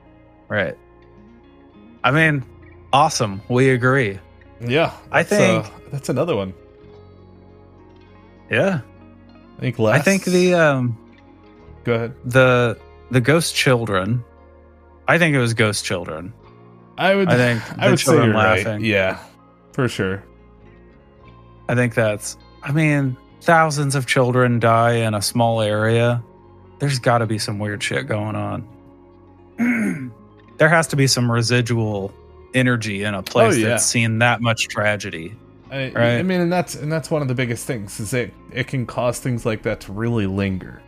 Right. 0.47 0.77
I 2.03 2.11
mean, 2.11 2.45
awesome. 2.93 3.41
We 3.49 3.72
agree. 3.72 4.19
yeah. 4.61 4.93
I 5.11 5.23
think- 5.23 5.65
uh, 5.65 5.69
that's 5.91 6.10
another 6.10 6.35
one. 6.35 6.53
Yeah. 8.52 8.81
I 9.57 9.61
think 9.61 9.80
last 9.80 9.99
I 9.99 10.02
think 10.02 10.23
the 10.26 10.53
um 10.56 10.98
Go 11.84 11.94
ahead. 11.94 12.15
the 12.26 12.77
the 13.11 13.22
ghost 13.22 13.56
children. 13.56 14.23
I 15.07 15.18
think 15.18 15.36
it 15.36 15.40
was 15.40 15.53
ghost 15.53 15.86
children. 15.86 16.34
I 16.98 17.14
would. 17.15 17.30
I 17.30 17.36
think 17.36 17.80
I 17.80 17.90
would 17.90 17.99
say 17.99 18.14
you're 18.15 18.34
right. 18.34 18.65
laughing. 18.65 18.84
Yeah, 18.86 19.19
for 19.73 19.88
sure. 19.88 20.23
I 21.69 21.76
think 21.76 21.94
that's 21.94 22.38
I 22.64 22.72
mean, 22.72 23.18
thousands 23.41 23.95
of 23.95 24.07
children 24.07 24.60
die 24.60 24.94
in 24.95 25.14
a 25.14 25.22
small 25.22 25.61
area. 25.61 26.23
There's 26.80 26.99
got 26.99 27.19
to 27.19 27.26
be 27.26 27.38
some 27.38 27.60
weird 27.60 27.82
shit 27.84 28.07
going 28.07 28.36
on. 28.36 28.68
there 30.57 30.69
has 30.69 30.88
to 30.88 30.95
be 30.95 31.07
some 31.07 31.32
residual 31.32 32.14
energy 32.53 33.03
in 33.03 33.14
a 33.14 33.22
place 33.23 33.53
Oh, 33.56 33.57
yeah. 33.57 33.68
that's 33.69 33.86
seen 33.86 34.19
that 34.19 34.41
much 34.41 34.68
tragedy. 34.68 35.36
I, 35.72 35.92
Right. 35.96 36.18
I 36.20 36.24
mean, 36.24 36.42
and 36.42 36.52
that's 36.54 36.76
and 36.76 36.92
that's 36.92 37.10
one 37.10 37.22
of 37.22 37.28
the 37.28 37.36
biggest 37.36 37.66
things 37.66 38.00
is 38.00 38.14
it 38.14 38.34
it 38.52 38.68
can 38.68 38.86
cause 38.86 39.20
things 39.20 39.46
like 39.46 39.64
that 39.64 39.82
to 39.82 39.92
really 39.94 40.28
linger. 40.28 40.82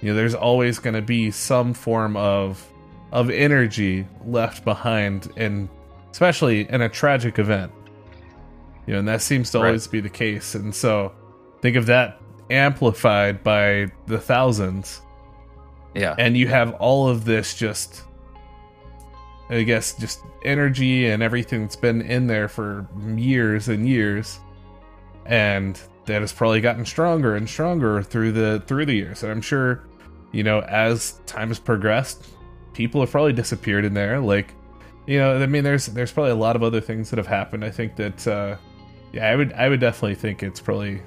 You 0.00 0.10
know, 0.10 0.16
there's 0.16 0.34
always 0.34 0.78
going 0.78 0.94
to 0.94 1.02
be 1.02 1.30
some 1.30 1.72
form 1.74 2.16
of 2.16 2.66
of 3.12 3.30
energy 3.30 4.06
left 4.26 4.64
behind, 4.64 5.32
and 5.36 5.68
especially 6.12 6.68
in 6.68 6.82
a 6.82 6.88
tragic 6.88 7.38
event. 7.38 7.72
You 8.86 8.92
know, 8.94 8.98
and 9.00 9.08
that 9.08 9.22
seems 9.22 9.50
to 9.52 9.58
Right. 9.58 9.66
always 9.68 9.86
be 9.86 10.00
the 10.00 10.10
case. 10.10 10.54
And 10.54 10.74
so, 10.74 11.12
think 11.62 11.76
of 11.76 11.86
that 11.86 12.20
amplified 12.50 13.42
by 13.42 13.88
the 14.06 14.18
thousands. 14.18 15.00
Yeah. 15.94 16.14
and 16.18 16.36
you 16.36 16.46
have 16.48 16.74
all 16.74 17.08
of 17.08 17.24
this 17.24 17.54
just 17.54 18.02
i 19.50 19.62
guess 19.62 19.94
just 19.94 20.22
energy 20.42 21.06
and 21.06 21.22
everything 21.22 21.62
that's 21.62 21.76
been 21.76 22.02
in 22.02 22.26
there 22.26 22.48
for 22.48 22.86
years 23.16 23.68
and 23.68 23.88
years. 23.88 24.38
And 25.24 25.80
that 26.04 26.20
has 26.20 26.32
probably 26.32 26.60
gotten 26.60 26.84
stronger 26.84 27.34
and 27.34 27.48
stronger 27.48 28.02
through 28.02 28.32
the 28.32 28.62
through 28.66 28.86
the 28.86 28.94
years. 28.94 29.22
And 29.22 29.32
i'm 29.32 29.40
sure 29.40 29.84
you 30.32 30.42
know 30.44 30.60
as 30.62 31.20
time 31.26 31.48
has 31.48 31.58
progressed 31.58 32.26
people 32.74 33.00
have 33.00 33.10
probably 33.10 33.32
disappeared 33.32 33.84
in 33.84 33.94
there. 33.94 34.20
Like 34.20 34.54
you 35.06 35.18
know 35.18 35.36
i 35.40 35.46
mean 35.46 35.64
there's 35.64 35.86
there's 35.86 36.12
probably 36.12 36.32
a 36.32 36.36
lot 36.36 36.56
of 36.56 36.62
other 36.62 36.80
things 36.80 37.10
that 37.10 37.16
have 37.16 37.26
happened. 37.26 37.64
I 37.64 37.70
think 37.70 37.96
that 37.96 38.26
uh 38.28 38.56
yeah 39.12 39.30
i 39.30 39.36
would 39.36 39.52
i 39.54 39.68
would 39.68 39.80
definitely 39.80 40.16
think 40.16 40.42
it's 40.42 40.60
probably 40.60 41.00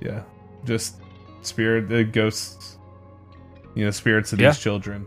yeah 0.00 0.22
just 0.64 0.96
spirit 1.42 1.88
the 1.88 2.04
ghosts 2.04 2.76
you 3.74 3.84
know 3.84 3.90
spirits 3.90 4.32
of 4.32 4.40
Yeah. 4.40 4.50
these 4.50 4.58
children 4.58 5.06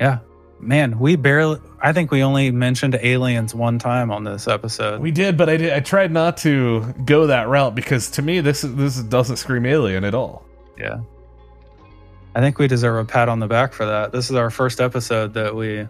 Yeah. 0.00 0.18
Man, 0.58 0.98
we 0.98 1.16
barely 1.16 1.60
I 1.80 1.92
think 1.92 2.10
we 2.10 2.22
only 2.22 2.50
mentioned 2.50 2.94
aliens 3.00 3.54
one 3.54 3.78
time 3.78 4.10
on 4.10 4.24
this 4.24 4.46
episode. 4.48 5.00
we 5.00 5.10
did 5.10 5.36
but 5.38 5.48
i 5.48 5.56
did 5.56 5.72
i 5.72 5.80
tried 5.80 6.12
not 6.12 6.36
to 6.38 6.92
go 7.06 7.26
that 7.28 7.48
route 7.48 7.74
because 7.74 8.10
to 8.12 8.22
me 8.22 8.40
this 8.40 8.60
this 8.62 8.96
doesn't 9.02 9.36
scream 9.36 9.64
alien 9.64 10.04
at 10.04 10.14
all 10.14 10.44
yeah. 10.78 11.00
I 12.34 12.40
think 12.40 12.58
we 12.58 12.68
deserve 12.68 12.96
a 12.96 13.04
pat 13.04 13.28
on 13.28 13.40
the 13.40 13.48
back 13.48 13.72
for 13.72 13.84
that. 13.86 14.12
This 14.12 14.30
is 14.30 14.36
our 14.36 14.50
first 14.50 14.80
episode 14.80 15.34
that 15.34 15.54
we 15.54 15.88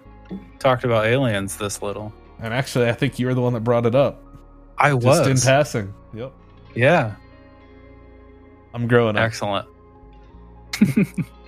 talked 0.59 0.85
about 0.85 1.05
aliens 1.07 1.57
this 1.57 1.83
little. 1.83 2.13
and 2.41 2.55
actually 2.55 2.89
i 2.89 2.93
think 2.93 3.19
you 3.19 3.27
were 3.27 3.35
the 3.35 3.41
one 3.43 3.53
that 3.53 3.61
brought 3.65 3.87
it 3.87 3.95
up 3.95 4.23
I 4.79 4.93
just 4.93 5.05
was. 5.05 5.27
in 5.27 5.37
passing 5.39 5.93
yep 6.15 6.33
yeah. 6.75 7.15
i'm 8.73 8.87
growing 8.87 9.17
up 9.17 9.23
Excellent. 9.25 9.67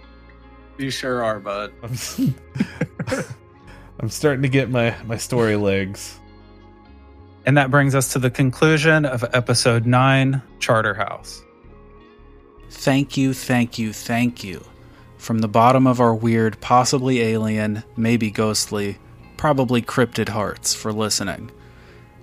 you 0.79 0.91
sure 0.91 1.25
are, 1.25 1.41
bud. 1.41 1.73
I'm, 1.83 3.25
I'm 4.01 4.09
starting 4.11 4.43
to 4.43 4.49
get 4.49 4.71
my 4.71 4.95
my 5.05 5.17
story 5.17 5.57
legs 5.57 6.19
And 7.45 7.57
that 7.57 7.71
brings 7.71 7.95
us 7.95 8.13
to 8.13 8.19
the 8.21 8.31
conclusion 8.31 9.05
of 9.05 9.25
episode 9.35 9.87
9, 9.87 10.43
Charterhouse. 10.61 11.43
Thank 12.71 13.17
you, 13.17 13.35
thank 13.35 13.79
you, 13.79 13.93
thank 13.93 14.45
you. 14.45 14.65
From 15.19 15.41
the 15.41 15.49
bottom 15.49 15.87
of 15.87 16.01
our 16.01 16.15
weird, 16.15 16.61
possibly 16.61 17.21
alien, 17.23 17.85
maybe 17.97 18.31
ghostly, 18.31 18.99
probably 19.37 19.83
cryptid 19.83 20.29
hearts 20.29 20.75
for 20.75 20.93
listening. 20.93 21.51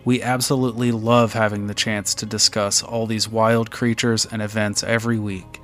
We 0.05 0.21
absolutely 0.21 0.91
love 0.91 1.33
having 1.33 1.67
the 1.67 1.73
chance 1.75 2.15
to 2.15 2.25
discuss 2.25 2.81
all 2.83 3.07
these 3.07 3.27
wild 3.29 3.71
creatures 3.71 4.25
and 4.25 4.41
events 4.41 4.83
every 4.83 5.19
week, 5.19 5.58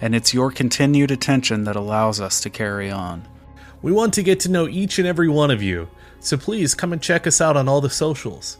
and 0.00 0.14
it's 0.14 0.32
your 0.32 0.50
continued 0.50 1.10
attention 1.10 1.64
that 1.64 1.76
allows 1.76 2.20
us 2.20 2.40
to 2.40 2.50
carry 2.50 2.90
on. 2.90 3.26
We 3.82 3.92
want 3.92 4.14
to 4.14 4.22
get 4.22 4.40
to 4.40 4.50
know 4.50 4.68
each 4.68 4.98
and 4.98 5.06
every 5.06 5.28
one 5.28 5.50
of 5.50 5.62
you, 5.62 5.88
so 6.20 6.36
please 6.36 6.74
come 6.74 6.92
and 6.92 7.02
check 7.02 7.26
us 7.26 7.40
out 7.40 7.56
on 7.56 7.68
all 7.68 7.80
the 7.80 7.90
socials. 7.90 8.58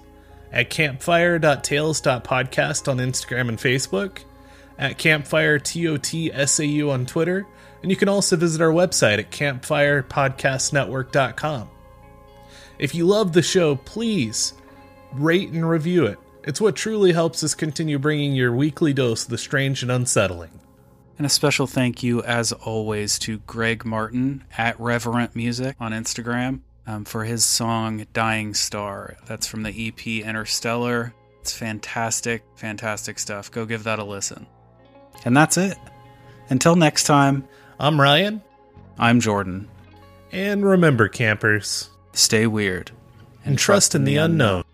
At 0.52 0.70
campfire.tales.podcast 0.70 2.88
on 2.88 2.98
Instagram 2.98 3.48
and 3.48 3.58
Facebook, 3.58 4.20
at 4.78 4.98
campfire 4.98 5.58
TOTSAU 5.58 6.90
on 6.90 7.06
Twitter, 7.06 7.46
and 7.82 7.90
you 7.90 7.96
can 7.96 8.08
also 8.08 8.36
visit 8.36 8.60
our 8.60 8.72
website 8.72 9.18
at 9.18 9.30
campfirepodcastnetwork.com. 9.30 11.70
If 12.78 12.94
you 12.94 13.06
love 13.06 13.32
the 13.32 13.42
show, 13.42 13.76
please 13.76 14.52
rate 15.12 15.50
and 15.50 15.68
review 15.68 16.06
it. 16.06 16.18
It's 16.44 16.60
what 16.60 16.76
truly 16.76 17.12
helps 17.12 17.44
us 17.44 17.54
continue 17.54 17.98
bringing 17.98 18.34
your 18.34 18.54
weekly 18.54 18.94
dose 18.94 19.24
of 19.24 19.30
the 19.30 19.38
strange 19.38 19.82
and 19.82 19.92
unsettling. 19.92 20.50
And 21.20 21.26
a 21.26 21.28
special 21.28 21.66
thank 21.66 22.02
you, 22.02 22.22
as 22.22 22.51
always, 22.51 23.18
to 23.18 23.40
Greg 23.40 23.84
Martin 23.84 24.42
at 24.56 24.80
Reverent 24.80 25.36
Music 25.36 25.76
on 25.78 25.92
Instagram 25.92 26.60
um, 26.86 27.05
for 27.05 27.24
his 27.24 27.44
song 27.44 28.06
Dying 28.14 28.55
Star. 28.55 29.18
That's 29.26 29.47
from 29.47 29.62
the 29.62 29.88
EP 29.88 30.24
Interstellar. 30.24 31.12
It's 31.42 31.52
fantastic, 31.52 32.42
fantastic 32.55 33.18
stuff. 33.18 33.51
Go 33.51 33.66
give 33.66 33.84
that 33.84 33.98
a 33.98 34.02
listen. 34.02 34.47
And 35.26 35.36
that's 35.36 35.59
it. 35.59 35.76
Until 36.48 36.74
next 36.74 37.05
time, 37.05 37.47
I'm 37.78 38.01
Ryan. 38.01 38.40
I'm 38.98 39.20
Jordan. 39.20 39.68
And 40.32 40.64
remember, 40.64 41.06
campers, 41.06 41.90
Stay 42.14 42.47
weird 42.47 42.92
and 43.44 43.59
trust 43.59 43.94
in 43.94 44.05
the 44.05 44.16
unknown. 44.16 44.64